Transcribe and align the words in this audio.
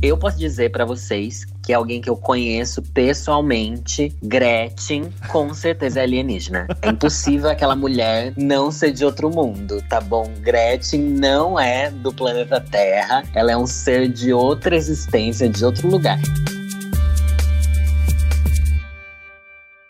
Eu 0.00 0.16
posso 0.16 0.38
dizer 0.38 0.70
para 0.70 0.84
vocês 0.84 1.44
que 1.64 1.72
é 1.72 1.74
alguém 1.74 2.00
que 2.00 2.08
eu 2.08 2.16
conheço 2.16 2.80
pessoalmente, 2.80 4.14
Gretchen, 4.22 5.12
com 5.28 5.52
certeza 5.52 6.00
é 6.00 6.02
alienígena. 6.04 6.68
É 6.80 6.88
impossível 6.88 7.50
aquela 7.50 7.74
mulher 7.74 8.32
não 8.36 8.70
ser 8.70 8.92
de 8.92 9.04
outro 9.04 9.28
mundo, 9.28 9.82
tá 9.88 10.00
bom? 10.00 10.32
Gretchen 10.40 11.00
não 11.00 11.58
é 11.58 11.90
do 11.90 12.12
planeta 12.12 12.60
Terra, 12.60 13.24
ela 13.34 13.50
é 13.50 13.56
um 13.56 13.66
ser 13.66 14.08
de 14.08 14.32
outra 14.32 14.76
existência, 14.76 15.48
de 15.48 15.64
outro 15.64 15.88
lugar. 15.88 16.18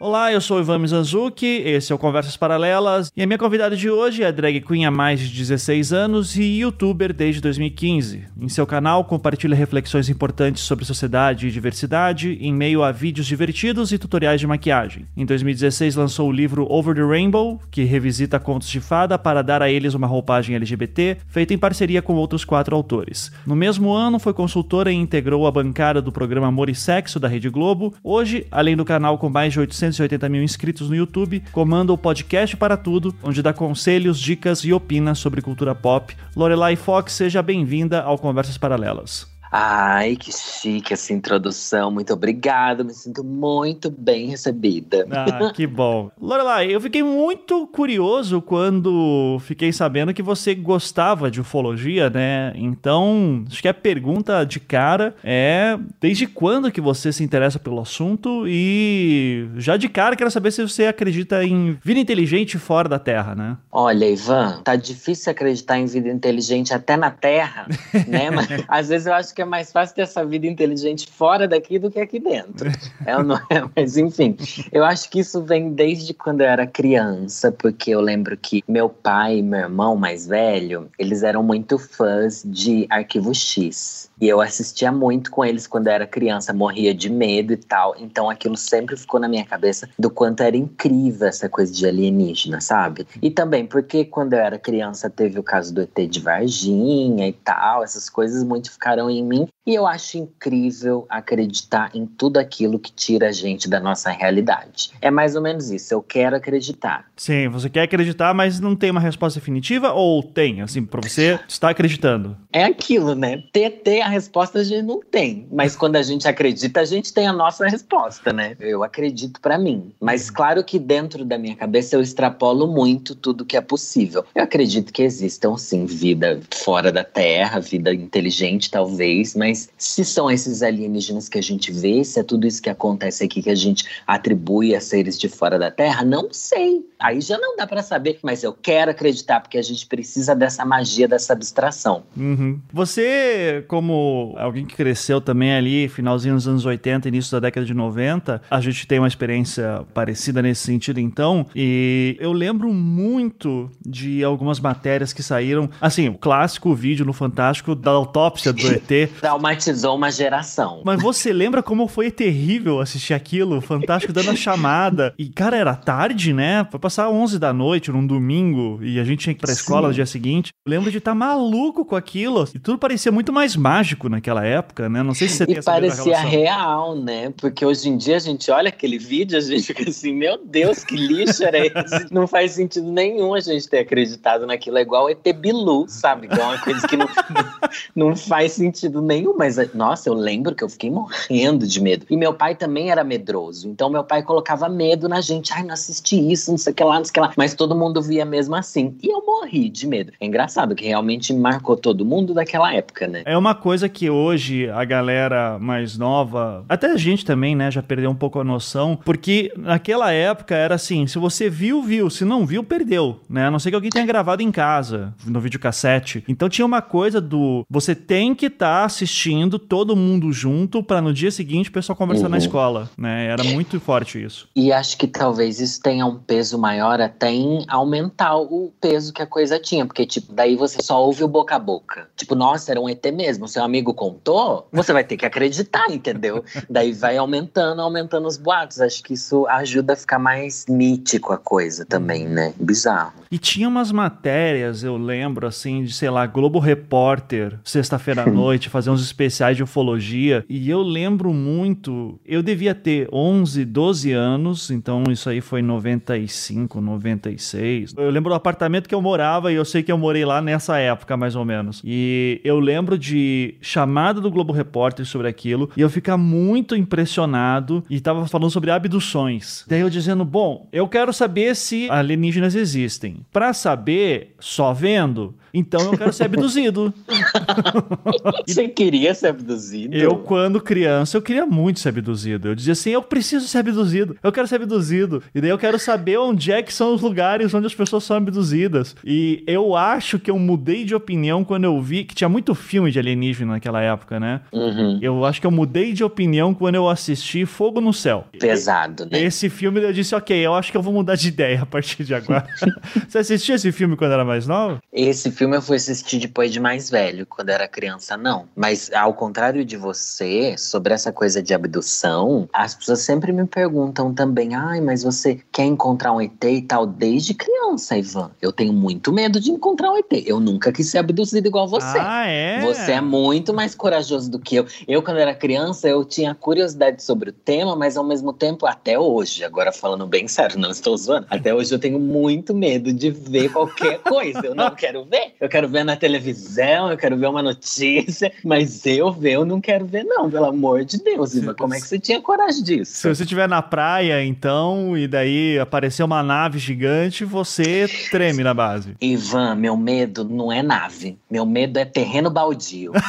Olá, 0.00 0.32
eu 0.32 0.40
sou 0.40 0.58
o 0.58 0.60
Ivan 0.60 0.78
Mizanzuki, 0.78 1.44
esse 1.44 1.90
é 1.90 1.94
o 1.94 1.98
Conversas 1.98 2.36
Paralelas, 2.36 3.10
e 3.16 3.20
a 3.20 3.26
minha 3.26 3.36
convidada 3.36 3.76
de 3.76 3.90
hoje 3.90 4.22
é 4.22 4.30
drag 4.30 4.60
queen 4.60 4.86
há 4.86 4.92
mais 4.92 5.18
de 5.18 5.36
16 5.36 5.92
anos 5.92 6.36
e 6.36 6.60
youtuber 6.60 7.12
desde 7.12 7.40
2015. 7.40 8.22
Em 8.40 8.48
seu 8.48 8.64
canal, 8.64 9.04
compartilha 9.04 9.56
reflexões 9.56 10.08
importantes 10.08 10.62
sobre 10.62 10.84
sociedade 10.84 11.48
e 11.48 11.50
diversidade 11.50 12.38
em 12.40 12.54
meio 12.54 12.84
a 12.84 12.92
vídeos 12.92 13.26
divertidos 13.26 13.90
e 13.90 13.98
tutoriais 13.98 14.40
de 14.40 14.46
maquiagem. 14.46 15.04
Em 15.16 15.26
2016, 15.26 15.96
lançou 15.96 16.28
o 16.28 16.32
livro 16.32 16.64
Over 16.70 16.94
the 16.94 17.02
Rainbow, 17.02 17.60
que 17.68 17.82
revisita 17.82 18.38
contos 18.38 18.68
de 18.68 18.78
fada 18.78 19.18
para 19.18 19.42
dar 19.42 19.62
a 19.62 19.68
eles 19.68 19.94
uma 19.94 20.06
roupagem 20.06 20.54
LGBT, 20.54 21.16
feita 21.26 21.52
em 21.52 21.58
parceria 21.58 22.00
com 22.00 22.14
outros 22.14 22.44
quatro 22.44 22.76
autores. 22.76 23.32
No 23.44 23.56
mesmo 23.56 23.92
ano, 23.92 24.20
foi 24.20 24.32
consultora 24.32 24.92
e 24.92 24.94
integrou 24.94 25.44
a 25.44 25.50
bancada 25.50 26.00
do 26.00 26.12
programa 26.12 26.46
Amor 26.46 26.70
e 26.70 26.74
Sexo 26.76 27.18
da 27.18 27.26
Rede 27.26 27.50
Globo. 27.50 27.92
Hoje, 28.04 28.46
além 28.52 28.76
do 28.76 28.84
canal 28.84 29.18
com 29.18 29.28
mais 29.28 29.52
de 29.52 29.58
800 29.58 29.87
280 29.88 30.28
mil 30.28 30.42
inscritos 30.42 30.88
no 30.88 30.96
YouTube, 30.96 31.42
comanda 31.52 31.92
o 31.92 31.98
podcast 31.98 32.56
para 32.56 32.76
tudo, 32.76 33.14
onde 33.22 33.42
dá 33.42 33.52
conselhos, 33.52 34.18
dicas 34.20 34.60
e 34.60 34.72
opina 34.72 35.14
sobre 35.14 35.40
cultura 35.42 35.74
pop. 35.74 36.14
Lorelai 36.36 36.76
Fox, 36.76 37.12
seja 37.12 37.42
bem-vinda 37.42 38.02
ao 38.02 38.18
Conversas 38.18 38.58
Paralelas. 38.58 39.37
Ai, 39.50 40.16
que 40.16 40.32
chique 40.32 40.92
essa 40.92 41.12
introdução. 41.12 41.90
Muito 41.90 42.12
obrigado. 42.12 42.84
Me 42.84 42.92
sinto 42.92 43.24
muito 43.24 43.90
bem 43.90 44.28
recebida. 44.28 45.06
Ah, 45.10 45.52
que 45.52 45.66
bom. 45.66 46.10
Lorelai, 46.20 46.74
eu 46.74 46.80
fiquei 46.80 47.02
muito 47.02 47.66
curioso 47.66 48.40
quando 48.42 49.38
fiquei 49.40 49.72
sabendo 49.72 50.12
que 50.12 50.22
você 50.22 50.54
gostava 50.54 51.30
de 51.30 51.40
ufologia, 51.40 52.10
né? 52.10 52.52
Então, 52.54 53.44
acho 53.48 53.62
que 53.62 53.68
a 53.68 53.74
pergunta 53.74 54.44
de 54.44 54.60
cara 54.60 55.14
é 55.24 55.78
desde 56.00 56.26
quando 56.26 56.70
que 56.70 56.80
você 56.80 57.12
se 57.12 57.24
interessa 57.24 57.58
pelo 57.58 57.80
assunto 57.80 58.44
e 58.46 59.48
já 59.56 59.76
de 59.76 59.88
cara 59.88 60.16
quero 60.16 60.30
saber 60.30 60.50
se 60.50 60.62
você 60.62 60.86
acredita 60.86 61.42
em 61.44 61.78
vida 61.82 62.00
inteligente 62.00 62.58
fora 62.58 62.88
da 62.88 62.98
Terra, 62.98 63.34
né? 63.34 63.56
Olha, 63.72 64.10
Ivan, 64.10 64.60
tá 64.62 64.76
difícil 64.76 65.30
acreditar 65.30 65.78
em 65.78 65.86
vida 65.86 66.08
inteligente 66.08 66.74
até 66.74 66.96
na 66.96 67.10
Terra, 67.10 67.66
né? 68.06 68.30
Mas 68.30 68.48
às 68.68 68.88
vezes 68.88 69.06
eu 69.06 69.14
acho 69.14 69.34
que 69.34 69.37
é 69.42 69.44
mais 69.44 69.72
fácil 69.72 69.94
ter 69.94 70.02
essa 70.02 70.24
vida 70.24 70.46
inteligente 70.46 71.08
fora 71.10 71.46
daqui 71.46 71.78
do 71.78 71.90
que 71.90 72.00
aqui 72.00 72.18
dentro. 72.18 72.70
É 73.04 73.22
não 73.22 73.36
é? 73.36 73.68
Mas 73.76 73.96
enfim, 73.96 74.36
eu 74.72 74.84
acho 74.84 75.10
que 75.10 75.20
isso 75.20 75.42
vem 75.42 75.72
desde 75.72 76.14
quando 76.14 76.40
eu 76.40 76.46
era 76.46 76.66
criança, 76.66 77.52
porque 77.52 77.90
eu 77.90 78.00
lembro 78.00 78.36
que 78.36 78.62
meu 78.66 78.88
pai 78.88 79.38
e 79.38 79.42
meu 79.42 79.60
irmão 79.60 79.96
mais 79.96 80.26
velho, 80.26 80.90
eles 80.98 81.22
eram 81.22 81.42
muito 81.42 81.78
fãs 81.78 82.42
de 82.44 82.86
Arquivo 82.90 83.34
X. 83.34 84.07
E 84.20 84.28
eu 84.28 84.40
assistia 84.40 84.90
muito 84.90 85.30
com 85.30 85.44
eles 85.44 85.66
quando 85.66 85.86
eu 85.86 85.92
era 85.92 86.06
criança, 86.06 86.52
morria 86.52 86.94
de 86.94 87.10
medo 87.10 87.52
e 87.52 87.56
tal. 87.56 87.94
Então 87.98 88.28
aquilo 88.28 88.56
sempre 88.56 88.96
ficou 88.96 89.20
na 89.20 89.28
minha 89.28 89.44
cabeça 89.44 89.88
do 89.98 90.10
quanto 90.10 90.42
era 90.42 90.56
incrível 90.56 91.28
essa 91.28 91.48
coisa 91.48 91.72
de 91.72 91.86
alienígena, 91.86 92.60
sabe? 92.60 93.06
E 93.22 93.30
também 93.30 93.66
porque 93.66 94.04
quando 94.04 94.32
eu 94.32 94.40
era 94.40 94.58
criança 94.58 95.08
teve 95.08 95.38
o 95.38 95.42
caso 95.42 95.74
do 95.74 95.82
ET 95.82 95.96
de 96.08 96.20
Varginha 96.20 97.28
e 97.28 97.32
tal, 97.32 97.82
essas 97.84 98.08
coisas 98.08 98.42
muito 98.42 98.70
ficaram 98.70 99.08
em 99.08 99.22
mim. 99.22 99.48
E 99.66 99.74
eu 99.74 99.86
acho 99.86 100.16
incrível 100.16 101.06
acreditar 101.10 101.90
em 101.94 102.06
tudo 102.06 102.38
aquilo 102.38 102.78
que 102.78 102.90
tira 102.90 103.28
a 103.28 103.32
gente 103.32 103.68
da 103.68 103.78
nossa 103.78 104.10
realidade. 104.10 104.90
É 105.02 105.10
mais 105.10 105.36
ou 105.36 105.42
menos 105.42 105.70
isso, 105.70 105.92
eu 105.92 106.00
quero 106.00 106.36
acreditar. 106.36 107.04
Sim, 107.14 107.48
você 107.48 107.68
quer 107.68 107.82
acreditar, 107.82 108.32
mas 108.32 108.60
não 108.60 108.74
tem 108.74 108.90
uma 108.90 109.00
resposta 109.00 109.38
definitiva 109.38 109.92
ou 109.92 110.22
tem, 110.22 110.62
assim, 110.62 110.82
pra 110.82 111.02
você 111.02 111.38
estar 111.46 111.68
acreditando? 111.68 112.34
É 112.50 112.64
aquilo, 112.64 113.14
né? 113.14 113.42
TT 113.52 114.00
resposta 114.08 114.60
a 114.60 114.64
gente 114.64 114.82
não 114.84 115.00
tem, 115.00 115.46
mas 115.50 115.76
quando 115.76 115.96
a 115.96 116.02
gente 116.02 116.26
acredita, 116.26 116.80
a 116.80 116.84
gente 116.84 117.12
tem 117.12 117.26
a 117.26 117.32
nossa 117.32 117.66
resposta, 117.66 118.32
né? 118.32 118.56
Eu 118.60 118.82
acredito 118.82 119.40
para 119.40 119.58
mim, 119.58 119.92
mas 120.00 120.30
claro 120.30 120.62
que 120.64 120.78
dentro 120.78 121.24
da 121.24 121.38
minha 121.38 121.56
cabeça 121.56 121.96
eu 121.96 122.00
extrapolo 122.00 122.66
muito 122.66 123.14
tudo 123.14 123.44
que 123.44 123.56
é 123.56 123.60
possível. 123.60 124.24
Eu 124.34 124.42
acredito 124.42 124.92
que 124.92 125.02
existam 125.02 125.56
sim 125.56 125.86
vida 125.86 126.40
fora 126.52 126.90
da 126.90 127.04
Terra, 127.04 127.60
vida 127.60 127.92
inteligente 127.92 128.70
talvez, 128.70 129.34
mas 129.34 129.68
se 129.76 130.04
são 130.04 130.30
esses 130.30 130.62
alienígenas 130.62 131.28
que 131.28 131.38
a 131.38 131.42
gente 131.42 131.72
vê, 131.72 132.04
se 132.04 132.20
é 132.20 132.22
tudo 132.22 132.46
isso 132.46 132.62
que 132.62 132.70
acontece 132.70 133.24
aqui 133.24 133.42
que 133.42 133.50
a 133.50 133.54
gente 133.54 133.84
atribui 134.06 134.74
a 134.74 134.80
seres 134.80 135.18
de 135.18 135.28
fora 135.28 135.58
da 135.58 135.70
Terra, 135.70 136.04
não 136.04 136.28
sei. 136.32 136.86
Aí 136.98 137.20
já 137.20 137.38
não 137.38 137.56
dá 137.56 137.66
para 137.66 137.82
saber, 137.82 138.18
mas 138.22 138.42
eu 138.42 138.52
quero 138.52 138.90
acreditar 138.90 139.40
porque 139.40 139.58
a 139.58 139.62
gente 139.62 139.86
precisa 139.86 140.34
dessa 140.34 140.64
magia, 140.64 141.06
dessa 141.06 141.32
abstração. 141.32 142.02
Uhum. 142.16 142.60
Você, 142.72 143.64
como 143.68 143.94
alguém 144.36 144.64
que 144.64 144.74
cresceu 144.74 145.20
também 145.20 145.52
ali, 145.52 145.88
finalzinho 145.88 146.34
dos 146.34 146.48
anos 146.48 146.64
80, 146.64 147.08
início 147.08 147.32
da 147.32 147.40
década 147.40 147.66
de 147.66 147.74
90, 147.74 148.42
a 148.50 148.60
gente 148.60 148.86
tem 148.86 148.98
uma 148.98 149.08
experiência 149.08 149.84
parecida 149.94 150.42
nesse 150.42 150.62
sentido 150.62 151.00
então, 151.00 151.46
e 151.54 152.16
eu 152.20 152.32
lembro 152.32 152.72
muito 152.72 153.70
de 153.84 154.22
algumas 154.24 154.60
matérias 154.60 155.12
que 155.12 155.22
saíram, 155.22 155.68
assim, 155.80 156.08
o 156.08 156.14
clássico 156.14 156.74
vídeo 156.74 157.04
no 157.04 157.12
Fantástico 157.12 157.74
da 157.74 157.90
autópsia 157.90 158.52
do 158.52 158.66
ET. 158.66 159.10
Traumatizou 159.20 159.96
uma 159.96 160.10
geração. 160.10 160.82
Mas 160.84 161.02
você 161.02 161.32
lembra 161.32 161.62
como 161.62 161.88
foi 161.88 162.10
terrível 162.10 162.80
assistir 162.80 163.14
aquilo? 163.14 163.58
O 163.58 163.60
Fantástico 163.60 164.12
dando 164.12 164.30
a 164.30 164.36
chamada. 164.36 165.14
E, 165.18 165.28
cara, 165.28 165.56
era 165.56 165.74
tarde, 165.74 166.32
né? 166.32 166.66
Foi 166.70 166.78
passar 166.78 167.10
11 167.10 167.38
da 167.38 167.52
noite, 167.52 167.90
num 167.90 168.06
domingo, 168.06 168.78
e 168.82 168.98
a 168.98 169.04
gente 169.04 169.20
tinha 169.20 169.34
que 169.34 169.40
ir 169.40 169.46
pra 169.46 169.52
escola 169.52 169.82
Sim. 169.82 169.88
no 169.88 169.94
dia 169.94 170.06
seguinte. 170.06 170.50
Eu 170.66 170.70
lembro 170.70 170.90
de 170.90 170.98
estar 170.98 171.12
tá 171.12 171.14
maluco 171.14 171.84
com 171.84 171.96
aquilo. 171.96 172.48
E 172.54 172.58
tudo 172.58 172.78
parecia 172.78 173.10
muito 173.10 173.32
mais 173.32 173.56
mágico 173.56 173.87
mágico 173.88 174.08
naquela 174.08 174.44
época, 174.44 174.88
né? 174.88 175.02
Não 175.02 175.14
sei 175.14 175.28
se 175.28 175.38
você 175.38 175.46
tem 175.46 175.54
e 175.54 175.58
essa 175.58 175.70
parecia 175.70 176.18
real, 176.18 176.94
né? 176.94 177.32
Porque 177.36 177.64
hoje 177.64 177.88
em 177.88 177.96
dia 177.96 178.16
a 178.16 178.20
gente 178.20 178.50
olha 178.50 178.68
aquele 178.68 178.98
vídeo, 178.98 179.38
a 179.38 179.40
gente 179.40 179.62
fica 179.62 179.88
assim, 179.88 180.12
meu 180.12 180.38
Deus, 180.44 180.84
que 180.84 180.96
lixo 180.96 181.44
era 181.44 181.58
esse? 181.58 182.12
não 182.12 182.26
faz 182.26 182.52
sentido 182.52 182.90
nenhum 182.90 183.34
a 183.34 183.40
gente 183.40 183.68
ter 183.68 183.78
acreditado 183.78 184.46
naquilo. 184.46 184.78
É 184.78 184.82
igual 184.82 185.08
ET 185.08 185.24
Bilu, 185.34 185.86
sabe? 185.88 186.26
Igual 186.26 186.48
uma 186.48 186.58
coisa 186.58 186.86
que 186.86 186.96
não, 186.96 187.08
não 187.94 188.16
faz 188.16 188.52
sentido 188.52 189.00
nenhum. 189.00 189.34
Mas, 189.36 189.56
nossa, 189.74 190.08
eu 190.08 190.14
lembro 190.14 190.54
que 190.54 190.64
eu 190.64 190.68
fiquei 190.68 190.90
morrendo 190.90 191.66
de 191.66 191.80
medo. 191.80 192.04
E 192.10 192.16
meu 192.16 192.34
pai 192.34 192.54
também 192.54 192.90
era 192.90 193.04
medroso. 193.04 193.68
Então 193.68 193.88
meu 193.88 194.04
pai 194.04 194.22
colocava 194.22 194.68
medo 194.68 195.08
na 195.08 195.20
gente. 195.20 195.52
Ai, 195.52 195.62
não 195.62 195.74
assisti 195.74 196.30
isso, 196.30 196.50
não 196.50 196.58
sei 196.58 196.72
o 196.72 196.76
que 196.76 196.84
lá, 196.84 196.96
não 196.98 197.04
sei 197.04 197.10
o 197.10 197.14
que 197.14 197.20
lá. 197.20 197.32
Mas 197.36 197.54
todo 197.54 197.74
mundo 197.74 198.02
via 198.02 198.24
mesmo 198.24 198.54
assim. 198.54 198.96
E 199.02 199.08
eu 199.08 199.24
morri 199.24 199.68
de 199.68 199.86
medo. 199.86 200.12
É 200.20 200.26
engraçado 200.26 200.74
que 200.74 200.86
realmente 200.86 201.32
marcou 201.32 201.76
todo 201.76 202.04
mundo 202.04 202.34
daquela 202.34 202.74
época, 202.74 203.06
né? 203.06 203.22
É 203.24 203.36
uma 203.36 203.54
coisa 203.54 203.77
que 203.86 204.08
hoje 204.08 204.66
a 204.70 204.82
galera 204.82 205.58
mais 205.58 205.98
nova, 205.98 206.64
até 206.66 206.90
a 206.90 206.96
gente 206.96 207.22
também, 207.22 207.54
né, 207.54 207.70
já 207.70 207.82
perdeu 207.82 208.10
um 208.10 208.14
pouco 208.14 208.40
a 208.40 208.44
noção, 208.44 208.98
porque 209.04 209.52
naquela 209.58 210.10
época 210.10 210.54
era 210.54 210.76
assim, 210.76 211.06
se 211.06 211.18
você 211.18 211.50
viu, 211.50 211.82
viu, 211.82 212.08
se 212.08 212.24
não 212.24 212.46
viu, 212.46 212.64
perdeu, 212.64 213.20
né? 213.28 213.46
A 213.46 213.50
não 213.50 213.58
ser 213.58 213.68
que 213.68 213.74
alguém 213.74 213.90
tenha 213.90 214.06
gravado 214.06 214.42
em 214.42 214.50
casa, 214.50 215.12
no 215.26 215.38
videocassete. 215.38 216.24
Então 216.26 216.48
tinha 216.48 216.64
uma 216.64 216.80
coisa 216.80 217.20
do 217.20 217.66
você 217.68 217.94
tem 217.94 218.34
que 218.34 218.46
estar 218.46 218.80
tá 218.80 218.84
assistindo 218.86 219.58
todo 219.58 219.94
mundo 219.94 220.32
junto 220.32 220.82
para 220.82 221.02
no 221.02 221.12
dia 221.12 221.30
seguinte 221.30 221.68
o 221.68 221.72
pessoal 221.72 221.96
conversar 221.96 222.24
uhum. 222.24 222.30
na 222.30 222.38
escola, 222.38 222.90
né? 222.96 223.26
Era 223.26 223.44
muito 223.44 223.78
forte 223.78 224.22
isso. 224.22 224.48
E 224.56 224.72
acho 224.72 224.96
que 224.96 225.06
talvez 225.06 225.60
isso 225.60 225.82
tenha 225.82 226.06
um 226.06 226.16
peso 226.16 226.58
maior 226.58 227.00
até 227.00 227.30
em 227.30 227.64
aumentar 227.68 228.36
o 228.36 228.72
peso 228.80 229.12
que 229.12 229.20
a 229.20 229.26
coisa 229.26 229.58
tinha, 229.58 229.84
porque 229.84 230.06
tipo, 230.06 230.32
daí 230.32 230.56
você 230.56 230.80
só 230.82 231.02
ouve 231.02 231.24
o 231.24 231.28
boca 231.28 231.56
a 231.56 231.58
boca. 231.58 232.08
Tipo, 232.16 232.34
nossa, 232.34 232.70
era 232.70 232.80
um 232.80 232.88
ET 232.88 233.04
mesmo, 233.12 233.48
seu 233.48 233.62
amigo 233.68 233.94
contou, 233.94 234.66
você 234.72 234.92
vai 234.92 235.04
ter 235.04 235.16
que 235.16 235.26
acreditar, 235.26 235.90
entendeu? 235.90 236.44
Daí 236.68 236.92
vai 236.92 237.16
aumentando, 237.16 237.80
aumentando 237.80 238.26
os 238.26 238.36
boatos. 238.36 238.80
Acho 238.80 239.02
que 239.02 239.14
isso 239.14 239.46
ajuda 239.46 239.92
a 239.92 239.96
ficar 239.96 240.18
mais 240.18 240.66
mítico 240.68 241.32
a 241.32 241.38
coisa 241.38 241.84
também, 241.84 242.26
né? 242.26 242.54
Bizarro. 242.58 243.12
E 243.30 243.38
tinha 243.38 243.68
umas 243.68 243.92
matérias, 243.92 244.82
eu 244.82 244.96
lembro, 244.96 245.46
assim, 245.46 245.84
de, 245.84 245.92
sei 245.92 246.08
lá, 246.08 246.26
Globo 246.26 246.58
Repórter, 246.58 247.58
sexta-feira 247.62 248.22
à 248.22 248.26
noite, 248.30 248.70
fazer 248.70 248.90
uns 248.90 249.02
especiais 249.02 249.56
de 249.56 249.62
ufologia. 249.62 250.44
E 250.48 250.68
eu 250.68 250.82
lembro 250.82 251.32
muito, 251.32 252.18
eu 252.24 252.42
devia 252.42 252.74
ter 252.74 253.08
11, 253.12 253.64
12 253.64 254.12
anos, 254.12 254.70
então 254.70 255.04
isso 255.10 255.28
aí 255.28 255.40
foi 255.40 255.60
95, 255.60 256.80
96. 256.80 257.94
Eu 257.96 258.10
lembro 258.10 258.30
do 258.30 258.34
apartamento 258.34 258.88
que 258.88 258.94
eu 258.94 259.02
morava 259.02 259.52
e 259.52 259.56
eu 259.56 259.64
sei 259.64 259.82
que 259.82 259.92
eu 259.92 259.98
morei 259.98 260.24
lá 260.24 260.40
nessa 260.40 260.78
época, 260.78 261.16
mais 261.16 261.36
ou 261.36 261.44
menos. 261.44 261.82
E 261.84 262.40
eu 262.42 262.58
lembro 262.58 262.98
de 262.98 263.47
chamada 263.60 264.20
do 264.20 264.30
Globo 264.30 264.52
Repórter 264.52 265.06
sobre 265.06 265.28
aquilo 265.28 265.70
e 265.76 265.80
eu 265.80 265.88
ficar 265.88 266.16
muito 266.16 266.76
impressionado 266.76 267.84
e 267.88 268.00
tava 268.00 268.26
falando 268.26 268.50
sobre 268.50 268.70
abduções. 268.70 269.64
Daí 269.68 269.80
eu 269.80 269.90
dizendo, 269.90 270.24
bom, 270.24 270.68
eu 270.72 270.88
quero 270.88 271.12
saber 271.12 271.54
se 271.56 271.88
alienígenas 271.90 272.54
existem. 272.54 273.24
Para 273.32 273.52
saber, 273.52 274.34
só 274.38 274.72
vendo, 274.72 275.34
Então 275.52 275.80
eu 275.80 275.98
quero 275.98 276.12
ser 276.12 276.24
abduzido. 276.24 276.92
Você 278.46 278.68
queria 278.68 279.14
ser 279.14 279.28
abduzido? 279.28 279.96
Eu, 279.96 280.16
quando 280.16 280.60
criança, 280.60 281.16
eu 281.16 281.22
queria 281.22 281.46
muito 281.46 281.80
ser 281.80 281.90
abduzido. 281.90 282.48
Eu 282.48 282.54
dizia 282.54 282.72
assim: 282.72 282.90
eu 282.90 283.02
preciso 283.02 283.46
ser 283.46 283.58
abduzido, 283.58 284.16
eu 284.22 284.32
quero 284.32 284.46
ser 284.46 284.56
abduzido. 284.56 285.22
E 285.34 285.40
daí 285.40 285.50
eu 285.50 285.58
quero 285.58 285.78
saber 285.78 286.18
onde 286.18 286.52
é 286.52 286.62
que 286.62 286.72
são 286.72 286.94
os 286.94 287.02
lugares 287.02 287.52
onde 287.54 287.66
as 287.66 287.74
pessoas 287.74 288.04
são 288.04 288.16
abduzidas. 288.16 288.96
E 289.04 289.42
eu 289.46 289.76
acho 289.76 290.18
que 290.18 290.30
eu 290.30 290.38
mudei 290.38 290.84
de 290.84 290.94
opinião 290.94 291.44
quando 291.44 291.64
eu 291.64 291.80
vi 291.80 292.04
que 292.04 292.14
tinha 292.14 292.28
muito 292.28 292.54
filme 292.54 292.90
de 292.90 292.98
alienígena 292.98 293.52
naquela 293.52 293.80
época, 293.80 294.18
né? 294.20 294.40
Uhum. 294.52 294.98
Eu 295.00 295.24
acho 295.24 295.40
que 295.40 295.46
eu 295.46 295.50
mudei 295.50 295.92
de 295.92 296.04
opinião 296.04 296.54
quando 296.54 296.74
eu 296.74 296.88
assisti 296.88 297.44
Fogo 297.46 297.80
no 297.80 297.92
Céu. 297.92 298.26
Pesado, 298.38 299.06
né? 299.06 299.22
Esse 299.22 299.48
filme 299.48 299.80
eu 299.80 299.92
disse, 299.92 300.14
ok, 300.14 300.36
eu 300.36 300.54
acho 300.54 300.70
que 300.70 300.76
eu 300.76 300.82
vou 300.82 300.92
mudar 300.92 301.14
de 301.14 301.28
ideia 301.28 301.62
a 301.62 301.66
partir 301.66 302.04
de 302.04 302.14
agora. 302.14 302.46
Você 303.08 303.18
assistiu 303.18 303.54
esse 303.54 303.72
filme 303.72 303.96
quando 303.96 304.12
era 304.12 304.24
mais 304.24 304.46
novo? 304.46 304.78
Esse 304.92 305.30
filme 305.38 305.56
eu 305.56 305.62
fui 305.62 305.76
assistir 305.76 306.18
depois 306.18 306.52
de 306.52 306.58
mais 306.58 306.90
velho, 306.90 307.24
quando 307.24 307.50
era 307.50 307.68
criança, 307.68 308.16
não. 308.16 308.48
Mas 308.56 308.90
ao 308.92 309.14
contrário 309.14 309.64
de 309.64 309.76
você, 309.76 310.58
sobre 310.58 310.92
essa 310.92 311.12
coisa 311.12 311.40
de 311.40 311.54
abdução, 311.54 312.48
as 312.52 312.74
pessoas 312.74 313.02
sempre 313.02 313.32
me 313.32 313.46
perguntam 313.46 314.12
também: 314.12 314.56
ai, 314.56 314.80
mas 314.80 315.04
você 315.04 315.40
quer 315.52 315.64
encontrar 315.64 316.12
um 316.12 316.20
ET 316.20 316.42
e 316.42 316.62
tal 316.62 316.84
desde 316.84 317.34
criança, 317.34 317.96
Ivan? 317.96 318.32
Eu 318.42 318.50
tenho 318.50 318.72
muito 318.72 319.12
medo 319.12 319.38
de 319.38 319.52
encontrar 319.52 319.92
um 319.92 319.98
ET. 319.98 320.24
Eu 320.26 320.40
nunca 320.40 320.72
quis 320.72 320.90
ser 320.90 320.98
abduzido 320.98 321.46
igual 321.46 321.68
você. 321.68 321.98
Ah, 322.00 322.26
é? 322.26 322.60
Você 322.62 322.92
é 322.92 323.00
muito 323.00 323.54
mais 323.54 323.76
corajoso 323.76 324.28
do 324.28 324.40
que 324.40 324.56
eu. 324.56 324.66
Eu, 324.88 325.02
quando 325.02 325.18
era 325.18 325.34
criança, 325.34 325.88
eu 325.88 326.04
tinha 326.04 326.34
curiosidade 326.34 327.00
sobre 327.00 327.30
o 327.30 327.32
tema, 327.32 327.76
mas 327.76 327.96
ao 327.96 328.04
mesmo 328.04 328.32
tempo, 328.32 328.66
até 328.66 328.98
hoje, 328.98 329.44
agora 329.44 329.70
falando 329.70 330.04
bem 330.04 330.26
sério, 330.26 330.58
não 330.58 330.72
estou 330.72 330.96
zoando, 330.96 331.28
até 331.30 331.54
hoje 331.54 331.72
eu 331.72 331.78
tenho 331.78 332.00
muito 332.00 332.52
medo 332.52 332.92
de 332.92 333.12
ver 333.12 333.52
qualquer 333.52 334.00
coisa. 334.00 334.40
Eu 334.44 334.54
não 334.56 334.74
quero 334.74 335.04
ver. 335.04 335.27
Eu 335.40 335.48
quero 335.48 335.68
ver 335.68 335.84
na 335.84 335.96
televisão, 335.96 336.90
eu 336.90 336.96
quero 336.96 337.16
ver 337.16 337.28
uma 337.28 337.42
notícia, 337.42 338.32
mas 338.44 338.84
eu 338.86 339.12
ver, 339.12 339.32
eu 339.32 339.44
não 339.44 339.60
quero 339.60 339.86
ver, 339.86 340.04
não, 340.04 340.30
pelo 340.30 340.46
amor 340.46 340.84
de 340.84 340.98
Deus, 341.02 341.34
Ivan. 341.34 341.54
Como 341.54 341.74
é 341.74 341.80
que 341.80 341.86
você 341.86 341.98
tinha 341.98 342.20
coragem 342.20 342.62
disso? 342.62 342.92
Se 342.92 343.08
você 343.14 343.22
estiver 343.22 343.48
na 343.48 343.62
praia, 343.62 344.24
então, 344.24 344.96
e 344.96 345.06
daí 345.08 345.58
aparecer 345.58 346.02
uma 346.02 346.22
nave 346.22 346.58
gigante, 346.58 347.24
você 347.24 347.86
treme 348.10 348.42
na 348.42 348.54
base. 348.54 348.96
Ivan, 349.00 349.54
meu 349.54 349.76
medo 349.76 350.24
não 350.24 350.52
é 350.52 350.62
nave. 350.62 351.18
Meu 351.30 351.44
medo 351.46 351.78
é 351.78 351.84
terreno 351.84 352.30
baldio. 352.30 352.92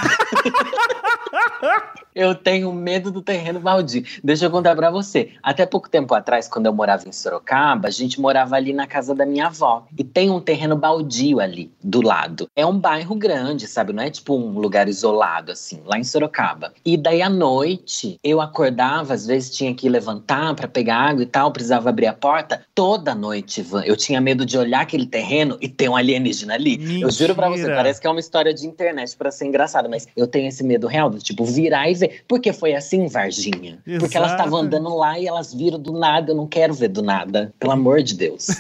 Eu 2.16 2.34
tenho 2.34 2.74
medo 2.74 3.12
do 3.12 3.22
terreno 3.22 3.60
baldio. 3.60 4.04
Deixa 4.24 4.46
eu 4.46 4.52
contar 4.52 4.76
pra 4.76 4.90
você. 4.90 5.32
Até 5.44 5.66
pouco 5.66 5.90
tempo 5.90 6.14
atrás, 6.14 6.48
quando 6.48 6.66
eu 6.66 6.74
morava 6.74 7.08
em 7.08 7.12
Sorocaba, 7.12 7.88
a 7.88 7.92
gente 7.92 8.20
morava 8.20 8.56
ali 8.56 8.74
na 8.74 8.88
casa 8.88 9.14
da 9.14 9.26
minha 9.26 9.48
avó. 9.48 9.86
E 9.98 10.04
tem 10.04 10.30
um 10.30 10.40
terreno 10.40 10.76
baldio 10.76 11.40
ali, 11.40 11.72
do 11.84 12.02
lado. 12.02 12.48
É 12.56 12.66
um 12.66 12.78
bairro 12.78 13.16
grande, 13.16 13.68
sabe? 13.68 13.94
Não 13.94 14.04
é 14.04 14.10
tipo 14.10 14.36
um 14.36 14.60
lugar 14.60 14.90
isolado, 14.90 15.52
assim, 15.52 15.82
lá 15.86 16.00
em 16.00 16.04
Sorocaba. 16.04 16.74
E 16.84 16.98
daí 16.98 17.22
à 17.22 17.30
noite, 17.30 18.20
eu 18.24 18.42
acordava, 18.42 19.14
às 19.14 19.28
vezes 19.28 19.56
tinha 19.56 19.74
que 19.74 19.88
levantar 19.88 20.56
para 20.56 20.68
pegar 20.68 20.98
água 20.98 21.24
e 21.24 21.28
tal, 21.28 21.52
precisava 21.52 21.90
abrir 21.90 22.08
a 22.08 22.14
porta. 22.14 22.64
Toda 22.74 23.14
noite, 23.14 23.62
Ivan, 23.62 23.84
eu 23.84 23.96
tinha 23.96 24.20
medo 24.20 24.46
de 24.46 24.58
olhar 24.58 24.82
aquele 24.82 25.06
terreno 25.06 25.58
e 25.62 25.68
ter 25.68 25.88
um 25.88 25.96
alienígena 25.96 26.56
ali. 26.56 26.78
Mentira. 26.78 27.02
Eu 27.02 27.12
juro 27.12 27.36
pra 27.36 27.50
você, 27.50 27.66
parece 27.68 28.02
que 28.02 28.08
é 28.08 28.10
uma 28.10 28.20
história 28.20 28.54
de 28.54 28.66
internet 28.66 29.16
para 29.16 29.30
ser 29.32 29.46
engraçado, 29.46 29.90
mas 29.90 30.08
eu 30.16 30.26
tenho 30.26 30.48
esse 30.48 30.64
medo 30.64 30.88
real, 30.88 31.10
do 31.10 31.20
tipo, 31.20 31.46
virar 31.46 31.90
e 31.90 31.99
ver. 32.00 32.22
Porque 32.28 32.54
foi 32.54 32.74
assim, 32.74 33.08
Varginha. 33.08 33.80
Porque 34.00 34.18
elas 34.18 34.32
Exato. 34.32 34.44
estavam 34.44 34.60
andando 34.60 34.96
lá 34.96 35.20
e 35.20 35.28
elas 35.28 35.54
viram 35.54 35.80
do 35.80 35.94
nada. 35.94 36.32
Eu 36.32 36.36
não 36.36 36.48
quero 36.48 36.74
ver 36.74 36.90
do 36.90 37.02
nada. 37.02 37.54
Pelo 37.60 37.74
amor 37.74 38.02
de 38.02 38.16
Deus. 38.16 38.48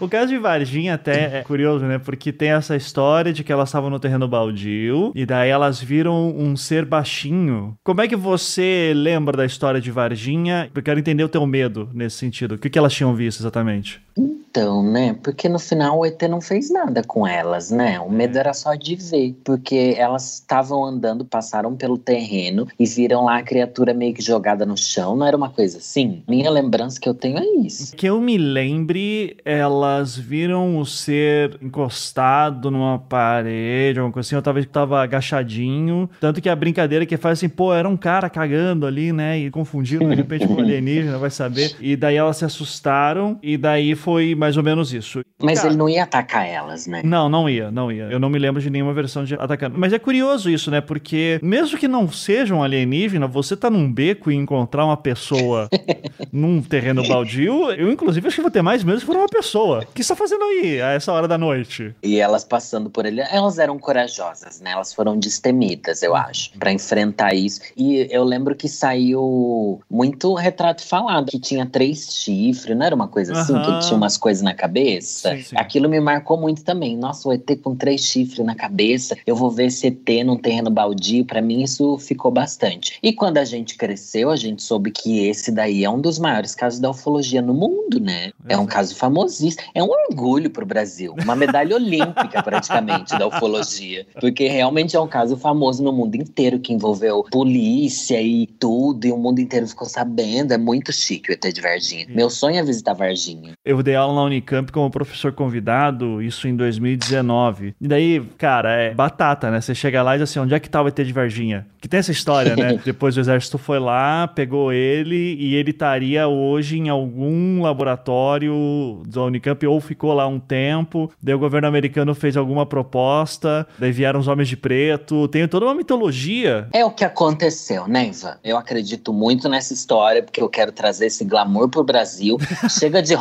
O 0.00 0.08
caso 0.08 0.28
de 0.28 0.38
Varginha 0.38 0.94
até 0.94 1.38
é 1.38 1.42
curioso, 1.42 1.84
né? 1.84 1.98
Porque 1.98 2.32
tem 2.32 2.50
essa 2.50 2.76
história 2.76 3.32
de 3.32 3.42
que 3.42 3.52
elas 3.52 3.68
estavam 3.68 3.90
no 3.90 3.98
terreno 3.98 4.28
baldio 4.28 5.12
e 5.14 5.26
daí 5.26 5.50
elas 5.50 5.80
viram 5.80 6.34
um 6.36 6.56
ser 6.56 6.84
baixinho. 6.84 7.76
Como 7.82 8.00
é 8.00 8.08
que 8.08 8.16
você 8.16 8.92
lembra 8.94 9.36
da 9.36 9.44
história 9.44 9.80
de 9.80 9.90
Varginha? 9.90 10.70
Eu 10.74 10.82
quero 10.82 10.98
entender 10.98 11.24
o 11.24 11.28
teu 11.28 11.46
medo 11.46 11.88
nesse 11.92 12.16
sentido. 12.16 12.54
O 12.54 12.58
que, 12.58 12.70
que 12.70 12.78
elas 12.78 12.92
tinham 12.92 13.14
visto 13.14 13.40
exatamente? 13.40 14.00
Então, 14.18 14.82
né? 14.82 15.16
Porque 15.22 15.48
no 15.48 15.58
final 15.58 16.00
o 16.00 16.06
ET 16.06 16.20
não 16.22 16.40
fez 16.40 16.70
nada 16.70 17.02
com 17.04 17.26
elas, 17.26 17.70
né? 17.70 18.00
O 18.00 18.10
medo 18.10 18.36
era 18.38 18.52
só 18.52 18.74
de 18.74 18.96
ver. 18.96 19.36
Porque 19.44 19.94
elas 19.96 20.34
estavam 20.34 20.84
andando, 20.84 21.24
passaram 21.24 21.76
pelo 21.76 21.96
terreno 21.96 22.66
e 22.78 22.84
viram 22.84 23.24
lá 23.24 23.38
a 23.38 23.42
criatura 23.42 23.94
meio 23.94 24.14
que 24.14 24.22
jogada 24.22 24.66
no 24.66 24.76
chão. 24.76 25.14
Não 25.14 25.26
era 25.26 25.36
uma 25.36 25.50
coisa 25.50 25.78
assim? 25.78 26.22
Minha 26.26 26.50
lembrança 26.50 26.98
que 27.00 27.08
eu 27.08 27.14
tenho 27.14 27.38
é 27.38 27.44
isso. 27.64 27.94
Que 27.94 28.08
eu 28.08 28.20
me 28.20 28.36
lembre, 28.36 29.36
elas 29.44 30.16
viram 30.16 30.78
o 30.78 30.84
ser 30.84 31.56
encostado 31.62 32.70
numa 32.70 32.98
parede, 32.98 34.00
alguma 34.00 34.12
coisa 34.12 34.26
assim, 34.26 34.36
ou 34.36 34.42
talvez 34.42 34.66
que 34.66 34.72
tava 34.72 35.00
agachadinho. 35.00 36.10
Tanto 36.20 36.40
que 36.40 36.48
a 36.48 36.56
brincadeira 36.56 37.06
que 37.06 37.16
faz 37.16 37.38
assim, 37.38 37.48
pô, 37.48 37.72
era 37.72 37.88
um 37.88 37.96
cara 37.96 38.28
cagando 38.28 38.86
ali, 38.86 39.12
né? 39.12 39.38
E 39.38 39.50
confundido 39.50 40.08
de 40.08 40.14
repente 40.14 40.48
com 40.48 40.58
alienígena, 40.58 41.18
vai 41.18 41.30
saber. 41.30 41.76
E 41.80 41.94
daí 41.94 42.16
elas 42.16 42.38
se 42.38 42.44
assustaram, 42.44 43.38
e 43.42 43.56
daí 43.56 43.94
foi 43.94 44.07
mais 44.36 44.56
ou 44.56 44.62
menos 44.62 44.92
isso. 44.92 45.22
Mas 45.42 45.58
Cara, 45.58 45.70
ele 45.70 45.76
não 45.76 45.88
ia 45.88 46.02
atacar 46.02 46.46
elas, 46.46 46.86
né? 46.86 47.02
Não, 47.04 47.28
não 47.28 47.48
ia, 47.48 47.70
não 47.70 47.92
ia. 47.92 48.04
Eu 48.04 48.18
não 48.18 48.28
me 48.28 48.38
lembro 48.38 48.60
de 48.60 48.70
nenhuma 48.70 48.92
versão 48.92 49.24
de 49.24 49.34
atacando. 49.34 49.78
Mas 49.78 49.92
é 49.92 49.98
curioso 49.98 50.50
isso, 50.50 50.70
né? 50.70 50.80
Porque 50.80 51.38
mesmo 51.42 51.78
que 51.78 51.86
não 51.86 52.10
seja 52.10 52.54
um 52.54 52.62
alienígena, 52.62 53.26
você 53.26 53.56
tá 53.56 53.70
num 53.70 53.92
beco 53.92 54.30
e 54.30 54.34
encontrar 54.34 54.84
uma 54.84 54.96
pessoa 54.96 55.68
num 56.32 56.60
terreno 56.60 57.06
baldio, 57.06 57.70
eu 57.72 57.90
inclusive 57.90 58.26
acho 58.26 58.36
que 58.36 58.42
vou 58.42 58.50
ter 58.50 58.62
mais 58.62 58.82
medo 58.82 58.98
se 58.98 59.06
for 59.06 59.16
uma 59.16 59.28
pessoa. 59.28 59.80
O 59.80 59.92
que 59.92 60.02
você 60.02 60.12
tá 60.12 60.16
fazendo 60.16 60.42
aí 60.44 60.80
a 60.80 60.92
essa 60.92 61.12
hora 61.12 61.28
da 61.28 61.38
noite? 61.38 61.94
E 62.02 62.18
elas 62.20 62.44
passando 62.44 62.90
por 62.90 63.06
ele, 63.06 63.20
elas 63.20 63.58
eram 63.58 63.78
corajosas, 63.78 64.60
né? 64.60 64.72
Elas 64.72 64.92
foram 64.92 65.18
destemidas, 65.18 66.02
eu 66.02 66.14
acho, 66.14 66.52
pra 66.58 66.72
enfrentar 66.72 67.34
isso. 67.34 67.60
E 67.76 68.08
eu 68.10 68.24
lembro 68.24 68.54
que 68.54 68.68
saiu 68.68 69.80
muito 69.90 70.34
retrato 70.34 70.86
falado, 70.86 71.30
que 71.30 71.38
tinha 71.38 71.66
três 71.66 72.14
chifres, 72.14 72.76
não 72.76 72.86
era 72.86 72.94
uma 72.94 73.08
coisa 73.08 73.32
assim, 73.32 73.52
que 73.52 73.70
ele 73.70 73.80
tinha 73.80 73.96
umas 73.98 74.16
coisas 74.16 74.42
na 74.42 74.54
cabeça. 74.54 75.36
Sim, 75.36 75.42
sim. 75.42 75.56
Aquilo 75.56 75.88
me 75.88 76.00
marcou 76.00 76.38
muito 76.38 76.64
também. 76.64 76.96
Nossa, 76.96 77.28
o 77.28 77.32
ET 77.32 77.46
com 77.62 77.76
três 77.76 78.02
chifres 78.02 78.44
na 78.44 78.54
cabeça, 78.54 79.16
eu 79.26 79.36
vou 79.36 79.50
ver 79.50 79.66
esse 79.66 79.86
ET 79.86 80.24
num 80.24 80.36
terreno 80.36 80.70
baldio, 80.70 81.24
pra 81.24 81.42
mim 81.42 81.62
isso 81.62 81.98
ficou 81.98 82.30
bastante. 82.30 82.98
E 83.02 83.12
quando 83.12 83.38
a 83.38 83.44
gente 83.44 83.76
cresceu, 83.76 84.30
a 84.30 84.36
gente 84.36 84.62
soube 84.62 84.90
que 84.90 85.26
esse 85.26 85.50
daí 85.50 85.84
é 85.84 85.90
um 85.90 86.00
dos 86.00 86.18
maiores 86.18 86.54
casos 86.54 86.80
da 86.80 86.90
ufologia 86.90 87.42
no 87.42 87.52
mundo, 87.54 88.00
né? 88.00 88.30
É 88.48 88.56
um 88.56 88.60
Exato. 88.60 88.66
caso 88.66 88.96
famosíssimo. 88.96 89.62
É 89.74 89.82
um 89.82 89.88
orgulho 89.88 90.50
pro 90.50 90.64
Brasil. 90.64 91.14
Uma 91.22 91.34
medalha 91.36 91.74
olímpica, 91.76 92.42
praticamente, 92.42 93.18
da 93.18 93.26
ufologia. 93.26 94.06
Porque 94.20 94.48
realmente 94.48 94.96
é 94.96 95.00
um 95.00 95.08
caso 95.08 95.36
famoso 95.36 95.82
no 95.82 95.92
mundo 95.92 96.14
inteiro, 96.14 96.58
que 96.58 96.72
envolveu 96.72 97.24
polícia 97.30 98.20
e 98.20 98.46
tudo, 98.46 99.06
e 99.06 99.12
o 99.12 99.18
mundo 99.18 99.40
inteiro 99.40 99.66
ficou 99.66 99.86
sabendo. 99.88 100.52
É 100.52 100.58
muito 100.58 100.92
chique 100.92 101.30
o 101.30 101.32
ET 101.32 101.52
de 101.52 101.60
Varginha. 101.60 102.06
Meu 102.08 102.30
sonho 102.30 102.56
é 102.56 102.62
visitar 102.62 102.94
Varginha. 102.94 103.52
Eu 103.64 103.76
dei 103.82 103.94
aula 103.94 104.14
na 104.14 104.22
Unicamp 104.22 104.70
como 104.72 104.90
professor 104.90 105.32
convidado, 105.32 106.22
isso 106.22 106.48
em 106.48 106.56
2019. 106.56 107.74
E 107.80 107.88
daí, 107.88 108.20
cara, 108.36 108.72
é 108.72 108.94
batata, 108.94 109.50
né? 109.50 109.60
Você 109.60 109.74
chega 109.74 110.02
lá 110.02 110.14
e 110.14 110.18
diz 110.18 110.30
assim, 110.30 110.40
onde 110.40 110.54
é 110.54 110.60
que 110.60 110.68
tá 110.68 110.82
o 110.82 110.88
ET 110.88 110.96
de 110.96 111.12
Varginha? 111.12 111.66
Que 111.80 111.88
tem 111.88 111.98
essa 111.98 112.12
história, 112.12 112.56
né? 112.56 112.80
Depois 112.84 113.16
o 113.16 113.20
exército 113.20 113.58
foi 113.58 113.78
lá, 113.78 114.26
pegou 114.28 114.72
ele 114.72 115.36
e 115.38 115.54
ele 115.54 115.70
estaria 115.70 116.26
hoje 116.26 116.78
em 116.78 116.88
algum 116.88 117.62
laboratório 117.62 119.02
da 119.06 119.22
Unicamp 119.22 119.66
ou 119.66 119.80
ficou 119.80 120.12
lá 120.12 120.26
um 120.26 120.40
tempo. 120.40 121.10
Daí 121.22 121.34
o 121.34 121.38
governo 121.38 121.68
americano 121.68 122.14
fez 122.14 122.36
alguma 122.36 122.66
proposta, 122.66 123.66
daí 123.78 123.92
vieram 123.92 124.18
os 124.20 124.28
homens 124.28 124.48
de 124.48 124.56
preto. 124.56 125.28
Tem 125.28 125.46
toda 125.46 125.66
uma 125.66 125.74
mitologia. 125.74 126.68
É 126.72 126.84
o 126.84 126.90
que 126.90 127.04
aconteceu, 127.04 127.86
né, 127.86 128.08
Ivan? 128.08 128.36
Eu 128.42 128.56
acredito 128.56 129.12
muito 129.12 129.48
nessa 129.48 129.72
história, 129.72 130.22
porque 130.22 130.40
eu 130.40 130.48
quero 130.48 130.72
trazer 130.72 131.06
esse 131.06 131.24
glamour 131.24 131.68
pro 131.68 131.84
Brasil. 131.84 132.36
Chega 132.68 133.02
de 133.02 133.14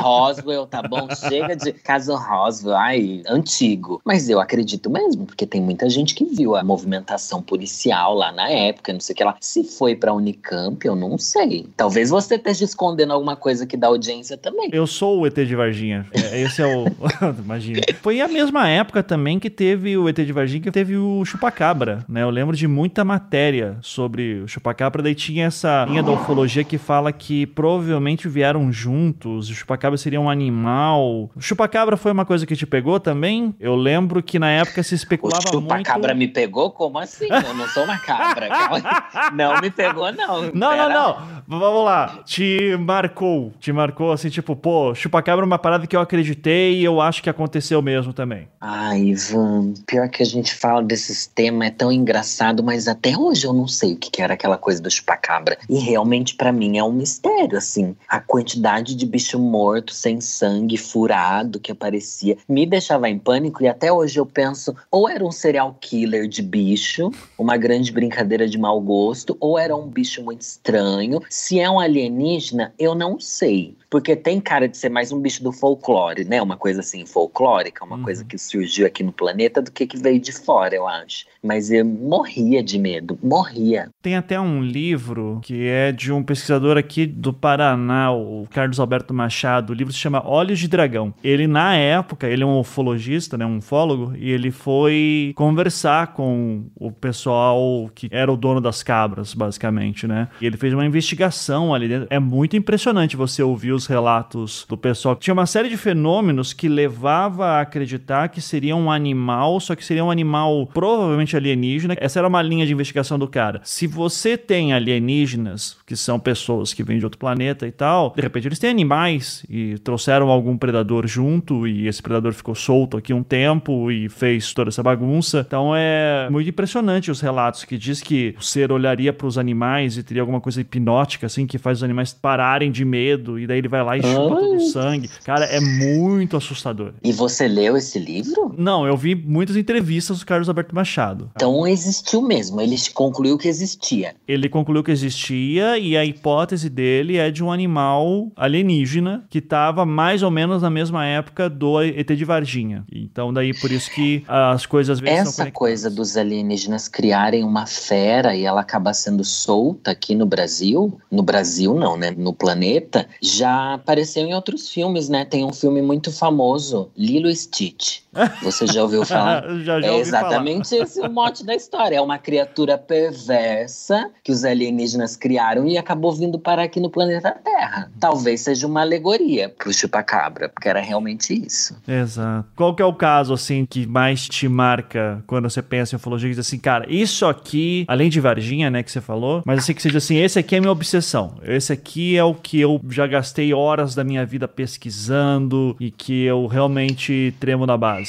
Roswell, 0.47 0.65
tá 0.65 0.81
bom? 0.81 1.07
Chega 1.13 1.55
de 1.55 1.73
caso 1.83 2.15
Roswell, 2.15 2.75
ai, 2.75 3.21
antigo. 3.27 4.01
Mas 4.05 4.29
eu 4.29 4.39
acredito 4.39 4.89
mesmo, 4.89 5.25
porque 5.25 5.45
tem 5.45 5.61
muita 5.61 5.89
gente 5.89 6.15
que 6.15 6.23
viu 6.23 6.55
a 6.55 6.63
movimentação 6.63 7.41
policial 7.41 8.15
lá 8.15 8.31
na 8.31 8.49
época, 8.49 8.93
não 8.93 8.99
sei 8.99 9.13
o 9.13 9.17
que 9.17 9.23
lá. 9.23 9.35
Se 9.41 9.63
foi 9.63 9.95
pra 9.95 10.13
Unicamp, 10.13 10.85
eu 10.85 10.95
não 10.95 11.17
sei. 11.17 11.67
Talvez 11.75 12.09
você 12.09 12.35
esteja 12.35 12.63
escondendo 12.63 13.11
alguma 13.11 13.35
coisa 13.35 13.65
que 13.65 13.75
dá 13.75 13.87
audiência 13.87 14.37
também. 14.37 14.69
Eu 14.71 14.87
sou 14.87 15.21
o 15.21 15.27
ET 15.27 15.35
de 15.35 15.55
Varginha. 15.55 16.05
É, 16.13 16.41
Esse 16.41 16.61
é 16.61 16.65
o. 16.65 16.85
Imagina. 17.43 17.81
Foi 18.01 18.21
a 18.21 18.27
mesma 18.27 18.69
época 18.69 19.03
também 19.03 19.39
que 19.39 19.49
teve 19.49 19.97
o 19.97 20.07
ET 20.07 20.15
de 20.15 20.31
Varginha, 20.31 20.61
que 20.61 20.71
teve 20.71 20.97
o 20.97 21.25
Chupacabra, 21.25 22.05
né? 22.07 22.23
Eu 22.23 22.29
lembro 22.29 22.55
de 22.55 22.67
muita 22.67 23.03
matéria 23.03 23.77
sobre 23.81 24.41
o 24.41 24.47
Chupacabra. 24.47 25.03
Daí 25.03 25.15
tinha 25.15 25.45
essa 25.45 25.85
linha 25.85 26.03
da 26.03 26.11
ufologia 26.11 26.63
que 26.63 26.77
fala 26.77 27.11
que 27.11 27.45
provavelmente 27.45 28.27
vieram 28.27 28.71
juntos. 28.71 29.49
O 29.49 29.53
Chupacabra 29.53 29.97
seria 29.97 30.21
um 30.21 30.29
animal 30.37 30.67
animal. 30.67 31.29
Chupacabra 31.39 31.95
foi 31.97 32.11
uma 32.11 32.25
coisa 32.25 32.45
que 32.45 32.55
te 32.55 32.65
pegou 32.65 32.99
também? 32.99 33.55
Eu 33.59 33.75
lembro 33.75 34.21
que 34.21 34.39
na 34.39 34.49
época 34.49 34.83
se 34.83 34.95
especulava 34.95 35.49
o 35.51 35.61
muito... 35.61 35.69
chupacabra 35.69 36.13
me 36.13 36.27
pegou? 36.27 36.71
Como 36.71 36.97
assim? 36.97 37.27
Eu 37.29 37.53
não 37.53 37.67
sou 37.67 37.83
uma 37.83 37.97
cabra. 37.97 38.49
não 39.33 39.59
me 39.61 39.69
pegou, 39.69 40.11
não. 40.11 40.51
Não, 40.53 40.69
Pera. 40.69 40.89
não, 40.89 41.19
não. 41.49 41.59
Vamos 41.59 41.85
lá. 41.85 42.19
Te 42.25 42.75
marcou. 42.79 43.53
Te 43.59 43.71
marcou 43.71 44.11
assim, 44.11 44.29
tipo, 44.29 44.55
pô, 44.55 44.93
chupacabra 44.93 45.43
é 45.43 45.47
uma 45.47 45.59
parada 45.59 45.87
que 45.87 45.95
eu 45.95 46.01
acreditei 46.01 46.79
e 46.79 46.83
eu 46.83 46.99
acho 46.99 47.21
que 47.21 47.29
aconteceu 47.29 47.81
mesmo 47.81 48.13
também. 48.13 48.47
Ai, 48.59 48.99
Ivan, 49.09 49.73
pior 49.85 50.09
que 50.09 50.23
a 50.23 50.25
gente 50.25 50.53
fala 50.53 50.83
desses 50.83 51.27
temas, 51.27 51.67
é 51.67 51.71
tão 51.71 51.91
engraçado, 51.91 52.63
mas 52.63 52.87
até 52.87 53.17
hoje 53.17 53.45
eu 53.45 53.53
não 53.53 53.67
sei 53.67 53.93
o 53.93 53.97
que 53.97 54.21
era 54.21 54.33
aquela 54.33 54.57
coisa 54.57 54.81
do 54.81 54.89
chupacabra. 54.89 55.57
E 55.69 55.79
realmente 55.79 56.35
para 56.35 56.51
mim 56.51 56.77
é 56.77 56.83
um 56.83 56.91
mistério, 56.91 57.57
assim. 57.57 57.95
A 58.07 58.19
quantidade 58.19 58.95
de 58.95 59.05
bicho 59.05 59.39
morto, 59.39 59.93
sem 59.93 60.19
sangue, 60.27 60.77
furado 60.77 61.59
que 61.59 61.71
aparecia, 61.71 62.37
me 62.47 62.65
deixava 62.65 63.09
em 63.09 63.17
pânico 63.17 63.63
e 63.63 63.67
até 63.67 63.91
hoje 63.91 64.19
eu 64.19 64.25
penso, 64.25 64.75
ou 64.91 65.09
era 65.09 65.25
um 65.25 65.31
serial 65.31 65.75
killer 65.79 66.27
de 66.27 66.41
bicho, 66.41 67.11
uma 67.37 67.57
grande 67.57 67.91
brincadeira 67.91 68.47
de 68.47 68.57
mau 68.57 68.79
gosto, 68.79 69.37
ou 69.39 69.57
era 69.57 69.75
um 69.75 69.87
bicho 69.87 70.23
muito 70.23 70.41
estranho. 70.41 71.21
Se 71.29 71.59
é 71.59 71.69
um 71.69 71.79
alienígena, 71.79 72.73
eu 72.77 72.93
não 72.93 73.19
sei. 73.19 73.75
Porque 73.89 74.15
tem 74.15 74.39
cara 74.41 74.67
de 74.67 74.77
ser 74.77 74.89
mais 74.89 75.11
um 75.11 75.19
bicho 75.19 75.43
do 75.43 75.51
folclore, 75.51 76.25
né? 76.25 76.41
Uma 76.41 76.57
coisa 76.57 76.81
assim, 76.81 77.05
folclórica, 77.05 77.85
uma 77.85 77.95
uhum. 77.95 78.03
coisa 78.03 78.25
que 78.25 78.37
surgiu 78.37 78.85
aqui 78.85 79.01
no 79.01 79.11
planeta 79.11 79.61
do 79.61 79.71
que 79.71 79.87
que 79.87 79.97
veio 79.97 80.19
de 80.19 80.31
fora, 80.31 80.75
eu 80.75 80.87
acho. 80.87 81.25
Mas 81.41 81.71
eu 81.71 81.85
morria 81.85 82.61
de 82.61 82.77
medo, 82.77 83.17
morria. 83.23 83.89
Tem 84.01 84.15
até 84.15 84.39
um 84.39 84.61
livro 84.61 85.39
que 85.43 85.67
é 85.67 85.91
de 85.91 86.11
um 86.11 86.21
pesquisador 86.21 86.77
aqui 86.77 87.05
do 87.05 87.31
Paraná, 87.31 88.11
o 88.11 88.45
Carlos 88.49 88.79
Alberto 88.79 89.13
Machado. 89.13 89.71
O 89.71 89.73
livro 89.73 89.93
se 89.93 89.99
chama 89.99 90.27
Olhos 90.27 90.59
de 90.59 90.67
Dragão. 90.67 91.13
Ele, 91.23 91.47
na 91.47 91.75
época, 91.75 92.27
ele 92.27 92.43
é 92.43 92.45
um 92.45 92.59
ufologista, 92.59 93.37
né? 93.37 93.45
Um 93.45 93.57
ufólogo, 93.57 94.13
e 94.17 94.29
ele 94.31 94.51
foi 94.51 95.31
conversar 95.35 96.13
com 96.13 96.65
o 96.75 96.91
pessoal 96.91 97.89
que 97.95 98.09
era 98.11 98.31
o 98.31 98.35
dono 98.35 98.59
das 98.59 98.83
cabras, 98.83 99.33
basicamente, 99.33 100.05
né? 100.05 100.27
E 100.41 100.45
ele 100.45 100.57
fez 100.57 100.73
uma 100.73 100.85
investigação 100.85 101.73
ali 101.73 101.87
dentro. 101.87 102.07
É 102.09 102.19
muito 102.19 102.57
impressionante 102.57 103.15
você 103.15 103.41
ouvir 103.41 103.76
os 103.77 103.87
relatos 103.87 104.65
do 104.67 104.77
pessoal. 104.77 105.15
Tinha 105.15 105.33
uma 105.33 105.45
série 105.45 105.69
de 105.69 105.77
fenômenos 105.77 106.51
que 106.51 106.67
levava 106.67 107.45
a 107.45 107.61
acreditar 107.61 108.27
que 108.27 108.41
seria 108.41 108.75
um 108.75 108.91
animal, 108.91 109.59
só 109.59 109.75
que 109.75 109.85
seria 109.85 110.03
um 110.03 110.11
animal 110.11 110.67
provavelmente 110.73 111.37
alienígena. 111.37 111.95
Essa 111.99 112.19
era 112.19 112.27
uma 112.27 112.41
linha 112.41 112.65
de 112.65 112.73
investigação 112.73 113.17
do 113.17 113.27
cara. 113.27 113.61
Se 113.63 113.87
você 113.87 114.37
tem 114.37 114.73
alienígenas, 114.73 115.77
que 115.85 115.95
são 115.95 116.19
pessoas 116.19 116.73
que 116.73 116.83
vêm 116.83 116.99
de 116.99 117.05
outro 117.05 117.19
planeta 117.19 117.67
e 117.67 117.71
tal, 117.71 118.13
de 118.15 118.21
repente 118.21 118.47
eles 118.47 118.59
têm 118.59 118.69
animais 118.69 119.45
e 119.49 119.77
trouxeram 119.79 120.29
algum 120.29 120.57
predador 120.57 121.07
junto 121.07 121.67
e 121.67 121.87
esse 121.87 122.01
predador 122.01 122.33
ficou 122.33 122.55
solto 122.55 122.97
aqui 122.97 123.13
um 123.13 123.23
tempo 123.23 123.91
e 123.91 124.09
fez 124.09 124.53
toda 124.53 124.69
essa 124.69 124.83
bagunça. 124.83 125.45
Então 125.47 125.73
é 125.75 126.27
muito 126.29 126.49
impressionante 126.49 127.11
os 127.11 127.21
relatos 127.21 127.63
que 127.63 127.77
diz 127.77 128.01
que 128.01 128.35
o 128.37 128.43
ser 128.43 128.71
olharia 128.71 129.13
para 129.13 129.27
os 129.27 129.37
animais 129.37 129.97
e 129.97 130.03
teria 130.03 130.21
alguma 130.21 130.41
coisa 130.41 130.59
hipnótica 130.59 131.27
assim 131.27 131.45
que 131.45 131.57
faz 131.57 131.79
os 131.79 131.83
animais 131.83 132.13
pararem 132.13 132.71
de 132.71 132.83
medo 132.83 133.39
e 133.39 133.45
daí 133.45 133.59
ele 133.59 133.66
vai 133.67 133.83
lá 133.83 133.97
e 133.97 134.01
chupa 134.01 134.35
Ai. 134.35 134.41
todo 134.41 134.55
o 134.55 134.59
sangue. 134.61 135.09
Cara, 135.23 135.45
é 135.45 135.59
muito 135.59 136.35
assustador. 136.35 136.93
E 137.03 137.11
você 137.11 137.47
leu 137.47 137.77
esse 137.77 137.99
livro? 137.99 138.53
Não, 138.57 138.85
eu 138.85 138.97
vi 138.97 139.15
muitas 139.15 139.55
entrevistas 139.55 140.19
do 140.19 140.25
Carlos 140.25 140.49
Alberto 140.49 140.75
Machado. 140.75 141.29
Então 141.35 141.67
existiu 141.67 142.21
mesmo, 142.21 142.59
ele 142.59 142.75
concluiu 142.93 143.37
que 143.37 143.47
existia. 143.47 144.15
Ele 144.27 144.49
concluiu 144.49 144.83
que 144.83 144.91
existia 144.91 145.77
e 145.77 145.95
a 145.95 146.03
hipótese 146.03 146.69
dele 146.69 147.17
é 147.17 147.29
de 147.31 147.43
um 147.43 147.51
animal 147.51 148.31
alienígena 148.35 149.25
que 149.29 149.39
estava 149.39 149.85
mais 149.85 150.23
ou 150.23 150.31
menos 150.31 150.61
na 150.61 150.69
mesma 150.69 151.05
época 151.05 151.49
do 151.49 151.81
ET 151.81 152.07
de 152.07 152.25
Varginha. 152.25 152.85
Então 152.91 153.33
daí 153.33 153.53
por 153.53 153.71
isso 153.71 153.91
que 153.91 154.23
as 154.27 154.65
coisas 154.65 154.97
às 154.97 154.99
vezes 154.99 155.39
Essa 155.39 155.51
coisa 155.51 155.89
dos 155.89 156.17
alienígenas 156.17 156.87
criarem 156.87 157.43
uma 157.43 157.65
fera 157.65 158.35
e 158.35 158.45
ela 158.45 158.61
acabar 158.61 158.93
sendo 158.93 159.23
solta 159.23 159.91
aqui 159.91 160.15
no 160.15 160.25
Brasil, 160.25 160.99
no 161.11 161.21
Brasil 161.23 161.73
não, 161.73 161.97
né, 161.97 162.11
no 162.11 162.33
planeta, 162.33 163.07
já 163.21 163.56
apareceu 163.75 164.25
em 164.25 164.33
outros 164.33 164.69
filmes, 164.69 165.09
né? 165.09 165.25
Tem 165.25 165.45
um 165.45 165.53
filme 165.53 165.81
muito 165.81 166.11
famoso, 166.11 166.89
Lilo 166.95 167.33
Stitch. 167.33 168.01
Você 168.41 168.67
já 168.67 168.83
ouviu 168.83 169.05
falar? 169.05 169.43
já, 169.63 169.81
já 169.81 169.87
é 169.87 169.99
exatamente 169.99 170.69
falar. 170.69 170.83
esse 170.83 171.01
o 171.01 171.11
mote 171.11 171.45
da 171.45 171.55
história. 171.55 171.97
É 171.97 172.01
uma 172.01 172.17
criatura 172.17 172.77
perversa 172.77 174.09
que 174.23 174.31
os 174.31 174.43
alienígenas 174.43 175.15
criaram 175.15 175.67
e 175.67 175.77
acabou 175.77 176.13
vindo 176.13 176.39
parar 176.39 176.63
aqui 176.63 176.79
no 176.79 176.89
planeta 176.89 177.31
Terra. 177.31 177.91
Talvez 177.99 178.41
seja 178.41 178.67
uma 178.67 178.81
alegoria 178.81 179.49
pro 179.49 179.73
chupacabra, 179.73 180.49
porque 180.49 180.67
era 180.67 180.81
realmente 180.81 181.33
isso. 181.33 181.75
Exato. 181.87 182.47
Qual 182.55 182.75
que 182.75 182.81
é 182.81 182.85
o 182.85 182.93
caso, 182.93 183.33
assim, 183.33 183.65
que 183.65 183.85
mais 183.85 184.27
te 184.27 184.47
marca 184.47 185.23
quando 185.27 185.49
você 185.49 185.61
pensa 185.61 185.95
em 185.95 185.97
ufologia? 185.97 186.29
Diz 186.29 186.39
assim, 186.39 186.59
cara, 186.59 186.85
isso 186.89 187.25
aqui, 187.25 187.85
além 187.87 188.09
de 188.09 188.19
Varginha, 188.19 188.69
né, 188.69 188.83
que 188.83 188.91
você 188.91 189.01
falou, 189.01 189.41
mas 189.45 189.59
assim, 189.59 189.73
que 189.73 189.81
diz 189.81 189.95
assim, 189.95 190.17
esse 190.17 190.39
aqui 190.39 190.55
é 190.55 190.59
minha 190.59 190.71
obsessão. 190.71 191.35
Esse 191.43 191.73
aqui 191.73 192.17
é 192.17 192.23
o 192.23 192.33
que 192.33 192.59
eu 192.59 192.81
já 192.89 193.07
gastei 193.07 193.53
horas 193.53 193.95
da 193.95 194.03
minha 194.03 194.25
vida 194.25 194.47
pesquisando 194.47 195.75
e 195.79 195.91
que 195.91 196.23
eu 196.23 196.47
realmente 196.47 197.33
tremo 197.39 197.65
na 197.65 197.77
base. 197.77 198.06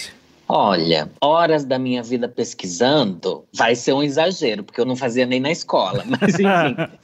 Olha, 0.48 1.10
horas 1.20 1.66
da 1.66 1.78
minha 1.78 2.02
vida 2.02 2.26
pesquisando 2.26 3.44
vai 3.54 3.76
ser 3.76 3.92
um 3.92 4.02
exagero, 4.02 4.64
porque 4.64 4.80
eu 4.80 4.86
não 4.86 4.96
fazia 4.96 5.26
nem 5.26 5.38
na 5.38 5.50
escola. 5.50 6.02
Mas 6.08 6.34
enfim. 6.34 6.44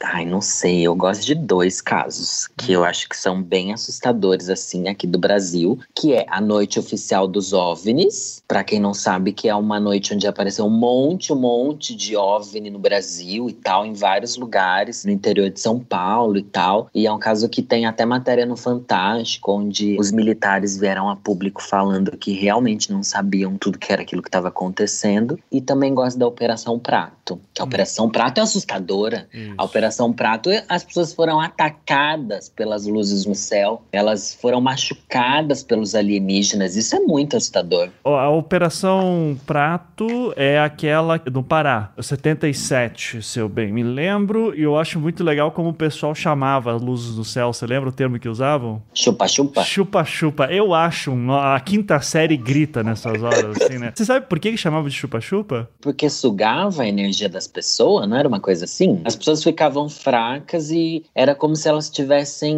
Ai, 0.03 0.25
não 0.25 0.41
sei. 0.41 0.83
Eu 0.83 0.95
gosto 0.95 1.27
de 1.27 1.35
dois 1.35 1.83
casos 1.83 2.49
que 2.57 2.73
eu 2.73 2.85
acho 2.85 3.07
que 3.07 3.17
são 3.17 3.43
bem 3.43 3.75
assustadores, 3.75 4.49
assim, 4.49 4.89
aqui 4.89 5.07
do 5.07 5.19
Brasil, 5.19 5.79
que 5.95 6.15
é 6.15 6.25
a 6.29 6.41
noite 6.41 6.79
oficial 6.79 7.29
dos 7.29 7.53
OVNIs. 7.53 8.43
Para 8.49 8.65
quem 8.65 8.81
não 8.81 8.95
sabe, 8.95 9.33
que 9.33 9.49
é 9.49 9.55
uma 9.55 9.79
noite 9.79 10.15
onde 10.15 10.27
apareceu 10.27 10.65
um 10.65 10.71
monte, 10.71 11.33
um 11.33 11.37
monte 11.37 11.95
de 11.95 12.17
OVNI 12.17 12.71
no 12.71 12.79
Brasil 12.79 13.51
e 13.51 13.53
tal, 13.53 13.85
em 13.85 13.93
vários 13.93 14.37
lugares, 14.37 15.05
no 15.05 15.11
interior 15.11 15.51
de 15.51 15.61
São 15.61 15.79
Paulo 15.79 16.39
e 16.39 16.43
tal. 16.43 16.89
E 16.95 17.07
é 17.07 17.13
um 17.13 17.19
caso 17.19 17.47
que 17.49 17.61
tem 17.61 17.85
até 17.85 18.07
matéria 18.07 18.47
no 18.47 18.57
Fantástico, 18.57 19.53
onde 19.53 19.99
os 19.99 20.11
militares 20.11 20.79
vieram 20.79 21.11
a 21.11 21.17
público 21.17 21.63
falando 21.63 22.17
que 22.17 22.33
realmente 22.33 22.91
não 22.91 23.03
sabiam 23.03 23.34
sabiam 23.35 23.57
tudo 23.59 23.79
que 23.79 23.93
era 23.93 24.03
aquilo 24.03 24.23
que 24.23 24.29
estava 24.29 24.49
acontecendo. 24.49 25.39
E 25.51 25.61
também 25.61 25.93
gosto 25.93 26.19
da 26.19 26.27
Operação 26.27 26.79
Prato, 26.79 27.41
que 27.53 27.61
a 27.61 27.65
hum. 27.65 27.67
Operação 27.67 28.09
Prato 28.09 28.39
é 28.39 28.43
assustadora. 28.43 29.27
Isso. 29.33 29.55
A 29.59 29.65
Operação 29.65 30.13
Prato, 30.13 30.51
as 30.69 30.85
pessoas 30.85 31.13
foram 31.13 31.41
atacadas 31.41 32.49
pelas 32.49 32.87
luzes 32.87 33.27
no 33.27 33.35
céu, 33.35 33.83
elas 33.93 34.35
foram 34.41 34.61
machucadas 34.61 35.63
pelos 35.63 35.95
alienígenas. 35.95 36.77
Isso 36.77 36.95
é 36.95 37.01
muito 37.01 37.37
assustador. 37.37 37.91
A 38.05 38.31
Operação 38.31 39.37
Prato 39.47 40.33
é 40.37 40.61
aquela 40.61 41.19
do 41.19 41.43
Pará, 41.43 41.93
77, 42.01 43.23
se 43.23 43.39
eu 43.39 43.49
bem 43.49 43.73
me 43.73 43.83
lembro, 43.83 44.55
e 44.57 44.63
eu 44.63 44.79
acho 44.79 45.01
muito 45.01 45.25
legal 45.25 45.51
como 45.51 45.71
o 45.71 45.75
pessoal 45.75 46.15
chamava 46.15 46.75
as 46.75 46.83
luzes 46.83 47.17
do 47.17 47.25
céu. 47.25 47.53
Você 47.53 47.67
lembra 47.67 47.89
o 47.89 47.93
termo 47.93 48.19
que 48.19 48.29
usavam? 48.29 48.83
Chupa-chupa. 48.95 49.63
Chupa-chupa. 49.63 50.47
Eu 50.47 50.75
acho, 50.75 51.13
a 51.31 51.59
quinta 51.61 52.01
série 52.01 52.37
grita 52.37 52.83
nessas 52.83 53.24
horas, 53.25 53.57
assim, 53.61 53.79
né? 53.79 53.93
Você 53.95 54.05
sabe 54.05 54.27
por 54.27 54.39
que, 54.39 54.53
que 54.53 54.57
chamava 54.57 54.89
de 54.89 54.95
chupa-chupa? 54.95 55.69
Porque 55.81 56.09
sugava 56.09 56.83
a 56.83 56.89
energia 56.89 57.29
das 57.29 57.47
pessoas, 57.47 58.09
não 58.09 58.17
era 58.17 58.29
uma 58.29 58.41
coisa 58.41 58.65
assim? 58.65 59.01
As 59.05 59.17
pessoas 59.17 59.43
ficavam 59.43 59.89
fracas 59.89 60.71
e 60.71 61.05
era 61.15 61.35
como 61.35 61.57
se 61.57 61.69
elas 61.69 61.91
tivessem, 61.91 62.57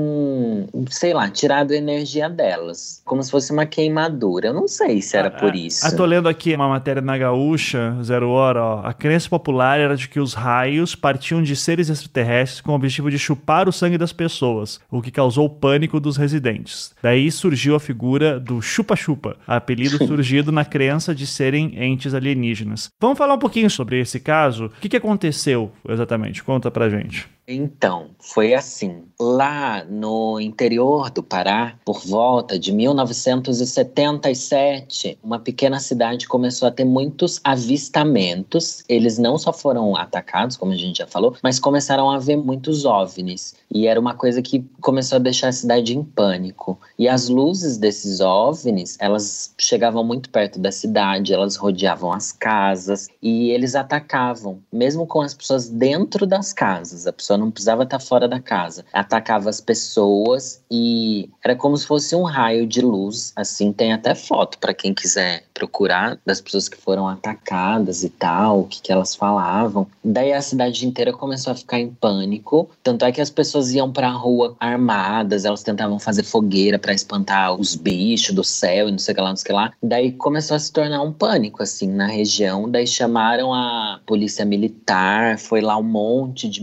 sei 0.90 1.14
lá, 1.14 1.30
tirado 1.30 1.72
a 1.72 1.76
energia 1.76 2.28
delas. 2.28 3.00
Como 3.04 3.22
se 3.22 3.30
fosse 3.30 3.52
uma 3.52 3.66
queimadura. 3.66 4.48
Eu 4.48 4.54
não 4.54 4.68
sei 4.68 5.00
se 5.00 5.16
era 5.16 5.28
ah, 5.28 5.30
por 5.30 5.54
isso. 5.54 5.86
Ah, 5.86 5.92
tô 5.92 6.04
lendo 6.04 6.28
aqui 6.28 6.54
uma 6.54 6.68
matéria 6.68 7.02
na 7.02 7.16
Gaúcha, 7.16 7.96
Zero 8.02 8.28
Hora, 8.30 8.62
ó. 8.62 8.80
A 8.84 8.92
crença 8.92 9.28
popular 9.28 9.78
era 9.78 9.96
de 9.96 10.08
que 10.08 10.20
os 10.20 10.34
raios 10.34 10.94
partiam 10.94 11.42
de 11.42 11.54
seres 11.54 11.88
extraterrestres 11.88 12.60
com 12.60 12.72
o 12.72 12.74
objetivo 12.74 13.10
de 13.10 13.18
chupar 13.18 13.68
o 13.68 13.72
sangue 13.72 13.98
das 13.98 14.12
pessoas, 14.12 14.80
o 14.90 15.00
que 15.00 15.10
causou 15.10 15.46
o 15.46 15.50
pânico 15.50 16.00
dos 16.00 16.16
residentes. 16.16 16.94
Daí 17.02 17.30
surgiu 17.30 17.74
a 17.74 17.80
figura 17.80 18.40
do 18.40 18.60
chupa-chupa, 18.60 19.36
apelido 19.46 19.98
surgido 20.06 20.52
na 20.56 20.64
crença 20.64 21.14
de 21.14 21.26
serem 21.26 21.72
entes 21.76 22.14
alienígenas. 22.14 22.88
Vamos 22.98 23.18
falar 23.18 23.34
um 23.34 23.38
pouquinho 23.38 23.70
sobre 23.70 24.00
esse 24.00 24.18
caso? 24.18 24.66
O 24.66 24.70
que, 24.80 24.88
que 24.88 24.96
aconteceu 24.96 25.70
exatamente? 25.86 26.42
Conta 26.42 26.70
pra 26.70 26.88
gente. 26.88 27.35
Então, 27.48 28.10
foi 28.18 28.54
assim. 28.54 29.04
Lá 29.20 29.84
no 29.84 30.40
interior 30.40 31.10
do 31.10 31.22
Pará, 31.22 31.78
por 31.84 32.04
volta 32.04 32.58
de 32.58 32.72
1977, 32.72 35.16
uma 35.22 35.38
pequena 35.38 35.78
cidade 35.78 36.26
começou 36.26 36.66
a 36.66 36.72
ter 36.72 36.84
muitos 36.84 37.40
avistamentos. 37.44 38.82
Eles 38.88 39.16
não 39.16 39.38
só 39.38 39.52
foram 39.52 39.94
atacados, 39.96 40.56
como 40.56 40.72
a 40.72 40.76
gente 40.76 40.98
já 40.98 41.06
falou, 41.06 41.36
mas 41.40 41.60
começaram 41.60 42.10
a 42.10 42.18
ver 42.18 42.34
muitos 42.36 42.84
OVNIs. 42.84 43.54
E 43.72 43.86
era 43.86 44.00
uma 44.00 44.14
coisa 44.14 44.42
que 44.42 44.64
começou 44.80 45.14
a 45.16 45.20
deixar 45.20 45.46
a 45.48 45.52
cidade 45.52 45.96
em 45.96 46.02
pânico. 46.02 46.80
E 46.98 47.08
as 47.08 47.28
luzes 47.28 47.78
desses 47.78 48.20
OVNIs, 48.20 48.96
elas 49.00 49.54
chegavam 49.56 50.02
muito 50.02 50.30
perto 50.30 50.58
da 50.58 50.72
cidade, 50.72 51.32
elas 51.32 51.54
rodeavam 51.56 52.12
as 52.12 52.32
casas 52.32 53.08
e 53.22 53.50
eles 53.50 53.76
atacavam, 53.76 54.58
mesmo 54.72 55.06
com 55.06 55.20
as 55.20 55.32
pessoas 55.32 55.68
dentro 55.68 56.26
das 56.26 56.52
casas. 56.52 57.06
A 57.06 57.12
pessoa 57.12 57.35
pessoa 57.36 57.38
não 57.38 57.50
precisava 57.50 57.82
estar 57.84 58.00
fora 58.00 58.26
da 58.26 58.40
casa. 58.40 58.84
Atacava 58.92 59.50
as 59.50 59.60
pessoas 59.60 60.62
e 60.70 61.28
era 61.44 61.54
como 61.54 61.76
se 61.76 61.86
fosse 61.86 62.16
um 62.16 62.22
raio 62.22 62.66
de 62.66 62.80
luz. 62.80 63.32
Assim, 63.36 63.72
tem 63.72 63.92
até 63.92 64.14
foto 64.14 64.58
para 64.58 64.74
quem 64.74 64.94
quiser 64.94 65.44
procurar 65.54 66.18
das 66.26 66.40
pessoas 66.40 66.68
que 66.68 66.76
foram 66.76 67.08
atacadas 67.08 68.02
e 68.02 68.10
tal, 68.10 68.60
o 68.60 68.64
que, 68.64 68.80
que 68.82 68.92
elas 68.92 69.14
falavam. 69.14 69.86
Daí 70.04 70.32
a 70.32 70.42
cidade 70.42 70.86
inteira 70.86 71.12
começou 71.12 71.52
a 71.52 71.56
ficar 71.56 71.78
em 71.78 71.88
pânico. 71.88 72.68
Tanto 72.82 73.04
é 73.04 73.12
que 73.12 73.20
as 73.20 73.30
pessoas 73.30 73.72
iam 73.72 73.90
pra 73.90 74.10
rua 74.10 74.56
armadas, 74.60 75.44
elas 75.44 75.62
tentavam 75.62 75.98
fazer 75.98 76.22
fogueira 76.22 76.78
para 76.78 76.92
espantar 76.92 77.54
os 77.54 77.74
bichos 77.74 78.34
do 78.34 78.44
céu 78.44 78.88
e 78.88 78.92
não 78.92 78.98
sei 78.98 79.12
o 79.12 79.14
que 79.14 79.22
lá, 79.22 79.28
não 79.30 79.36
sei 79.36 79.44
o 79.44 79.46
que 79.46 79.52
lá. 79.52 79.72
Daí 79.82 80.12
começou 80.12 80.56
a 80.56 80.60
se 80.60 80.72
tornar 80.72 81.02
um 81.02 81.12
pânico, 81.12 81.62
assim, 81.62 81.88
na 81.88 82.06
região. 82.06 82.70
Daí 82.70 82.86
chamaram 82.86 83.52
a 83.54 84.00
polícia 84.06 84.44
militar, 84.44 85.38
foi 85.38 85.60
lá 85.60 85.76
um 85.76 85.82
monte 85.82 86.48
de 86.48 86.62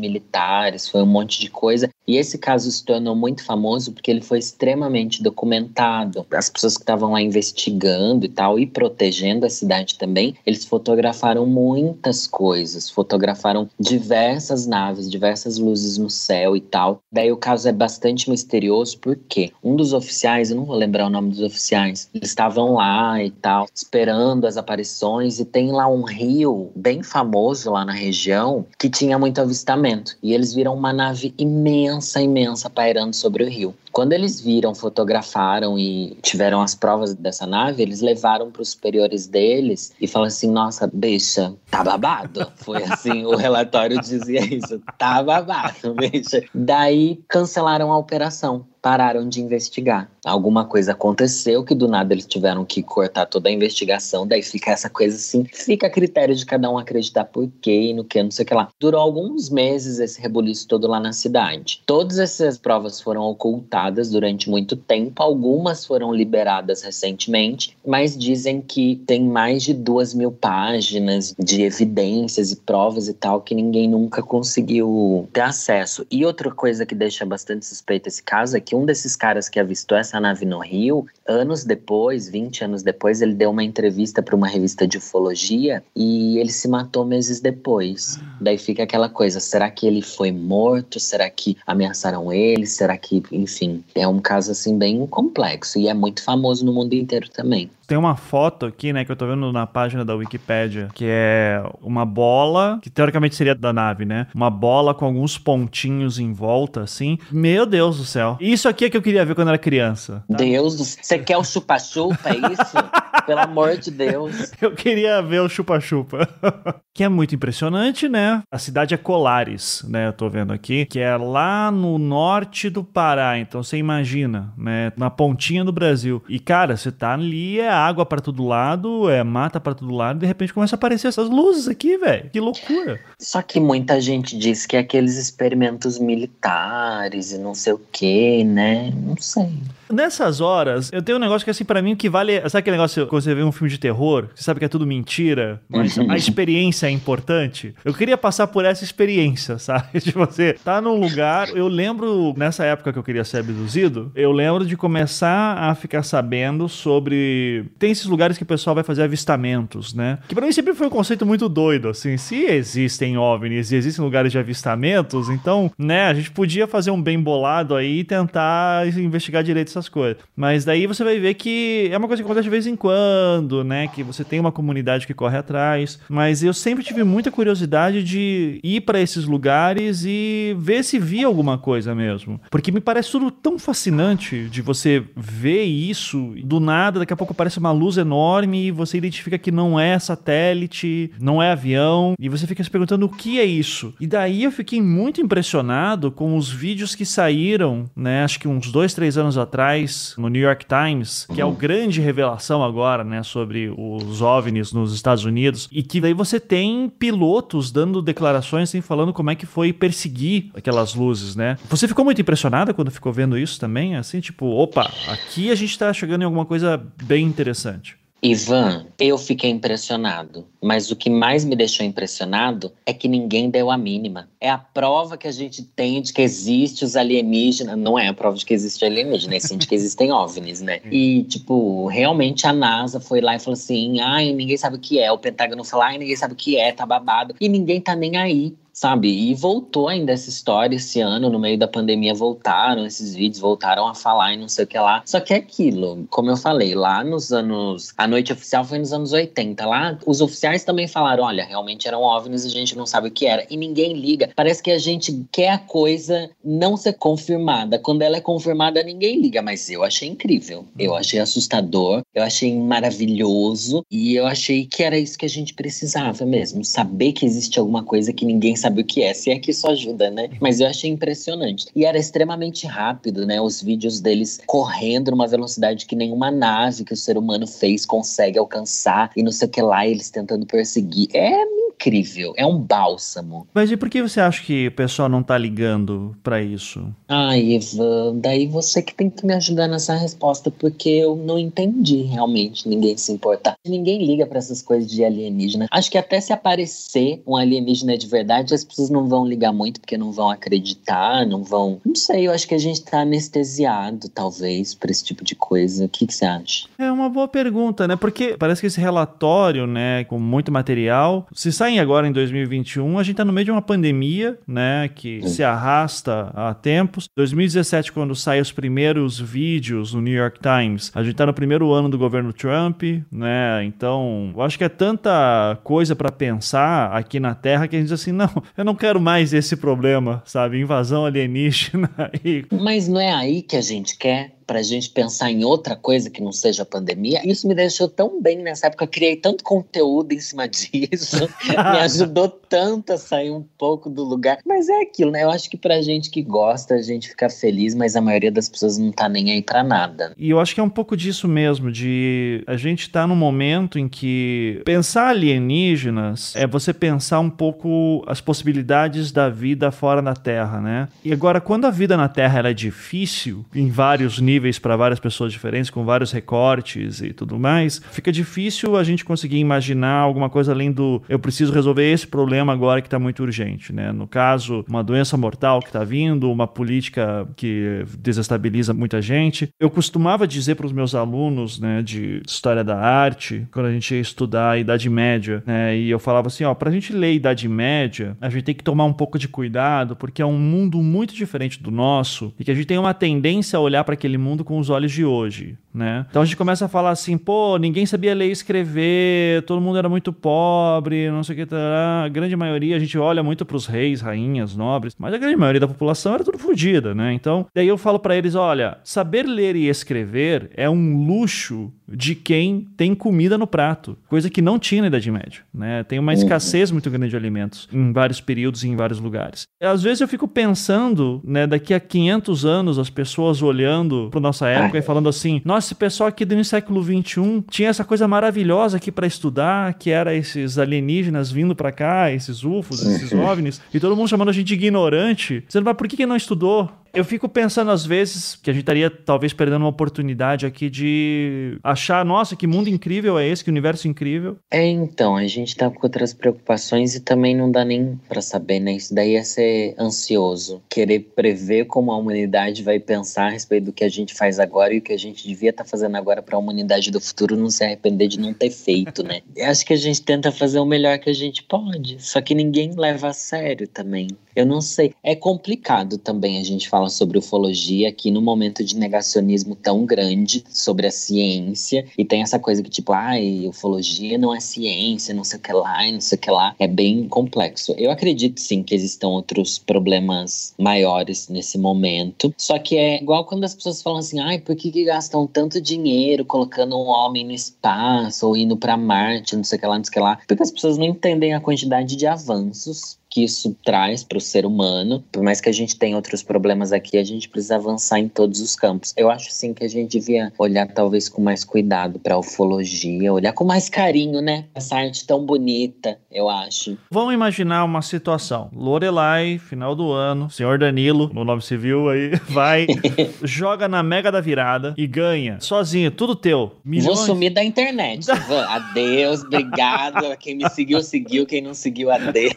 foi 0.89 1.01
um 1.01 1.05
monte 1.05 1.39
de 1.39 1.49
coisa. 1.49 1.89
E 2.07 2.17
esse 2.17 2.37
caso 2.37 2.69
se 2.71 2.83
tornou 2.83 3.15
muito 3.15 3.43
famoso 3.43 3.91
porque 3.91 4.11
ele 4.11 4.21
foi 4.21 4.39
extremamente 4.39 5.23
documentado. 5.23 6.25
As 6.33 6.49
pessoas 6.49 6.75
que 6.75 6.83
estavam 6.83 7.11
lá 7.11 7.21
investigando 7.21 8.25
e 8.25 8.29
tal, 8.29 8.59
e 8.59 8.65
protegendo 8.65 9.45
a 9.45 9.49
cidade 9.49 9.97
também, 9.97 10.35
eles 10.45 10.65
fotografaram 10.65 11.45
muitas 11.45 12.27
coisas, 12.27 12.89
fotografaram 12.89 13.69
diversas 13.79 14.67
naves, 14.67 15.09
diversas 15.09 15.57
luzes 15.57 15.97
no 15.97 16.09
céu 16.09 16.55
e 16.55 16.61
tal. 16.61 16.99
Daí 17.11 17.31
o 17.31 17.37
caso 17.37 17.67
é 17.67 17.71
bastante 17.71 18.29
misterioso 18.29 18.97
porque 18.99 19.51
um 19.63 19.75
dos 19.75 19.93
oficiais, 19.93 20.51
eu 20.51 20.57
não 20.57 20.65
vou 20.65 20.75
lembrar 20.75 21.07
o 21.07 21.09
nome 21.09 21.29
dos 21.29 21.41
oficiais, 21.41 22.09
eles 22.13 22.29
estavam 22.29 22.73
lá 22.73 23.23
e 23.23 23.31
tal, 23.31 23.67
esperando 23.73 24.45
as 24.45 24.57
aparições, 24.57 25.39
e 25.39 25.45
tem 25.45 25.71
lá 25.71 25.87
um 25.87 26.03
rio 26.03 26.71
bem 26.75 27.03
famoso 27.03 27.71
lá 27.71 27.85
na 27.85 27.93
região 27.93 28.65
que 28.77 28.89
tinha 28.89 29.17
muito 29.17 29.39
avistamento. 29.39 30.17
E 30.21 30.33
eles 30.33 30.53
viram 30.53 30.75
uma 30.75 30.91
nave 30.91 31.33
imensa, 31.37 31.92
imensa 32.21 32.69
pairando 32.69 33.15
sobre 33.15 33.43
o 33.43 33.49
rio. 33.49 33.75
Quando 33.91 34.13
eles 34.13 34.41
viram, 34.41 34.73
fotografaram 34.73 35.77
e 35.77 36.17
tiveram 36.21 36.61
as 36.61 36.73
provas 36.73 37.13
dessa 37.13 37.45
nave, 37.45 37.83
eles 37.83 38.01
levaram 38.01 38.51
para 38.51 38.61
os 38.61 38.69
superiores 38.69 39.27
deles 39.27 39.93
e 40.01 40.07
falaram 40.07 40.27
assim: 40.27 40.49
Nossa, 40.49 40.89
bicha, 40.91 41.53
tá 41.69 41.83
babado. 41.83 42.51
Foi 42.57 42.83
assim, 42.83 43.25
o 43.25 43.35
relatório 43.35 43.99
dizia 44.01 44.41
isso: 44.43 44.81
tá 44.97 45.21
babado, 45.21 45.93
bicha. 45.93 46.43
Daí 46.53 47.21
cancelaram 47.27 47.91
a 47.91 47.97
operação 47.97 48.65
pararam 48.83 49.29
de 49.29 49.41
investigar. 49.41 50.11
Alguma 50.25 50.65
coisa 50.65 50.91
aconteceu 50.91 51.63
que 51.63 51.73
do 51.73 51.87
nada 51.87 52.13
eles 52.13 52.25
tiveram 52.25 52.65
que 52.65 52.83
cortar 52.83 53.25
toda 53.25 53.47
a 53.47 53.51
investigação, 53.51 54.27
daí 54.27 54.43
fica 54.43 54.71
essa 54.71 54.89
coisa 54.89 55.15
assim, 55.15 55.45
fica 55.45 55.87
a 55.87 55.89
critério 55.89 56.35
de 56.35 56.45
cada 56.45 56.69
um 56.69 56.77
acreditar 56.77 57.25
por 57.25 57.49
quê 57.61 57.89
e 57.89 57.93
no 57.93 58.03
que, 58.03 58.21
não 58.21 58.29
sei 58.29 58.43
o 58.43 58.45
que 58.45 58.53
lá. 58.53 58.69
Durou 58.79 58.99
alguns 58.99 59.49
meses 59.49 59.99
esse 59.99 60.21
rebuliço 60.21 60.67
todo 60.67 60.87
lá 60.87 60.99
na 60.99 61.13
cidade. 61.13 61.81
Todas 61.85 62.19
essas 62.19 62.57
provas 62.57 62.99
foram 62.99 63.21
ocultadas 63.21 64.09
durante 64.09 64.49
muito 64.49 64.75
tempo, 64.75 65.23
algumas 65.23 65.85
foram 65.85 66.13
liberadas 66.13 66.81
recentemente, 66.81 67.77
mas 67.85 68.17
dizem 68.17 68.61
que 68.61 69.01
tem 69.07 69.23
mais 69.23 69.63
de 69.63 69.73
duas 69.73 70.13
mil 70.13 70.31
páginas 70.31 71.33
de 71.39 71.63
evidências 71.63 72.51
e 72.51 72.57
provas 72.57 73.07
e 73.07 73.13
tal 73.13 73.41
que 73.41 73.55
ninguém 73.55 73.89
nunca 73.89 74.21
conseguiu 74.21 75.27
ter 75.31 75.41
acesso. 75.41 76.05
E 76.11 76.25
outra 76.25 76.51
coisa 76.51 76.85
que 76.85 76.95
deixa 76.95 77.25
bastante 77.25 77.65
suspeito 77.65 78.09
esse 78.09 78.21
caso 78.21 78.57
é 78.57 78.59
que 78.59 78.72
que 78.73 78.75
um 78.75 78.85
desses 78.85 79.15
caras 79.15 79.47
que 79.47 79.59
avistou 79.59 79.95
essa 79.95 80.19
nave 80.19 80.45
no 80.45 80.57
Rio, 80.57 81.05
anos 81.27 81.63
depois, 81.63 82.27
20 82.27 82.63
anos 82.63 82.81
depois, 82.81 83.21
ele 83.21 83.35
deu 83.35 83.51
uma 83.51 83.63
entrevista 83.63 84.23
para 84.23 84.35
uma 84.35 84.47
revista 84.47 84.87
de 84.87 84.97
ufologia 84.97 85.83
e 85.95 86.39
ele 86.39 86.49
se 86.49 86.67
matou 86.67 87.05
meses 87.05 87.39
depois. 87.39 88.19
Daí 88.41 88.57
fica 88.57 88.81
aquela 88.81 89.07
coisa: 89.07 89.39
será 89.39 89.69
que 89.69 89.85
ele 89.85 90.01
foi 90.01 90.31
morto? 90.31 90.99
Será 90.99 91.29
que 91.29 91.55
ameaçaram 91.67 92.33
ele? 92.33 92.65
Será 92.65 92.97
que, 92.97 93.21
enfim, 93.31 93.83
é 93.93 94.07
um 94.07 94.19
caso 94.19 94.51
assim 94.51 94.75
bem 94.75 95.05
complexo 95.05 95.77
e 95.77 95.87
é 95.87 95.93
muito 95.93 96.23
famoso 96.23 96.65
no 96.65 96.73
mundo 96.73 96.93
inteiro 96.93 97.29
também. 97.29 97.69
Tem 97.85 97.97
uma 97.97 98.15
foto 98.15 98.65
aqui, 98.65 98.93
né, 98.93 99.03
que 99.03 99.11
eu 99.11 99.15
tô 99.15 99.27
vendo 99.27 99.51
na 99.51 99.67
página 99.67 100.05
da 100.05 100.15
Wikipedia, 100.15 100.87
que 100.93 101.05
é 101.07 101.61
uma 101.81 102.05
bola, 102.05 102.79
que 102.81 102.89
teoricamente 102.89 103.35
seria 103.35 103.53
da 103.53 103.73
nave, 103.73 104.05
né? 104.05 104.27
Uma 104.33 104.49
bola 104.49 104.93
com 104.93 105.05
alguns 105.05 105.37
pontinhos 105.37 106.17
em 106.17 106.31
volta, 106.31 106.81
assim. 106.81 107.17
Meu 107.29 107.65
Deus 107.65 107.97
do 107.97 108.05
céu. 108.05 108.37
Isso 108.39 108.62
aqui 108.67 108.85
é 108.85 108.89
que 108.89 108.97
eu 108.97 109.01
queria 109.01 109.25
ver 109.25 109.35
quando 109.35 109.49
era 109.49 109.57
criança. 109.57 110.23
Tá? 110.29 110.37
Deus 110.37 110.75
do 110.75 110.83
Você 110.83 111.19
quer 111.19 111.37
o 111.37 111.43
chupa-chupa, 111.43 112.29
é 112.29 112.35
isso? 112.35 112.75
Pelo 113.25 113.39
amor 113.39 113.77
de 113.77 113.89
Deus. 113.89 114.51
Eu 114.61 114.71
queria 114.71 115.21
ver 115.21 115.39
o 115.39 115.47
chupa-chupa. 115.47 116.27
que 116.93 117.03
é 117.03 117.09
muito 117.09 117.33
impressionante, 117.33 118.09
né? 118.09 118.43
A 118.51 118.57
cidade 118.57 118.93
é 118.93 118.97
Colares, 118.97 119.83
né? 119.87 120.07
Eu 120.07 120.13
tô 120.13 120.29
vendo 120.29 120.51
aqui, 120.51 120.85
que 120.85 120.99
é 120.99 121.15
lá 121.15 121.71
no 121.71 121.97
norte 121.97 122.69
do 122.69 122.83
Pará. 122.83 123.39
Então 123.39 123.63
você 123.63 123.77
imagina, 123.77 124.53
né? 124.57 124.91
Na 124.97 125.09
pontinha 125.09 125.63
do 125.63 125.71
Brasil. 125.71 126.21
E 126.27 126.39
cara, 126.39 126.75
você 126.75 126.91
tá 126.91 127.13
ali, 127.13 127.59
é 127.59 127.69
água 127.69 128.05
para 128.05 128.21
todo 128.21 128.45
lado, 128.45 129.09
é 129.09 129.23
mata 129.23 129.59
para 129.59 129.73
todo 129.73 129.93
lado, 129.93 130.17
e 130.17 130.19
de 130.21 130.25
repente 130.25 130.53
começa 130.53 130.75
a 130.75 130.77
aparecer 130.77 131.07
essas 131.07 131.29
luzes 131.29 131.67
aqui, 131.67 131.97
velho. 131.97 132.29
Que 132.29 132.39
loucura. 132.39 132.99
Só 133.19 133.41
que 133.41 133.59
muita 133.59 133.99
gente 134.01 134.37
diz 134.37 134.65
que 134.65 134.75
é 134.75 134.79
aqueles 134.79 135.17
experimentos 135.17 135.97
militares 135.97 137.31
e 137.31 137.37
não 137.37 137.55
sei 137.55 137.73
o 137.73 137.81
que, 137.91 138.43
né? 138.53 138.91
Não 138.91 139.17
sei. 139.17 139.61
Nessas 139.91 140.41
horas, 140.41 140.91
eu 140.91 141.01
tenho 141.01 141.17
um 141.17 141.21
negócio 141.21 141.43
que, 141.43 141.51
assim, 141.51 141.65
para 141.65 141.81
mim, 141.81 141.95
que 141.95 142.09
vale. 142.09 142.37
Sabe 142.49 142.59
aquele 142.59 142.77
negócio 142.77 143.05
quando 143.07 143.21
você 143.21 143.35
vê 143.35 143.43
um 143.43 143.51
filme 143.51 143.69
de 143.69 143.77
terror? 143.77 144.27
Você 144.33 144.43
sabe 144.43 144.59
que 144.59 144.65
é 144.65 144.69
tudo 144.69 144.85
mentira, 144.85 145.61
mas 145.69 145.97
a 145.97 146.15
experiência 146.15 146.87
é 146.87 146.89
importante. 146.89 147.73
Eu 147.83 147.93
queria 147.93 148.17
passar 148.17 148.47
por 148.47 148.65
essa 148.65 148.83
experiência, 148.83 149.57
sabe? 149.59 149.99
De 149.99 150.11
você 150.11 150.53
tá 150.63 150.81
num 150.81 150.99
lugar. 150.99 151.49
Eu 151.49 151.67
lembro, 151.67 152.33
nessa 152.37 152.65
época 152.65 152.93
que 152.93 152.99
eu 152.99 153.03
queria 153.03 153.23
ser 153.23 153.37
abduzido, 153.37 154.11
eu 154.15 154.31
lembro 154.31 154.65
de 154.65 154.77
começar 154.77 155.57
a 155.57 155.75
ficar 155.75 156.03
sabendo 156.03 156.67
sobre. 156.69 157.65
Tem 157.77 157.91
esses 157.91 158.05
lugares 158.05 158.37
que 158.37 158.43
o 158.43 158.47
pessoal 158.47 158.75
vai 158.75 158.83
fazer 158.83 159.03
avistamentos, 159.03 159.93
né? 159.93 160.19
Que 160.27 160.35
pra 160.35 160.45
mim 160.45 160.51
sempre 160.51 160.73
foi 160.73 160.87
um 160.87 160.91
conceito 160.91 161.25
muito 161.25 161.49
doido, 161.49 161.89
assim. 161.89 162.17
Se 162.17 162.45
existem 162.45 163.17
OVNIs 163.17 163.71
e 163.71 163.75
existem 163.75 164.03
lugares 164.03 164.31
de 164.31 164.37
avistamentos, 164.37 165.29
então, 165.29 165.71
né, 165.77 166.05
a 166.07 166.13
gente 166.13 166.31
podia 166.31 166.67
fazer 166.67 166.91
um 166.91 167.01
bem 167.01 167.19
bolado 167.19 167.75
aí 167.75 167.99
e 167.99 168.03
tentar 168.03 168.87
investigar 168.87 169.43
direito 169.43 169.71
essas 169.73 169.89
coisas. 169.89 170.17
Mas 170.35 170.63
daí 170.65 170.87
você 170.87 171.03
vai 171.03 171.19
ver 171.19 171.33
que 171.33 171.89
é 171.91 171.97
uma 171.97 172.07
coisa 172.07 172.21
que 172.21 172.25
acontece 172.25 172.45
de 172.45 172.49
vez 172.49 172.67
em 172.67 172.75
quando, 172.75 173.63
né? 173.63 173.87
Que 173.87 174.03
você 174.03 174.23
tem 174.23 174.39
uma 174.39 174.51
comunidade 174.51 175.07
que 175.07 175.13
corre 175.13 175.37
atrás. 175.37 175.99
Mas 176.07 176.43
eu 176.43 176.53
sempre 176.53 176.83
tive 176.83 177.03
muita 177.03 177.31
curiosidade 177.31 178.03
de 178.03 178.59
ir 178.63 178.81
para 178.81 179.01
esses 179.01 179.25
lugares 179.25 180.03
e 180.05 180.55
ver 180.59 180.83
se 180.83 180.99
via 180.99 181.27
alguma 181.27 181.57
coisa 181.57 181.95
mesmo. 181.95 182.39
Porque 182.49 182.71
me 182.71 182.79
parece 182.79 183.11
tudo 183.11 183.31
tão 183.31 183.57
fascinante 183.57 184.47
de 184.49 184.61
você 184.61 185.03
ver 185.15 185.63
isso 185.63 186.33
do 186.43 186.59
nada, 186.59 186.99
daqui 186.99 187.13
a 187.13 187.17
pouco 187.17 187.33
aparece 187.33 187.59
uma 187.59 187.71
luz 187.71 187.97
enorme 187.97 188.67
e 188.67 188.71
você 188.71 188.97
identifica 188.97 189.37
que 189.37 189.51
não 189.51 189.79
é 189.79 189.97
satélite, 189.99 191.11
não 191.19 191.41
é 191.41 191.51
avião, 191.51 192.15
e 192.19 192.29
você 192.29 192.45
fica 192.45 192.63
se 192.63 192.69
perguntando 192.69 193.05
o 193.05 193.09
que 193.09 193.39
é 193.39 193.45
isso. 193.45 193.93
E 193.99 194.07
daí 194.07 194.43
eu 194.43 194.51
fiquei 194.51 194.81
muito 194.81 195.21
impressionado 195.21 196.11
com 196.11 196.35
os 196.35 196.51
vídeos 196.51 196.95
que 196.95 197.05
saíram, 197.05 197.85
né? 197.95 198.23
Acho 198.23 198.39
que 198.39 198.47
uns 198.47 198.71
dois, 198.71 198.93
três 198.93 199.17
anos 199.17 199.37
atrás 199.37 199.62
atrás 199.63 200.13
no 200.17 200.27
New 200.27 200.41
York 200.41 200.65
Times, 200.65 201.25
que 201.33 201.39
é 201.39 201.45
o 201.45 201.51
grande 201.51 202.01
revelação 202.01 202.63
agora, 202.63 203.03
né, 203.03 203.23
sobre 203.23 203.73
os 203.77 204.21
OVNIs 204.21 204.73
nos 204.73 204.93
Estados 204.93 205.23
Unidos, 205.23 205.69
e 205.71 205.81
que 205.81 206.01
daí 206.01 206.13
você 206.13 206.39
tem 206.39 206.89
pilotos 206.89 207.71
dando 207.71 208.01
declarações 208.01 208.69
assim, 208.69 208.81
falando 208.81 209.13
como 209.13 209.31
é 209.31 209.35
que 209.35 209.45
foi 209.45 209.71
perseguir 209.71 210.51
aquelas 210.53 210.93
luzes, 210.93 211.35
né? 211.35 211.57
Você 211.69 211.87
ficou 211.87 212.03
muito 212.03 212.19
impressionada 212.21 212.73
quando 212.73 212.91
ficou 212.91 213.13
vendo 213.13 213.37
isso 213.37 213.59
também? 213.59 213.95
Assim, 213.95 214.19
tipo, 214.19 214.45
opa, 214.45 214.91
aqui 215.07 215.49
a 215.49 215.55
gente 215.55 215.77
tá 215.77 215.91
chegando 215.93 216.21
em 216.23 216.25
alguma 216.25 216.45
coisa 216.45 216.81
bem 217.03 217.25
interessante. 217.25 217.95
Ivan, 218.25 218.85
eu 218.97 219.17
fiquei 219.17 219.49
impressionado, 219.49 220.47
mas 220.61 220.89
o 220.89 220.95
que 220.95 221.09
mais 221.09 221.43
me 221.43 221.57
deixou 221.57 221.85
impressionado 221.85 222.71
é 222.85 222.93
que 222.93 223.09
ninguém 223.09 223.49
deu 223.49 223.69
a 223.69 223.77
mínima. 223.77 224.29
É 224.39 224.49
a 224.49 224.57
prova 224.57 225.17
que 225.17 225.27
a 225.27 225.31
gente 225.31 225.61
tem 225.61 226.01
de 226.01 226.13
que 226.13 226.21
existe 226.21 226.85
os 226.85 226.95
alienígenas. 226.95 227.77
Não 227.77 227.99
é 227.99 228.07
a 228.07 228.13
prova 228.13 228.37
de 228.37 228.45
que 228.45 228.53
existe 228.53 228.85
alienígena, 228.85 229.35
é 229.35 229.39
sim 229.41 229.57
de 229.57 229.67
que 229.67 229.75
existem 229.75 230.09
OVNIs, 230.13 230.61
né? 230.61 230.79
E, 230.89 231.23
tipo, 231.23 231.87
realmente 231.87 232.47
a 232.47 232.53
NASA 232.53 233.01
foi 233.01 233.19
lá 233.19 233.35
e 233.35 233.39
falou 233.39 233.55
assim: 233.55 233.99
ai, 233.99 234.31
ninguém 234.31 234.55
sabe 234.55 234.77
o 234.77 234.79
que 234.79 234.99
é. 234.99 235.11
O 235.11 235.17
Pentágono 235.17 235.65
falou: 235.65 235.85
ai, 235.85 235.97
ninguém 235.97 236.15
sabe 236.15 236.33
o 236.33 236.37
que 236.37 236.55
é, 236.55 236.71
tá 236.71 236.85
babado. 236.85 237.35
E 237.41 237.49
ninguém 237.49 237.81
tá 237.81 237.93
nem 237.93 238.15
aí 238.15 238.55
sabe? 238.73 239.07
E 239.07 239.35
voltou 239.35 239.87
ainda 239.87 240.11
essa 240.11 240.29
história 240.29 240.75
esse 240.75 240.99
ano, 240.99 241.29
no 241.29 241.39
meio 241.39 241.57
da 241.57 241.67
pandemia, 241.67 242.13
voltaram 242.13 242.85
esses 242.85 243.13
vídeos, 243.13 243.39
voltaram 243.39 243.87
a 243.87 243.93
falar 243.93 244.33
e 244.33 244.37
não 244.37 244.49
sei 244.49 244.65
o 244.65 244.67
que 244.67 244.77
lá. 244.77 245.03
Só 245.05 245.19
que 245.19 245.33
é 245.33 245.37
aquilo, 245.37 246.05
como 246.09 246.31
eu 246.31 246.35
falei, 246.35 246.73
lá 246.73 247.03
nos 247.03 247.31
anos. 247.31 247.93
A 247.97 248.07
noite 248.07 248.33
oficial 248.33 248.65
foi 248.65 248.79
nos 248.79 248.91
anos 248.91 249.13
80. 249.13 249.65
Lá, 249.65 249.97
os 250.05 250.19
oficiais 250.19 250.63
também 250.63 250.87
falaram: 250.87 251.23
olha, 251.23 251.45
realmente 251.45 251.87
eram 251.87 252.01
OVNIs, 252.01 252.45
a 252.45 252.49
gente 252.49 252.75
não 252.75 252.85
sabe 252.85 253.09
o 253.09 253.11
que 253.11 253.27
era. 253.27 253.45
E 253.49 253.55
ninguém 253.55 253.93
liga. 253.93 254.29
Parece 254.35 254.63
que 254.63 254.71
a 254.71 254.79
gente 254.79 255.23
quer 255.31 255.51
a 255.51 255.57
coisa 255.59 256.29
não 256.43 256.75
ser 256.75 256.93
confirmada. 256.93 257.77
Quando 257.77 258.01
ela 258.01 258.17
é 258.17 258.21
confirmada, 258.21 258.81
ninguém 258.81 259.21
liga. 259.21 259.41
Mas 259.41 259.69
eu 259.69 259.83
achei 259.83 260.09
incrível. 260.09 260.65
Eu 260.79 260.95
achei 260.95 261.19
assustador, 261.19 262.01
eu 262.13 262.23
achei 262.23 262.57
maravilhoso. 262.57 263.85
E 263.91 264.15
eu 264.15 264.25
achei 264.25 264.65
que 264.65 264.81
era 264.81 264.97
isso 264.97 265.17
que 265.17 265.25
a 265.25 265.29
gente 265.29 265.53
precisava 265.53 266.25
mesmo. 266.25 266.63
Saber 266.63 267.11
que 267.11 267.25
existe 267.25 267.59
alguma 267.59 267.83
coisa 267.83 268.11
que 268.11 268.25
ninguém 268.25 268.55
sabe 268.63 268.81
o 268.81 268.85
que 268.85 269.03
é, 269.03 269.13
se 269.13 269.29
é 269.29 269.37
que 269.37 269.51
isso 269.51 269.67
ajuda, 269.67 270.09
né? 270.09 270.29
Mas 270.39 270.59
eu 270.59 270.67
achei 270.67 270.89
impressionante. 270.89 271.67
E 271.75 271.85
era 271.85 271.97
extremamente 271.97 272.65
rápido, 272.65 273.25
né? 273.25 273.41
Os 273.41 273.61
vídeos 273.61 273.99
deles 273.99 274.39
correndo 274.45 275.11
numa 275.11 275.27
velocidade 275.27 275.85
que 275.85 275.95
nenhuma 275.95 276.31
nave 276.31 276.83
que 276.83 276.93
o 276.93 276.97
ser 276.97 277.17
humano 277.17 277.45
fez 277.45 277.85
consegue 277.85 278.39
alcançar 278.39 279.11
e 279.15 279.23
não 279.23 279.31
sei 279.31 279.47
o 279.47 279.51
que 279.51 279.61
lá, 279.61 279.85
eles 279.85 280.09
tentando 280.09 280.45
perseguir. 280.45 281.09
É 281.13 281.43
incrível, 281.73 282.33
é 282.37 282.45
um 282.45 282.57
bálsamo. 282.57 283.47
Mas 283.53 283.71
e 283.71 283.75
por 283.75 283.89
que 283.89 284.01
você 284.01 284.21
acha 284.21 284.41
que 284.43 284.67
o 284.67 284.71
pessoal 284.71 285.09
não 285.09 285.21
tá 285.21 285.37
ligando 285.37 286.15
para 286.23 286.41
isso? 286.41 286.85
Ai, 287.07 287.41
Ivan, 287.41 288.15
daí 288.17 288.47
você 288.47 288.81
que 288.81 288.93
tem 288.93 289.09
que 289.09 289.25
me 289.25 289.33
ajudar 289.33 289.67
nessa 289.67 289.95
resposta, 289.95 290.49
porque 290.49 290.89
eu 290.89 291.15
não 291.15 291.37
entendi 291.37 292.03
realmente 292.03 292.67
ninguém 292.69 292.95
se 292.95 293.11
importar. 293.11 293.55
Ninguém 293.65 294.05
liga 294.05 294.25
para 294.25 294.37
essas 294.37 294.61
coisas 294.61 294.89
de 294.89 295.03
alienígena. 295.03 295.67
Acho 295.71 295.91
que 295.91 295.97
até 295.97 296.21
se 296.21 296.31
aparecer 296.31 297.21
um 297.27 297.35
alienígena 297.35 297.97
de 297.97 298.07
verdade, 298.07 298.52
as 298.55 298.63
pessoas 298.63 298.89
não 298.89 299.07
vão 299.07 299.25
ligar 299.25 299.51
muito, 299.51 299.79
porque 299.79 299.97
não 299.97 300.11
vão 300.11 300.29
acreditar, 300.29 301.25
não 301.25 301.43
vão. 301.43 301.79
Não 301.85 301.95
sei, 301.95 302.27
eu 302.27 302.31
acho 302.31 302.47
que 302.47 302.55
a 302.55 302.59
gente 302.59 302.83
tá 302.83 303.01
anestesiado, 303.01 304.09
talvez, 304.09 304.73
por 304.73 304.89
esse 304.89 305.03
tipo 305.03 305.23
de 305.23 305.35
coisa. 305.35 305.85
O 305.85 305.89
que, 305.89 306.07
que 306.07 306.13
você 306.13 306.25
acha? 306.25 306.67
É 306.77 306.91
uma 306.91 307.09
boa 307.09 307.27
pergunta, 307.27 307.87
né? 307.87 307.95
Porque 307.95 308.35
parece 308.37 308.61
que 308.61 308.67
esse 308.67 308.79
relatório, 308.79 309.65
né, 309.67 310.03
com 310.05 310.19
muito 310.19 310.51
material, 310.51 311.27
se 311.33 311.51
saem 311.51 311.79
agora 311.79 312.07
em 312.07 312.11
2021, 312.11 312.99
a 312.99 313.03
gente 313.03 313.15
tá 313.15 313.25
no 313.25 313.33
meio 313.33 313.45
de 313.45 313.51
uma 313.51 313.61
pandemia, 313.61 314.37
né, 314.47 314.89
que 314.93 315.21
Sim. 315.21 315.27
se 315.27 315.43
arrasta 315.43 316.31
há 316.33 316.53
tempos. 316.53 317.07
2017, 317.15 317.91
quando 317.91 318.15
saem 318.15 318.41
os 318.41 318.51
primeiros 318.51 319.19
vídeos 319.19 319.93
no 319.93 320.01
New 320.01 320.13
York 320.13 320.39
Times, 320.39 320.91
a 320.93 321.03
gente 321.03 321.15
tá 321.15 321.25
no 321.25 321.33
primeiro 321.33 321.71
ano 321.71 321.89
do 321.89 321.97
governo 321.97 322.33
Trump, 322.33 322.83
né? 323.11 323.63
Então, 323.63 324.31
eu 324.35 324.41
acho 324.41 324.57
que 324.57 324.63
é 324.63 324.69
tanta 324.69 325.57
coisa 325.63 325.95
para 325.95 326.11
pensar 326.11 326.91
aqui 326.91 327.19
na 327.19 327.35
Terra 327.35 327.67
que 327.67 327.75
a 327.75 327.79
gente 327.79 327.89
diz 327.89 327.99
assim, 327.99 328.11
não, 328.11 328.29
eu 328.57 328.63
não 328.63 328.75
quero 328.75 328.99
mais 328.99 329.33
esse 329.33 329.55
problema, 329.55 330.21
sabe? 330.25 330.59
Invasão 330.59 331.05
alienígena 331.05 331.89
e... 332.23 332.45
Mas 332.51 332.87
não 332.87 332.99
é 332.99 333.11
aí 333.11 333.41
que 333.41 333.55
a 333.55 333.61
gente 333.61 333.97
quer? 333.97 334.35
Para 334.45 334.59
a 334.59 334.63
gente 334.63 334.89
pensar 334.89 335.31
em 335.31 335.43
outra 335.43 335.75
coisa 335.75 336.09
que 336.09 336.21
não 336.21 336.31
seja 336.31 336.63
a 336.63 336.65
pandemia. 336.65 337.21
Isso 337.25 337.47
me 337.47 337.55
deixou 337.55 337.87
tão 337.87 338.21
bem 338.21 338.37
nessa 338.37 338.67
época. 338.67 338.83
Eu 338.83 338.89
criei 338.89 339.15
tanto 339.15 339.43
conteúdo 339.43 340.13
em 340.13 340.19
cima 340.19 340.47
disso, 340.49 341.29
me 341.47 341.79
ajudou 341.79 342.29
tanto 342.29 342.93
a 342.93 342.97
sair 342.97 343.31
um 343.31 343.43
pouco 343.57 343.89
do 343.89 344.03
lugar. 344.03 344.37
Mas 344.45 344.69
é 344.69 344.81
aquilo, 344.81 345.11
né? 345.11 345.23
Eu 345.23 345.31
acho 345.31 345.49
que 345.49 345.57
pra 345.57 345.81
gente 345.81 346.09
que 346.09 346.21
gosta, 346.21 346.75
a 346.75 346.81
gente 346.81 347.09
fica 347.09 347.29
feliz, 347.29 347.73
mas 347.73 347.95
a 347.95 348.01
maioria 348.01 348.31
das 348.31 348.47
pessoas 348.49 348.77
não 348.77 348.91
tá 348.91 349.09
nem 349.09 349.31
aí 349.31 349.41
para 349.41 349.63
nada. 349.63 350.13
E 350.17 350.29
eu 350.29 350.39
acho 350.39 350.53
que 350.53 350.59
é 350.59 350.63
um 350.63 350.69
pouco 350.69 350.95
disso 350.95 351.27
mesmo, 351.27 351.71
de 351.71 352.43
a 352.45 352.55
gente 352.55 352.89
tá 352.89 353.07
num 353.07 353.15
momento 353.15 353.79
em 353.79 353.87
que 353.87 354.61
pensar 354.65 355.09
alienígenas 355.09 356.35
é 356.35 356.45
você 356.45 356.73
pensar 356.73 357.19
um 357.19 357.29
pouco 357.29 358.03
as 358.07 358.21
possibilidades 358.21 359.11
da 359.11 359.29
vida 359.29 359.71
fora 359.71 360.01
da 360.01 360.13
Terra, 360.13 360.59
né? 360.61 360.87
E 361.03 361.11
agora, 361.11 361.41
quando 361.41 361.65
a 361.65 361.71
vida 361.71 361.97
na 361.97 362.07
Terra 362.07 362.49
é 362.49 362.53
difícil, 362.53 363.45
em 363.53 363.69
vários 363.69 364.19
níveis, 364.19 364.32
disponíveis 364.33 364.59
para 364.59 364.75
várias 364.75 364.99
pessoas 364.99 365.31
diferentes, 365.31 365.69
com 365.69 365.83
vários 365.83 366.11
recortes 366.11 367.01
e 367.01 367.13
tudo 367.13 367.37
mais, 367.37 367.81
fica 367.91 368.11
difícil 368.11 368.75
a 368.75 368.83
gente 368.83 369.05
conseguir 369.05 369.37
imaginar 369.37 369.97
alguma 369.97 370.29
coisa 370.29 370.51
além 370.51 370.71
do 370.71 371.01
eu 371.07 371.19
preciso 371.19 371.53
resolver 371.53 371.91
esse 371.91 372.07
problema 372.07 372.53
agora 372.53 372.81
que 372.81 372.87
está 372.87 372.97
muito 372.97 373.21
urgente, 373.21 373.73
né? 373.73 373.91
No 373.91 374.07
caso, 374.07 374.65
uma 374.67 374.83
doença 374.83 375.17
mortal 375.17 375.59
que 375.59 375.67
está 375.67 375.83
vindo, 375.83 376.31
uma 376.31 376.47
política 376.47 377.27
que 377.35 377.83
desestabiliza 377.99 378.73
muita 378.73 379.01
gente. 379.01 379.49
Eu 379.59 379.69
costumava 379.69 380.27
dizer 380.27 380.55
para 380.55 380.65
os 380.65 380.71
meus 380.71 380.95
alunos, 380.95 381.59
né, 381.59 381.81
de 381.81 382.21
história 382.25 382.63
da 382.63 382.77
arte, 382.77 383.47
quando 383.51 383.67
a 383.67 383.71
gente 383.71 383.93
ia 383.93 384.01
estudar 384.01 384.51
a 384.51 384.57
Idade 384.57 384.89
Média, 384.89 385.43
né, 385.45 385.77
e 385.77 385.89
eu 385.89 385.99
falava 385.99 386.27
assim, 386.27 386.43
ó, 386.43 386.53
para 386.53 386.69
a 386.69 386.73
gente 386.73 386.93
ler 386.93 387.13
Idade 387.13 387.47
Média, 387.47 388.17
a 388.19 388.29
gente 388.29 388.43
tem 388.43 388.55
que 388.55 388.63
tomar 388.63 388.85
um 388.85 388.93
pouco 388.93 389.19
de 389.19 389.27
cuidado, 389.27 389.95
porque 389.95 390.21
é 390.21 390.25
um 390.25 390.37
mundo 390.37 390.81
muito 390.81 391.13
diferente 391.13 391.61
do 391.61 391.71
nosso 391.71 392.33
e 392.39 392.43
que 392.43 392.51
a 392.51 392.55
gente 392.55 392.65
tem 392.65 392.77
uma 392.77 392.93
tendência 392.93 393.57
a 393.57 393.61
olhar 393.61 393.83
para 393.83 393.93
aquele 393.93 394.17
mundo 394.23 394.43
com 394.43 394.57
os 394.57 394.69
olhos 394.69 394.91
de 394.91 395.05
hoje, 395.05 395.57
né? 395.73 396.05
Então 396.09 396.21
a 396.21 396.25
gente 396.25 396.37
começa 396.37 396.65
a 396.65 396.67
falar 396.67 396.91
assim, 396.91 397.17
pô, 397.17 397.57
ninguém 397.57 397.85
sabia 397.85 398.15
ler 398.15 398.29
e 398.29 398.31
escrever, 398.31 399.43
todo 399.43 399.61
mundo 399.61 399.77
era 399.77 399.89
muito 399.89 400.13
pobre, 400.13 401.09
não 401.11 401.23
sei 401.23 401.35
o 401.35 401.37
que, 401.39 401.45
tá, 401.45 402.03
a 402.05 402.09
grande 402.09 402.35
maioria, 402.35 402.75
a 402.75 402.79
gente 402.79 402.97
olha 402.97 403.21
muito 403.21 403.45
para 403.45 403.57
os 403.57 403.65
reis, 403.65 404.01
rainhas, 404.01 404.55
nobres, 404.55 404.95
mas 404.97 405.13
a 405.13 405.17
grande 405.17 405.35
maioria 405.35 405.59
da 405.59 405.67
população 405.67 406.15
era 406.15 406.23
tudo 406.23 406.37
fodida, 406.37 406.95
né? 406.95 407.13
Então, 407.13 407.45
daí 407.53 407.67
eu 407.67 407.77
falo 407.77 407.99
para 407.99 408.15
eles, 408.15 408.35
olha, 408.35 408.77
saber 408.83 409.23
ler 409.23 409.55
e 409.55 409.67
escrever 409.67 410.49
é 410.55 410.69
um 410.69 411.05
luxo 411.05 411.71
de 411.87 412.15
quem 412.15 412.67
tem 412.75 412.95
comida 412.95 413.37
no 413.37 413.45
prato, 413.45 413.97
coisa 414.07 414.29
que 414.29 414.41
não 414.41 414.57
tinha 414.57 414.81
na 414.81 414.87
Idade 414.87 415.11
Média, 415.11 415.41
né? 415.53 415.83
Tem 415.83 415.99
uma 415.99 416.11
uhum. 416.11 416.17
escassez 416.17 416.71
muito 416.71 416.89
grande 416.89 417.09
de 417.09 417.17
alimentos 417.17 417.67
em 417.71 417.91
vários 417.91 418.21
períodos 418.21 418.63
e 418.63 418.69
em 418.69 418.75
vários 418.75 418.99
lugares. 418.99 419.47
Às 419.61 419.83
vezes 419.83 420.01
eu 420.01 420.07
fico 420.07 420.27
pensando, 420.27 421.21
né, 421.23 421.45
daqui 421.45 421.73
a 421.73 421.79
500 421.79 422.45
anos 422.45 422.79
as 422.79 422.89
pessoas 422.89 423.41
olhando 423.41 424.09
para 424.13 424.21
nossa 424.21 424.47
época 424.47 424.77
e 424.77 424.81
falando 424.81 425.09
assim: 425.09 425.41
"Nossa, 425.43 425.67
esse 425.67 425.75
pessoal 425.75 426.07
aqui 426.07 426.23
do 426.23 426.43
século 426.43 426.81
21 426.81 427.41
tinha 427.49 427.69
essa 427.69 427.83
coisa 427.83 428.07
maravilhosa 428.07 428.77
aqui 428.77 428.91
para 428.91 429.07
estudar, 429.07 429.73
que 429.73 429.89
era 429.89 430.15
esses 430.15 430.57
alienígenas 430.57 431.31
vindo 431.31 431.55
para 431.55 431.71
cá, 431.71 432.11
esses 432.11 432.43
UFOs, 432.43 432.85
esses 432.85 433.11
uhum. 433.11 433.25
OVNIs, 433.25 433.61
e 433.73 433.79
todo 433.79 433.95
mundo 433.95 434.07
chamando 434.07 434.29
a 434.29 434.33
gente 434.33 434.47
de 434.47 434.53
ignorante, 434.53 435.43
dizendo, 435.47 435.65
mas 435.65 435.75
por 435.75 435.87
que, 435.87 435.97
que 435.97 436.05
não 436.05 436.15
estudou? 436.15 436.69
Eu 436.95 437.03
fico 437.03 437.27
pensando 437.27 437.71
às 437.71 437.83
vezes 437.83 438.35
que 438.35 438.51
a 438.51 438.53
gente 438.53 438.61
estaria 438.61 438.87
talvez 438.87 439.33
perdendo 439.33 439.63
uma 439.63 439.69
oportunidade 439.69 440.45
aqui 440.45 440.69
de 440.69 441.57
achar, 441.63 442.05
nossa, 442.05 442.35
que 442.35 442.45
mundo 442.45 442.69
incrível 442.69 443.17
é 443.17 443.27
esse, 443.27 443.43
que 443.43 443.49
universo 443.49 443.87
incrível. 443.87 444.37
É, 444.51 444.63
então, 444.67 445.15
a 445.15 445.25
gente 445.25 445.55
tá 445.55 445.71
com 445.71 445.79
outras 445.81 446.13
preocupações 446.13 446.93
e 446.93 446.99
também 446.99 447.35
não 447.35 447.49
dá 447.49 447.65
nem 447.65 447.99
para 448.07 448.21
saber, 448.21 448.59
né? 448.59 448.73
Isso 448.73 448.93
daí 448.93 449.15
é 449.15 449.23
ser 449.23 449.73
ansioso, 449.79 450.61
querer 450.69 450.99
prever 451.15 451.65
como 451.65 451.91
a 451.91 451.97
humanidade 451.97 452.61
vai 452.61 452.79
pensar 452.79 453.25
a 453.25 453.29
respeito 453.31 453.65
do 453.65 453.73
que 453.73 453.83
a 453.83 453.89
gente 453.89 454.13
faz 454.13 454.39
agora 454.39 454.75
e 454.75 454.77
o 454.77 454.81
que 454.81 454.93
a 454.93 454.99
gente 454.99 455.27
devia 455.27 455.49
estar 455.49 455.63
tá 455.63 455.69
fazendo 455.69 455.95
agora 455.95 456.21
para 456.21 456.35
a 456.35 456.39
humanidade 456.39 456.91
do 456.91 457.01
futuro 457.01 457.35
não 457.35 457.49
se 457.49 457.63
arrepender 457.63 458.07
de 458.07 458.19
não 458.19 458.35
ter 458.35 458.51
feito, 458.51 459.01
né? 459.01 459.21
Eu 459.35 459.47
acho 459.47 459.65
que 459.65 459.73
a 459.73 459.77
gente 459.77 460.03
tenta 460.03 460.31
fazer 460.31 460.59
o 460.59 460.65
melhor 460.65 460.99
que 460.99 461.09
a 461.09 461.13
gente 461.13 461.41
pode, 461.41 461.97
só 461.99 462.21
que 462.21 462.35
ninguém 462.35 462.71
leva 462.77 463.07
a 463.07 463.13
sério 463.13 463.67
também. 463.67 464.09
Eu 464.35 464.45
não 464.45 464.61
sei, 464.61 464.93
é 465.03 465.15
complicado 465.15 465.97
também 465.97 466.39
a 466.39 466.43
gente 466.43 466.69
falar 466.69 466.82
fala 466.83 466.89
sobre 466.89 467.17
ufologia 467.17 467.89
aqui 467.89 468.11
no 468.11 468.21
momento 468.21 468.63
de 468.63 468.75
negacionismo 468.75 469.55
tão 469.55 469.85
grande 469.85 470.43
sobre 470.49 470.87
a 470.87 470.91
ciência 470.91 471.85
e 471.97 472.03
tem 472.03 472.21
essa 472.21 472.37
coisa 472.37 472.61
que 472.61 472.69
tipo, 472.69 472.91
ai, 472.91 473.47
ufologia 473.47 474.17
não 474.17 474.35
é 474.35 474.39
ciência, 474.39 475.13
não 475.13 475.23
sei 475.23 475.39
o 475.39 475.41
que 475.41 475.53
lá, 475.53 475.91
não 475.91 476.01
sei 476.01 476.17
o 476.17 476.21
que 476.21 476.31
lá. 476.31 476.55
É 476.59 476.67
bem 476.67 477.07
complexo. 477.07 477.73
Eu 477.77 477.91
acredito 477.91 478.39
sim 478.39 478.63
que 478.63 478.75
existam 478.75 479.09
outros 479.09 479.57
problemas 479.57 480.53
maiores 480.57 481.29
nesse 481.29 481.57
momento. 481.57 482.33
Só 482.37 482.59
que 482.59 482.77
é 482.77 483.01
igual 483.01 483.25
quando 483.25 483.43
as 483.43 483.55
pessoas 483.55 483.81
falam 483.81 483.99
assim, 483.99 484.19
ai, 484.19 484.39
por 484.39 484.55
que, 484.55 484.71
que 484.71 484.83
gastam 484.83 485.25
tanto 485.25 485.61
dinheiro 485.61 486.25
colocando 486.25 486.77
um 486.77 486.87
homem 486.87 487.25
no 487.25 487.31
espaço 487.31 488.27
ou 488.27 488.35
indo 488.35 488.57
para 488.57 488.75
Marte, 488.75 489.35
não 489.35 489.43
sei 489.43 489.57
o 489.57 489.61
que 489.61 489.67
lá, 489.67 489.77
não 489.77 489.83
sei 489.85 489.91
o 489.91 489.93
que 489.93 489.99
lá. 489.99 490.19
Porque 490.27 490.43
as 490.43 490.51
pessoas 490.51 490.77
não 490.77 490.85
entendem 490.85 491.33
a 491.33 491.39
quantidade 491.39 491.95
de 491.95 492.05
avanços 492.05 492.97
que 493.13 493.23
isso 493.23 493.55
traz 493.63 494.03
para 494.03 494.17
o 494.17 494.21
ser 494.21 494.43
humano. 494.43 495.03
Por 495.11 495.21
mais 495.21 495.39
que 495.39 495.47
a 495.47 495.51
gente 495.51 495.77
tenha 495.77 495.95
outros 495.95 496.23
problemas 496.23 496.73
aqui, 496.73 496.97
a 496.97 497.03
gente 497.03 497.29
precisa 497.29 497.57
avançar 497.57 497.99
em 497.99 498.09
todos 498.09 498.41
os 498.41 498.55
campos. 498.55 498.91
Eu 498.97 499.07
acho 499.07 499.31
sim 499.31 499.53
que 499.53 499.63
a 499.63 499.67
gente 499.67 499.99
devia 499.99 500.33
olhar 500.39 500.67
talvez 500.67 501.07
com 501.07 501.21
mais 501.21 501.43
cuidado 501.43 501.99
para 501.99 502.15
a 502.15 502.17
ufologia, 502.17 503.13
olhar 503.13 503.31
com 503.31 503.43
mais 503.43 503.69
carinho, 503.69 504.19
né? 504.19 504.45
Essa 504.55 504.77
arte 504.77 505.05
tão 505.05 505.23
bonita, 505.23 505.99
eu 506.11 506.27
acho. 506.27 506.75
Vamos 506.89 507.13
imaginar 507.13 507.63
uma 507.63 507.83
situação. 507.83 508.49
Lorelai, 508.51 509.37
final 509.37 509.75
do 509.75 509.91
ano, 509.91 510.31
senhor 510.31 510.57
Danilo, 510.57 511.11
no 511.13 511.23
nome 511.23 511.43
civil 511.43 511.89
aí, 511.89 512.15
vai, 512.27 512.65
joga 513.21 513.67
na 513.67 513.83
mega 513.83 514.11
da 514.11 514.21
virada 514.21 514.73
e 514.75 514.87
ganha 514.87 515.39
sozinho, 515.39 515.91
tudo 515.91 516.15
teu. 516.15 516.53
Milhões. 516.65 516.85
Vou 516.85 516.95
sumir 516.95 517.31
da 517.31 517.43
internet. 517.43 518.07
adeus, 518.49 519.21
obrigado. 519.21 520.17
Quem 520.17 520.33
me 520.35 520.49
seguiu, 520.49 520.81
seguiu. 520.81 521.27
Quem 521.27 521.43
não 521.43 521.53
seguiu, 521.53 521.91
adeus. 521.91 522.33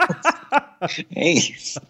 É 1.14 1.32
isso. 1.32 1.80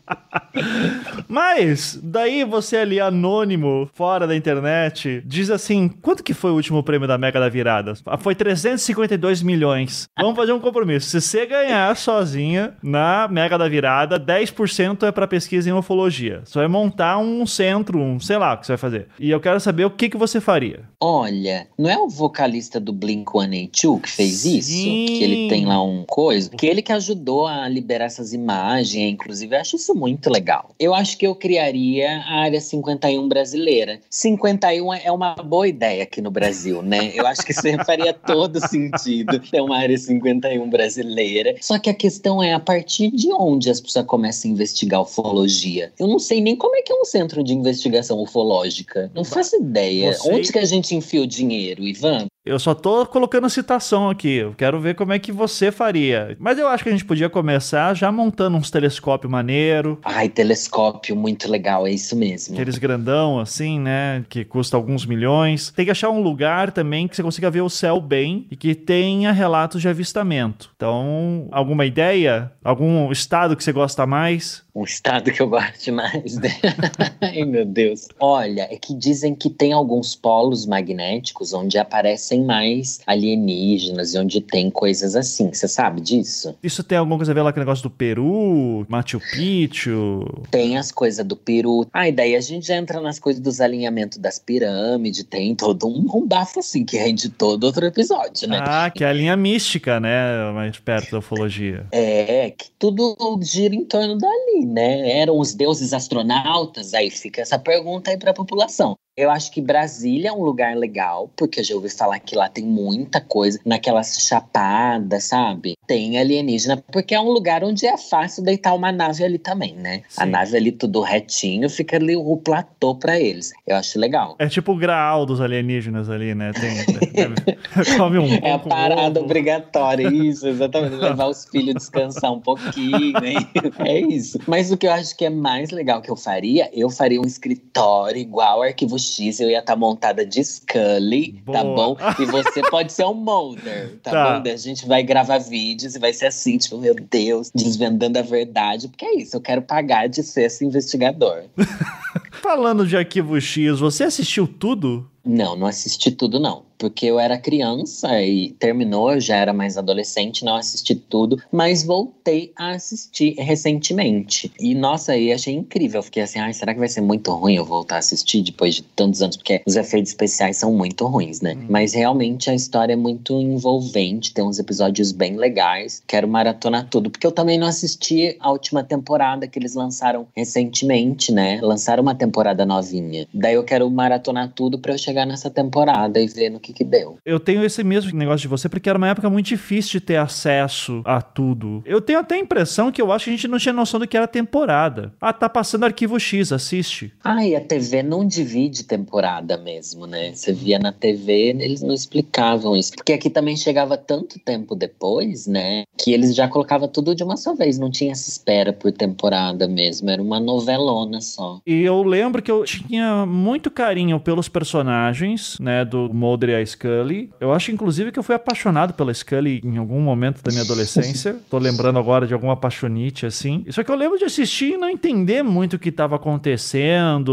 Mas, 1.29 1.99
daí 2.03 2.45
você 2.45 2.77
ali, 2.77 3.01
anônimo, 3.01 3.89
fora 3.95 4.27
da 4.27 4.37
internet, 4.37 5.23
diz 5.25 5.51
assim: 5.51 5.89
quanto 5.89 6.23
que 6.23 6.35
foi 6.35 6.51
o 6.51 6.55
último 6.55 6.83
prêmio 6.83 7.09
da 7.09 7.19
Mega 7.19 7.41
da 7.41 7.49
Virada? 7.49 7.95
Ah, 8.07 8.19
foi 8.19 8.35
352 8.35 9.43
milhões. 9.43 10.09
Vamos 10.19 10.37
fazer 10.37 10.53
um 10.53 10.61
compromisso. 10.61 11.09
Se 11.09 11.21
você 11.21 11.47
ganhar 11.47 11.97
sozinha 11.97 12.75
na 12.83 13.29
Mega 13.29 13.59
da 13.59 13.69
Virada, 13.69 14.19
10% 14.21 15.07
é 15.07 15.13
para 15.13 15.27
pesquisa 15.27 15.69
em 15.69 15.73
ufologia. 15.73 16.43
Você 16.45 16.59
vai 16.59 16.69
montar 16.69 17.19
um 17.19 17.47
centro, 17.47 17.99
um 17.99 18.21
sei 18.21 18.39
lá 18.39 18.55
o 18.55 18.59
que 18.59 18.67
você 18.67 18.73
vai 18.73 18.79
fazer. 18.79 19.09
E 19.19 19.31
eu 19.31 19.41
quero 19.41 19.61
saber 19.61 19.85
o 19.85 19.91
que, 19.91 20.09
que 20.09 20.17
você 20.17 20.41
faria. 20.41 20.85
Olha, 21.01 21.67
não 21.79 21.91
é 21.91 21.99
o 21.99 22.09
vocalista 22.09 22.79
do 22.79 22.93
Blink-182 22.93 24.01
que 24.01 24.11
fez 24.11 24.35
Sim. 24.41 24.59
isso? 24.59 24.71
Que 24.71 25.25
ele 25.25 25.49
tem 25.49 25.67
lá 25.67 25.83
um 25.83 26.05
coisa? 26.07 26.51
Que 26.51 26.67
ele 26.67 26.83
que 26.83 26.93
ajudou 26.93 27.47
a 27.47 27.69
liberar 27.69 28.07
essas 28.07 28.33
imagens 28.33 28.76
inclusive. 28.83 29.55
Eu 29.55 29.61
acho 29.61 29.77
isso 29.77 29.95
muito 29.95 30.31
legal 30.31 30.47
legal. 30.47 30.71
Eu 30.79 30.95
acho 30.95 31.19
que 31.19 31.27
eu 31.27 31.35
criaria 31.35 32.19
a 32.21 32.41
área 32.43 32.61
51 32.61 33.29
brasileira. 33.29 34.01
51 34.09 34.95
é 34.95 35.11
uma 35.11 35.35
boa 35.35 35.67
ideia 35.67 36.05
aqui 36.05 36.21
no 36.21 36.31
Brasil, 36.31 36.83
né? 36.83 37.13
Eu 37.15 37.27
acho 37.27 37.43
que 37.43 37.53
isso 37.53 37.63
faria 37.85 38.13
todo 38.13 38.61
sentido 38.69 39.41
ter 39.41 39.61
uma 39.61 39.79
área 39.79 39.99
51 39.99 40.69
brasileira. 40.71 41.57
Só 41.61 41.79
que 41.79 41.91
a 41.91 41.95
questão 41.95 42.43
é 42.43 42.53
a 42.53 42.61
partir 42.61 43.11
de 43.11 43.33
onde 43.33 43.71
as 43.71 43.81
pessoas 43.81 44.07
começam 44.07 44.51
a 44.51 44.55
investigar 44.55 45.03
ufologia. 45.03 45.93
Eu 45.99 46.07
não 46.07 46.19
sei 46.19 46.41
nem 46.41 46.55
como 46.55 46.77
é 46.77 46.83
que 46.83 46.93
é 46.93 46.97
um 46.97 47.05
centro 47.05 47.43
de 47.43 47.53
investigação 47.53 48.21
ufológica. 48.21 49.11
Não 49.15 49.25
faço 49.25 49.57
ideia. 49.57 50.13
Você... 50.13 50.33
Onde 50.33 50.53
que 50.53 50.59
a 50.59 50.65
gente 50.65 50.95
enfia 50.95 51.23
o 51.23 51.27
dinheiro, 51.27 51.83
Ivan? 51.83 52.27
Eu 52.47 52.61
só 52.61 52.75
tô 52.75 53.05
colocando 53.07 53.51
citação 53.51 54.09
aqui. 54.09 54.37
Eu 54.37 54.55
quero 54.57 54.81
ver 54.81 54.95
como 54.95 55.13
é 55.13 55.19
que 55.19 55.33
você 55.33 55.73
faria. 55.73 56.37
Mas 56.39 56.57
eu 56.57 56.69
acho 56.69 56.85
que 56.85 56.89
a 56.89 56.93
gente 56.93 57.05
podia 57.05 57.29
começar 57.29 57.93
já 57.93 58.13
montando 58.13 58.57
uns 58.57 58.71
telescópio 58.71 59.29
maneiro. 59.29 59.99
Ai, 60.05 60.29
telescópio 60.29 61.17
muito 61.17 61.51
legal, 61.51 61.89
é 61.89 61.91
isso 61.91 62.15
mesmo. 62.15 62.55
Aqueles 62.55 62.79
grandão 62.79 63.41
assim, 63.41 63.81
né, 63.81 64.25
que 64.29 64.45
custa 64.45 64.77
alguns 64.77 65.05
milhões. 65.05 65.73
Tem 65.75 65.85
que 65.85 65.91
achar 65.91 66.09
um 66.09 66.23
lugar 66.23 66.71
também 66.71 67.09
que 67.09 67.17
você 67.17 67.23
consiga 67.23 67.51
ver 67.51 67.63
o 67.63 67.69
céu 67.69 68.01
bem 68.01 68.47
e 68.49 68.55
que 68.55 68.77
tenha 68.77 69.33
relatos 69.33 69.83
de 69.83 69.89
avistamento. 69.89 70.71
Então, 70.77 71.49
alguma 71.51 71.85
ideia? 71.85 72.53
Algum 72.63 73.11
estado 73.11 73.57
que 73.57 73.65
você 73.65 73.73
gosta 73.73 74.07
mais? 74.07 74.65
Um 74.77 74.85
estado 74.85 75.33
que 75.33 75.41
eu 75.41 75.49
gosto 75.49 75.91
mais. 75.91 76.37
Né? 76.37 76.51
Ai, 77.23 77.45
meu 77.45 77.65
Deus. 77.65 78.09
Olha, 78.21 78.69
é 78.71 78.77
que 78.77 78.95
dizem 78.95 79.35
que 79.35 79.49
tem 79.49 79.73
alguns 79.73 80.15
polos 80.15 80.67
magnéticos 80.67 81.55
onde 81.55 81.79
aparecem 81.79 82.45
mais 82.45 83.01
alienígenas 83.07 84.13
e 84.13 84.19
onde 84.19 84.43
tem 84.43 84.71
coisas 84.71 85.17
assim. 85.17 85.53
Você 85.53 85.67
sabe 85.67 86.03
disso? 86.03 86.55
Isso 86.63 86.85
tem 86.85 86.99
alguma 86.99 87.17
coisa 87.17 87.33
a 87.33 87.35
ver 87.35 87.41
lá 87.41 87.53
com 87.53 87.59
o 87.59 87.63
negócio 87.63 87.83
do 87.85 87.91
Peru, 87.91 88.85
Machu 88.87 89.19
Picchu? 89.33 90.45
Tem 90.51 90.77
as 90.77 90.93
coisas 90.93 91.25
do 91.25 91.37
Peru. 91.37 91.87
Ah, 91.91 92.09
e 92.09 92.13
daí 92.13 92.37
a 92.37 92.41
gente 92.41 92.67
já 92.67 92.77
entra 92.77 93.01
nas 93.01 93.19
coisas 93.19 93.41
dos 93.41 93.63
alinhamentos 93.63 94.19
das 94.19 94.39
pirâmides. 94.39 95.25
Tem 95.25 95.55
todo 95.55 95.89
um, 95.89 96.07
um 96.15 96.27
bafo 96.27 96.61
assim 96.61 96.85
que 96.85 96.99
rende 96.99 97.31
todo 97.31 97.65
outro 97.65 97.87
episódio, 97.87 98.47
né? 98.47 98.59
Ah, 98.61 98.91
que 98.91 99.03
é 99.03 99.09
a 99.09 99.13
linha 99.13 99.37
mística, 99.39 99.99
né? 99.99 100.51
Mais 100.53 100.79
perto 100.79 101.13
da 101.13 101.19
ufologia. 101.21 101.87
É, 101.91 102.51
que 102.51 102.67
tudo 102.79 103.17
gira 103.43 103.75
em 103.75 103.85
torno 103.85 104.19
dali, 104.19 104.66
né? 104.67 105.21
Eram 105.21 105.39
os 105.39 105.55
deuses 105.55 105.93
astronautas? 105.93 106.95
Aí 106.95 107.11
fica 107.11 107.41
essa 107.43 107.59
pergunta 107.59 108.11
aí 108.11 108.19
para 108.19 108.31
a 108.31 108.35
população. 108.35 108.97
Eu 109.17 109.31
acho 109.31 109.51
que 109.51 109.63
Brasília 109.63 110.29
é 110.29 110.33
um 110.33 110.43
lugar 110.43 110.77
legal, 110.77 111.31
porque 111.35 111.61
eu 111.61 111.65
já 111.65 111.75
ouvi 111.75 111.89
falar 111.89 112.19
que 112.19 112.37
lá 112.37 112.51
tem 112.51 112.67
muita 112.67 113.19
coisa, 113.19 113.59
naquelas 113.65 114.19
chapadas, 114.21 115.25
sabe? 115.25 115.75
Tem 115.87 116.19
alienígena, 116.19 116.85
porque 116.93 117.15
é 117.15 117.21
um 117.21 117.31
lugar 117.31 117.65
onde 117.65 117.87
é 117.87 117.97
fácil 117.97 118.45
deitar 118.45 118.75
uma 118.75 118.93
nave 118.93 119.25
ali 119.25 119.39
também, 119.39 119.75
né? 119.75 120.03
Sim. 120.07 120.23
A 120.23 120.27
nave 120.27 120.55
ali 120.55 120.71
tudo 120.71 121.01
retinho, 121.01 121.71
fica 121.71 121.97
ali 121.97 122.15
o 122.15 122.37
platô 122.37 122.95
para 122.95 123.19
eles. 123.19 123.53
Eu 123.67 123.77
acho 123.77 123.99
legal. 123.99 124.37
É 124.39 124.49
tipo 124.49 124.73
o 124.73 124.77
graal 124.77 125.25
dos 125.25 125.41
alienígenas 125.41 126.11
ali, 126.11 126.35
né? 126.35 126.53
Tem, 126.53 126.77
come 127.97 128.19
um 128.19 128.35
é 128.45 128.53
a 128.53 128.59
parada 128.59 129.19
ovo. 129.19 129.25
obrigatória, 129.25 130.09
isso, 130.13 130.45
exatamente. 130.47 130.97
Levar 130.97 131.29
os 131.29 131.47
filhos 131.47 131.75
descansar 131.75 132.35
um 132.35 132.41
pouquinho, 132.41 133.15
né? 133.15 133.35
É 133.79 133.99
isso. 133.99 134.39
Mas 134.47 134.71
o 134.71 134.77
que 134.77 134.87
eu 134.87 134.93
acho 134.93 135.17
que 135.17 135.25
é 135.25 135.31
mais 135.31 135.71
legal 135.71 136.03
que 136.03 136.11
eu 136.11 136.17
faria, 136.17 136.69
eu 136.71 136.91
faria 136.91 137.19
um 137.19 137.27
escritório 137.27 138.21
igual 138.21 138.63
arquivo 138.63 138.99
X, 139.07 139.41
eu 139.41 139.51
ia 139.51 139.61
estar 139.61 139.75
tá 139.75 139.79
montada 139.79 140.25
de 140.25 140.43
Scully, 140.43 141.43
tá 141.47 141.53
Boa. 141.53 141.57
tá 141.57 141.65
bom? 141.65 142.23
E 142.23 142.27
você 142.27 142.63
pode 142.71 142.93
ser 142.93 143.05
um 143.05 143.15
Mulder, 143.15 143.99
tá, 144.03 144.11
tá. 144.11 144.41
bom? 144.41 144.51
a 144.51 144.57
gente 144.57 144.87
vai 144.87 145.03
gravar 145.03 145.39
vídeos 145.39 145.95
e 145.95 145.99
vai 145.99 146.13
ser 146.13 146.27
assim, 146.27 146.59
tipo, 146.59 146.79
meu 146.79 146.95
Deus, 146.95 147.51
desvendando 147.55 148.19
a 148.19 148.23
verdade. 148.23 148.89
Porque 148.89 149.05
é 149.05 149.17
isso, 149.17 149.37
eu 149.37 149.41
quero 149.41 149.63
pagar 149.63 150.09
de 150.09 150.23
ser 150.23 150.43
esse 150.43 150.65
investigador. 150.65 151.45
Falando 152.41 152.87
de 152.87 152.97
Arquivo 152.97 153.41
X, 153.41 153.79
você 153.79 154.05
assistiu 154.05 154.47
tudo? 154.47 155.09
Não, 155.25 155.57
não 155.57 155.67
assisti 155.67 156.11
tudo, 156.11 156.39
não 156.39 156.67
porque 156.79 157.07
eu 157.07 157.19
era 157.19 157.39
criança 157.39 158.21
e 158.23 158.51
terminou, 158.53 159.13
eu 159.13 159.21
já 159.21 159.37
era 159.37 159.53
mais 159.53 159.77
adolescente, 159.77 160.45
não 160.45 160.57
assisti 160.57 160.95
tudo, 160.95 161.41
mas 161.51 161.83
voltei 161.83 162.53
a 162.57 162.71
assistir 162.71 163.35
recentemente. 163.39 164.53
E 164.61 164.75
nossa, 164.75 165.13
aí 165.13 165.33
achei 165.33 165.55
incrível. 165.55 165.99
Eu 165.99 166.03
fiquei 166.03 166.23
assim, 166.23 166.39
ai, 166.39 166.53
será 166.53 166.73
que 166.75 166.79
vai 166.79 166.89
ser 166.89 167.01
muito 167.01 167.33
ruim 167.33 167.57
eu 167.57 167.65
voltar 167.65 167.97
a 167.97 167.99
assistir 167.99 168.43
depois 168.43 168.75
de 168.75 168.83
tantos 168.83 169.23
anos? 169.23 169.37
Porque 169.37 169.63
os 169.67 169.77
efeitos 169.77 170.11
especiais 170.11 170.57
são 170.57 170.73
muito 170.73 171.07
ruins, 171.07 171.41
né? 171.41 171.55
Uhum. 171.55 171.67
Mas 171.69 171.95
realmente 171.95 172.51
a 172.51 172.55
história 172.55 172.93
é 172.93 172.97
muito 172.97 173.41
envolvente, 173.41 174.35
tem 174.35 174.45
uns 174.45 174.59
episódios 174.59 175.13
bem 175.13 175.37
legais. 175.37 176.03
Quero 176.07 176.29
maratonar 176.29 176.89
tudo, 176.89 177.11
porque 177.11 177.27
eu 177.27 177.33
também 177.33 177.59
não 177.59 177.67
assisti 177.67 178.37
a 178.41 178.51
última 178.51 178.83
temporada 178.83 179.47
que 179.47 179.59
eles 179.59 179.75
lançaram 179.75 180.27
recentemente, 180.37 181.33
né? 181.33 181.61
Lançaram 181.63 182.03
uma 182.03 182.15
temporada 182.15 182.26
novinha. 182.67 183.27
Daí 183.33 183.55
eu 183.55 183.65
quero 183.65 183.91
maratonar 183.91 184.53
tudo 184.55 184.79
para 184.79 184.95
eu 184.95 184.99
chegar 184.99 185.27
nessa 185.27 185.51
temporada 185.51 186.21
e 186.21 186.27
ver 186.27 186.51
no 186.51 186.61
que, 186.61 186.73
que 186.73 186.85
deu. 186.85 187.19
Eu 187.25 187.41
tenho 187.41 187.65
esse 187.65 187.83
mesmo 187.83 188.17
negócio 188.17 188.41
de 188.41 188.49
você, 188.49 188.69
porque 188.69 188.89
era 188.89 188.99
uma 188.99 189.09
época 189.09 189.29
muito 189.31 189.47
difícil 189.47 190.01
de 190.01 190.07
ter 190.07 190.17
acesso 190.17 191.03
a 191.05 191.21
tudo. 191.21 191.83
Eu 191.85 192.01
tenho 192.01 192.19
até 192.19 192.35
a 192.35 192.39
impressão 192.39 192.91
que 192.91 193.01
eu 193.01 193.13
acho 193.13 193.25
que 193.25 193.31
a 193.31 193.35
gente 193.35 193.49
não 193.49 193.59
tinha 193.59 193.73
noção 193.73 194.01
do 194.01 194.07
que 194.07 194.17
era 194.17 194.27
temporada. 194.27 195.13
Ah, 195.21 195.33
tá 195.33 195.49
passando 195.49 195.85
arquivo 195.85 196.19
X, 196.19 196.53
assiste. 196.53 197.13
Ah, 197.23 197.47
e 197.47 197.55
a 197.55 197.61
TV 197.61 198.03
não 198.03 198.27
divide 198.27 198.85
temporada 198.85 199.57
mesmo, 199.57 200.07
né? 200.07 200.33
Você 200.35 200.53
via 200.53 200.79
na 200.79 200.93
TV, 200.93 201.57
eles 201.61 201.83
não 201.83 201.95
explicavam 201.95 202.77
isso. 202.77 202.93
Porque 202.95 203.13
aqui 203.13 203.31
também 203.31 203.57
chegava 203.57 203.97
tanto 203.97 204.39
tempo 204.39 204.75
depois, 204.75 205.47
né? 205.47 205.85
Que 205.97 206.13
eles 206.13 206.35
já 206.35 206.49
colocavam 206.49 206.89
tudo 206.89 207.15
de 207.15 207.23
uma 207.23 207.37
só 207.37 207.55
vez. 207.55 207.79
Não 207.79 207.91
tinha 207.91 208.13
essa 208.13 208.29
espera 208.29 208.73
por 208.73 208.93
temporada 208.93 209.67
mesmo. 209.67 210.11
Era 210.11 210.23
uma 210.23 210.41
novelona 210.41 211.21
só. 211.21 211.61
E 211.67 211.83
eu 211.83 212.03
lembro 212.07 212.41
que 212.43 212.51
eu 212.51 212.65
tinha 212.65 213.27
muito 213.27 213.71
carinho 213.71 214.19
pelos 214.19 214.49
personagens, 214.49 215.59
né? 215.61 215.85
Do 215.85 216.13
Mulder 216.13 216.61
a 216.61 216.65
Scully. 216.65 217.31
Eu 217.41 217.53
acho, 217.53 217.71
inclusive, 217.71 218.11
que 218.13 218.19
eu 218.19 218.23
fui 218.23 218.35
apaixonado 218.35 218.95
pela 218.95 219.13
Scully 219.13 219.61
em 219.65 219.77
algum 219.77 220.01
momento 220.01 220.43
da 220.43 220.51
minha 220.51 220.63
adolescência. 220.63 221.37
Tô 221.51 221.59
lembrando 221.59 221.99
agora 221.99 222.27
de 222.27 222.35
alguma 222.35 222.55
apaixonite, 222.55 223.27
assim. 223.27 223.65
Só 223.71 223.83
que 223.83 223.91
eu 223.91 223.97
lembro 223.97 224.19
de 224.19 224.25
assistir 224.25 224.75
e 224.75 224.77
não 224.77 224.89
entender 224.89 225.43
muito 225.43 225.75
o 225.75 225.79
que 225.79 225.93
tava 225.93 226.17
acontecendo, 226.17 227.29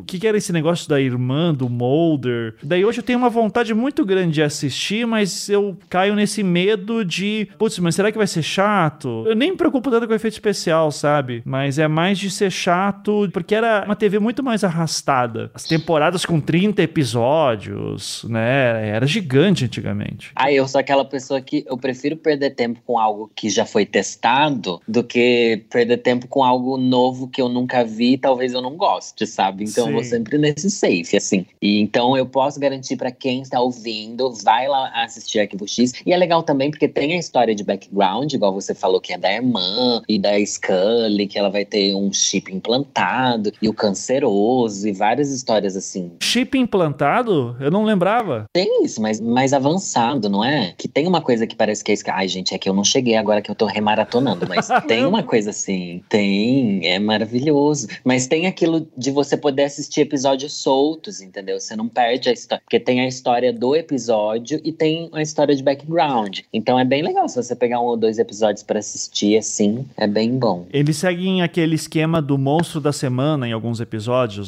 o 0.00 0.04
que, 0.06 0.18
que 0.18 0.26
era 0.26 0.36
esse 0.36 0.52
negócio 0.52 0.88
da 0.88 1.00
irmã 1.00 1.54
do 1.54 1.68
Mulder. 1.68 2.54
Daí 2.62 2.84
hoje 2.84 2.98
eu 2.98 3.04
tenho 3.04 3.18
uma 3.18 3.30
vontade 3.30 3.72
muito 3.74 4.04
grande 4.04 4.34
de 4.34 4.42
assistir, 4.42 5.06
mas 5.06 5.48
eu 5.48 5.76
caio 5.88 6.14
nesse 6.14 6.42
medo 6.42 7.04
de, 7.04 7.48
putz, 7.58 7.78
mas 7.78 7.94
será 7.94 8.10
que 8.10 8.18
vai 8.18 8.26
ser 8.26 8.42
chato? 8.42 9.24
Eu 9.26 9.34
nem 9.34 9.52
me 9.52 9.56
preocupo 9.56 9.90
tanto 9.90 10.06
com 10.06 10.12
o 10.12 10.16
efeito 10.16 10.34
especial, 10.34 10.90
sabe? 10.90 11.42
Mas 11.44 11.78
é 11.78 11.88
mais 11.88 12.18
de 12.18 12.30
ser 12.30 12.50
chato, 12.50 13.28
porque 13.32 13.54
era 13.54 13.84
uma 13.84 13.96
TV 13.96 14.15
muito 14.20 14.42
mais 14.42 14.64
arrastada. 14.64 15.50
As 15.54 15.64
temporadas 15.64 16.24
com 16.24 16.40
30 16.40 16.82
episódios, 16.82 18.24
né? 18.28 18.88
era 18.88 19.06
gigante 19.06 19.64
antigamente. 19.64 20.32
Ah, 20.34 20.50
eu 20.52 20.66
sou 20.66 20.80
aquela 20.80 21.04
pessoa 21.04 21.40
que 21.40 21.64
eu 21.66 21.76
prefiro 21.76 22.16
perder 22.16 22.50
tempo 22.50 22.80
com 22.86 22.98
algo 22.98 23.30
que 23.34 23.48
já 23.48 23.64
foi 23.64 23.84
testado 23.86 24.80
do 24.86 25.02
que 25.02 25.64
perder 25.70 25.98
tempo 25.98 26.28
com 26.28 26.42
algo 26.42 26.76
novo 26.76 27.28
que 27.28 27.40
eu 27.40 27.48
nunca 27.48 27.84
vi 27.84 28.14
e 28.14 28.18
talvez 28.18 28.52
eu 28.52 28.62
não 28.62 28.76
goste, 28.76 29.26
sabe? 29.26 29.64
Então 29.64 29.84
Sim. 29.84 29.90
eu 29.90 29.94
vou 29.94 30.04
sempre 30.04 30.38
nesse 30.38 30.70
safe, 30.70 31.16
assim. 31.16 31.46
E 31.60 31.80
então 31.80 32.16
eu 32.16 32.26
posso 32.26 32.58
garantir 32.58 32.96
para 32.96 33.10
quem 33.10 33.42
está 33.42 33.60
ouvindo, 33.60 34.32
vai 34.42 34.68
lá 34.68 34.90
assistir 35.02 35.40
Arquivo 35.40 35.66
X. 35.66 35.92
E 36.04 36.12
é 36.12 36.16
legal 36.16 36.42
também 36.42 36.70
porque 36.70 36.88
tem 36.88 37.14
a 37.14 37.18
história 37.18 37.54
de 37.54 37.64
background, 37.64 38.32
igual 38.32 38.52
você 38.52 38.74
falou 38.74 39.00
que 39.00 39.12
é 39.12 39.18
da 39.18 39.32
irmã 39.32 40.02
e 40.08 40.18
da 40.18 40.38
Scully, 40.44 41.26
que 41.26 41.38
ela 41.38 41.50
vai 41.50 41.64
ter 41.64 41.94
um 41.94 42.12
chip 42.12 42.52
implantado 42.52 43.52
e 43.60 43.68
o 43.68 43.74
canceroso 44.06 44.86
e 44.86 44.92
várias 44.92 45.30
histórias 45.30 45.76
assim. 45.76 46.12
Chip 46.22 46.56
implantado? 46.56 47.56
Eu 47.60 47.70
não 47.70 47.84
lembrava. 47.84 48.46
Tem 48.52 48.84
isso, 48.84 49.02
mas 49.02 49.20
mais 49.20 49.52
avançado, 49.52 50.28
não 50.28 50.44
é? 50.44 50.74
Que 50.78 50.86
tem 50.86 51.06
uma 51.06 51.20
coisa 51.20 51.46
que 51.46 51.56
parece 51.56 51.82
que 51.82 51.92
é. 51.92 51.96
Ai, 52.08 52.28
gente, 52.28 52.54
é 52.54 52.58
que 52.58 52.68
eu 52.68 52.74
não 52.74 52.84
cheguei 52.84 53.16
agora 53.16 53.42
que 53.42 53.50
eu 53.50 53.54
tô 53.54 53.66
remaratonando, 53.66 54.46
mas 54.48 54.68
tem 54.86 55.04
uma 55.04 55.22
coisa 55.22 55.50
assim. 55.50 56.02
Tem, 56.08 56.86
é 56.86 56.98
maravilhoso. 56.98 57.88
Mas 58.04 58.26
tem 58.26 58.46
aquilo 58.46 58.86
de 58.96 59.10
você 59.10 59.36
poder 59.36 59.64
assistir 59.64 60.02
episódios 60.02 60.52
soltos, 60.52 61.20
entendeu? 61.20 61.58
Você 61.58 61.74
não 61.74 61.88
perde 61.88 62.28
a 62.28 62.32
história. 62.32 62.62
Porque 62.64 62.78
tem 62.78 63.00
a 63.00 63.08
história 63.08 63.52
do 63.52 63.74
episódio 63.74 64.60
e 64.62 64.72
tem 64.72 65.08
a 65.12 65.22
história 65.22 65.54
de 65.54 65.62
background. 65.62 66.40
Então 66.52 66.78
é 66.78 66.84
bem 66.84 67.02
legal 67.02 67.28
se 67.28 67.42
você 67.42 67.56
pegar 67.56 67.80
um 67.80 67.84
ou 67.84 67.96
dois 67.96 68.18
episódios 68.18 68.62
para 68.62 68.78
assistir 68.78 69.36
assim, 69.36 69.86
é 69.96 70.06
bem 70.06 70.38
bom. 70.38 70.66
Eles 70.72 70.96
seguem 70.96 71.42
aquele 71.42 71.74
esquema 71.74 72.20
do 72.20 72.38
monstro 72.38 72.80
da 72.80 72.92
semana 72.92 73.48
em 73.48 73.52
alguns 73.52 73.80
episódios, 73.80 73.95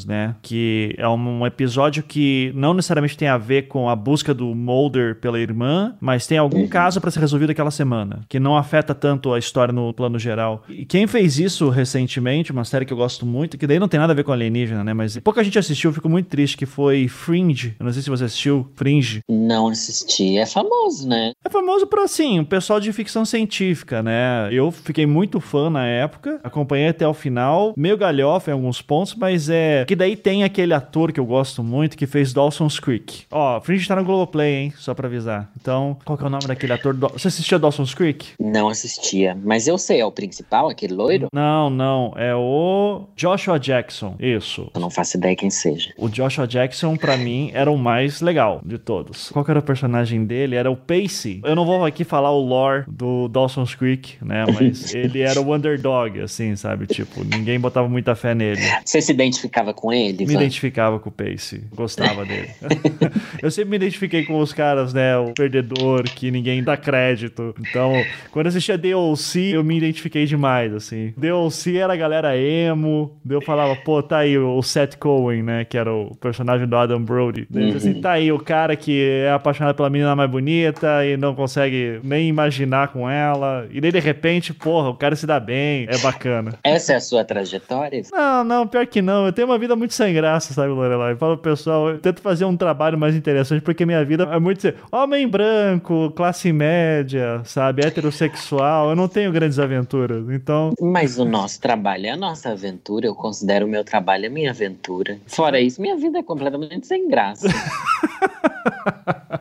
né? 0.05 0.35
Que 0.43 0.95
é 0.99 1.09
um 1.09 1.47
episódio 1.47 2.03
que 2.03 2.53
não 2.55 2.75
necessariamente 2.75 3.17
tem 3.17 3.29
a 3.29 3.39
ver 3.39 3.69
com 3.69 3.89
a 3.89 3.97
busca 3.97 4.35
do 4.35 4.55
Mulder 4.55 5.17
pela 5.17 5.39
irmã, 5.39 5.95
mas 6.01 6.27
tem 6.27 6.39
algum 6.39 6.61
uhum. 6.61 6.69
caso 6.69 7.01
para 7.01 7.11
ser 7.11 7.21
resolvido 7.21 7.51
aquela 7.51 7.71
semana, 7.71 8.21
que 8.29 8.41
não 8.41 8.57
afeta 8.57 8.95
tanto 8.95 9.33
a 9.33 9.39
história 9.39 9.73
no 9.73 9.93
plano 9.93 10.19
geral. 10.19 10.65
E 10.69 10.85
quem 10.85 11.07
fez 11.07 11.39
isso 11.39 11.69
recentemente, 11.69 12.53
uma 12.53 12.65
série 12.65 12.85
que 12.85 12.93
eu 12.93 12.97
gosto 12.97 13.25
muito, 13.25 13.57
que 13.57 13.67
daí 13.67 13.79
não 13.79 13.89
tem 13.89 14.01
nada 14.01 14.13
a 14.13 14.17
ver 14.17 14.25
com 14.25 14.33
alienígena, 14.33 14.83
né? 14.83 14.93
Mas 14.93 15.19
pouca 15.19 15.45
gente 15.45 15.59
assistiu, 15.59 15.91
eu 15.91 15.95
fico 15.95 16.09
muito 16.09 16.29
triste, 16.29 16.57
que 16.57 16.67
foi 16.67 17.09
Fringe. 17.09 17.77
Eu 17.79 17.85
não 17.85 17.93
sei 17.93 18.03
se 18.03 18.11
você 18.11 18.25
assistiu, 18.25 18.71
Fringe. 18.75 19.21
Não 19.29 19.69
assisti. 19.69 20.39
É 20.39 20.47
famoso, 20.47 21.09
né? 21.09 21.33
É 21.45 21.49
famoso 21.49 21.87
para 21.87 22.05
assim, 22.05 22.41
o 22.41 22.47
pessoal 22.47 22.81
de 22.81 22.93
ficção 22.93 23.25
científica, 23.25 24.03
né? 24.03 24.49
Eu 24.51 24.71
fiquei 24.71 25.07
muito 25.07 25.41
fã 25.41 25.71
na 25.71 25.87
época, 25.87 26.41
acompanhei 26.43 26.89
até 26.89 27.07
o 27.07 27.15
final, 27.15 27.75
meio 27.77 27.97
galhofa 27.97 28.51
em 28.51 28.55
alguns 28.55 28.83
pontos, 28.83 29.15
mas 29.15 29.38
é. 29.49 29.85
Que 29.87 29.95
daí 29.95 30.17
tem 30.17 30.43
aquele 30.43 30.73
ator 30.73 31.13
que 31.13 31.21
eu 31.21 31.27
gosto 31.27 31.63
muito 31.63 31.97
que 31.99 32.07
fez 32.07 32.33
Dawson's 32.33 32.81
Creek. 32.81 33.25
Ó, 33.31 33.61
Fringe 33.61 33.87
tá 33.87 33.95
no 33.95 34.05
Globoplay, 34.05 34.55
hein? 34.55 34.73
Só 34.79 34.95
pra 34.95 35.07
avisar. 35.07 35.51
Então, 35.61 35.99
qual 36.05 36.17
que 36.17 36.25
é 36.25 36.27
o 36.27 36.31
nome 36.31 36.47
daquele 36.47 36.73
ator? 36.73 36.97
Você 37.13 37.29
assistia 37.29 37.59
Dawson's 37.59 37.93
Creek? 37.93 38.29
Não 38.41 38.69
assistia, 38.69 39.37
mas 39.45 39.69
eu 39.69 39.77
sei, 39.77 40.01
é 40.01 40.07
o 40.07 40.11
principal, 40.13 40.71
aquele 40.71 40.95
loiro? 40.95 41.29
Não, 41.33 41.69
não. 41.69 42.15
É 42.17 42.35
o 42.35 43.05
Joshua 43.15 43.59
Jackson. 43.59 44.17
Isso. 44.19 44.71
Eu 44.75 44.81
não 44.81 44.89
faço 44.89 45.17
ideia 45.19 45.37
quem 45.37 45.51
seja. 45.51 45.93
O 45.99 46.09
Joshua 46.09 46.47
Jackson, 46.47 46.97
para 46.97 47.17
mim, 47.17 47.51
era 47.53 47.71
o 47.71 47.77
mais 47.77 48.21
legal 48.21 48.61
de 48.65 48.79
todos. 48.79 49.31
Qual 49.31 49.45
que 49.45 49.51
era 49.51 49.61
o 49.61 49.63
personagem 49.63 50.25
dele? 50.25 50.57
Era 50.57 50.71
o 50.71 50.77
Pacey. 50.77 51.41
Eu 51.45 51.55
não 51.55 51.67
vou 51.67 51.85
aqui 51.85 52.05
falar 52.05 52.31
o 52.31 52.41
lore 52.41 52.85
do 52.89 53.29
Dawson's 53.29 53.75
Creek, 53.75 54.17
né? 54.25 54.45
Mas 54.47 54.95
ele 54.95 55.21
era 55.21 55.41
o 55.41 55.55
underdog, 55.55 56.21
assim, 56.21 56.57
sabe? 56.57 56.87
Tipo, 56.87 57.25
ninguém 57.25 57.59
botava 57.59 57.89
muita 57.89 58.15
fé 58.15 58.35
nele. 58.35 58.61
Você 58.85 59.01
se 59.01 59.13
identificava 59.29 59.73
com 59.73 59.93
ele? 59.93 60.27
Me 60.27 60.35
identificava 60.35 60.99
com 60.99 61.09
o 61.09 61.13
Pacey. 61.13 61.63
Gostava 61.75 62.25
dele. 62.25 62.49
eu 63.43 63.51
sempre 63.51 63.71
me 63.71 63.77
identifiquei 63.77 64.25
com 64.25 64.39
os 64.39 64.53
caras, 64.53 64.93
né? 64.93 65.17
O 65.17 65.33
perdedor, 65.33 66.05
que 66.05 66.31
ninguém 66.31 66.63
dá 66.63 66.77
crédito. 66.77 67.55
Então, 67.61 67.93
quando 68.31 68.47
eu 68.47 68.51
assistia 68.51 68.77
DLC, 68.77 69.57
eu 69.57 69.65
me 69.65 69.77
identifiquei 69.77 70.27
demais, 70.27 70.73
assim. 70.75 71.13
DLC 71.17 71.77
era 71.77 71.93
a 71.93 71.97
galera 71.97 72.37
emo. 72.37 73.17
Eu 73.29 73.41
falava, 73.41 73.77
pô, 73.77 74.03
tá 74.03 74.19
aí 74.19 74.39
o 74.39 74.63
Seth 74.63 74.97
Cohen, 74.97 75.43
né? 75.43 75.65
Que 75.65 75.77
era 75.77 75.93
o 75.93 76.15
personagem 76.17 76.67
do 76.67 76.77
Adam 76.77 77.03
Brody. 77.03 77.47
Uhum. 77.53 77.77
Assim, 77.77 78.01
tá 78.01 78.13
aí 78.13 78.33
o 78.33 78.39
cara 78.39 78.77
que 78.77 79.01
é 79.03 79.31
apaixonado 79.31 79.77
pela 79.77 79.91
menina 79.91 80.15
mais 80.17 80.31
bonita 80.31 81.05
e 81.05 81.17
não 81.17 81.35
consegue 81.35 82.01
nem 82.03 82.29
imaginar 82.29 82.89
com 82.89 83.09
ela. 83.09 83.67
E 83.71 83.81
daí, 83.81 83.93
de 83.93 84.01
repente, 84.01 84.53
porra, 84.53 84.89
o 84.89 84.95
cara 84.95 85.15
se 85.15 85.27
dá 85.27 85.39
bem, 85.39 85.87
é 85.89 85.99
bacana. 85.99 86.59
Essa 86.65 86.95
é 86.95 86.97
a 86.97 87.01
sua 87.01 87.25
trajetória? 87.25 88.03
Não, 88.13 88.45
não, 88.45 88.67
pior 88.67 88.87
que 88.87 89.03
não. 89.03 89.18
Eu 89.27 89.33
tenho 89.33 89.49
uma 89.49 89.59
vida 89.59 89.75
muito 89.77 89.95
sem 89.95 90.13
graça, 90.15 90.53
sabe, 90.53 90.69
Lorelai? 90.69 91.13
Eu 91.13 91.17
falo 91.17 91.37
pro 91.37 91.51
pessoal, 91.51 91.91
eu 91.91 91.99
tento 91.99 92.21
fazer 92.21 92.45
um 92.45 92.57
trabalho 92.57 92.99
mais 92.99 93.15
interessante 93.15 93.63
porque 93.63 93.85
minha 93.87 94.05
vida 94.05 94.25
é 94.25 94.39
muito 94.39 94.63
ser 94.63 94.77
homem 94.91 95.27
branco, 95.27 96.11
classe 96.15 96.53
média, 96.53 97.41
sabe, 97.45 97.85
heterossexual. 97.85 98.91
Eu 98.91 98.97
não 98.97 99.09
tenho 99.09 99.33
grandes 99.33 99.59
aventuras, 99.59 100.29
então. 100.31 100.73
Mas 100.81 101.19
o 101.19 101.25
nosso 101.25 101.61
trabalho 101.61 102.07
é 102.07 102.11
a 102.11 102.17
nossa 102.17 102.51
aventura. 102.51 103.07
Eu 103.07 103.15
considero 103.15 103.67
o 103.67 103.69
meu 103.69 103.85
trabalho 103.85 104.27
a 104.27 104.31
minha 104.31 104.51
aventura. 104.51 105.19
Fora 105.27 105.61
isso, 105.61 105.81
minha 105.81 105.97
vida 105.97 106.19
é 106.19 106.23
completamente 106.23 106.87
sem 106.87 107.09
graça. 107.09 107.49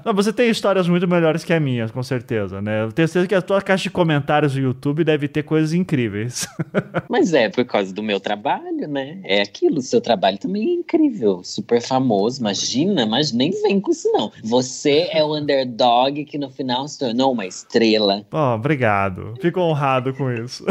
Não, 0.03 0.13
você 0.13 0.31
tem 0.31 0.49
histórias 0.49 0.87
muito 0.87 1.07
melhores 1.07 1.43
que 1.43 1.51
a 1.51 1.59
minha, 1.59 1.89
com 1.89 2.01
certeza, 2.01 2.61
né? 2.61 2.83
Eu 2.83 2.91
tenho 2.91 3.07
certeza 3.07 3.27
que 3.27 3.35
a 3.35 3.41
tua 3.41 3.61
caixa 3.61 3.83
de 3.83 3.89
comentários 3.89 4.53
do 4.53 4.59
YouTube 4.59 5.03
deve 5.03 5.27
ter 5.27 5.43
coisas 5.43 5.73
incríveis. 5.73 6.47
Mas 7.09 7.33
é 7.33 7.49
por 7.49 7.65
causa 7.65 7.93
do 7.93 8.01
meu 8.01 8.19
trabalho, 8.19 8.87
né? 8.87 9.19
É 9.23 9.41
aquilo, 9.67 9.80
o 9.80 9.82
seu 9.82 10.01
trabalho 10.01 10.38
também 10.38 10.69
é 10.69 10.73
incrível, 10.73 11.41
super 11.43 11.82
famoso. 11.82 12.39
Imagina, 12.39 13.06
mas 13.06 13.32
nem 13.32 13.51
vem 13.62 13.80
com 13.80 13.91
isso, 13.91 14.10
não. 14.12 14.32
Você 14.43 15.10
é 15.12 15.23
o 15.23 15.36
underdog 15.36 16.23
que 16.25 16.38
no 16.38 16.49
final 16.49 16.88
se 16.88 16.99
tornou 16.99 17.34
uma 17.34 17.45
estrela. 17.45 18.25
Oh, 18.32 18.56
obrigado. 18.56 19.34
Fico 19.41 19.60
honrado 19.60 20.13
com 20.13 20.32
isso. 20.32 20.65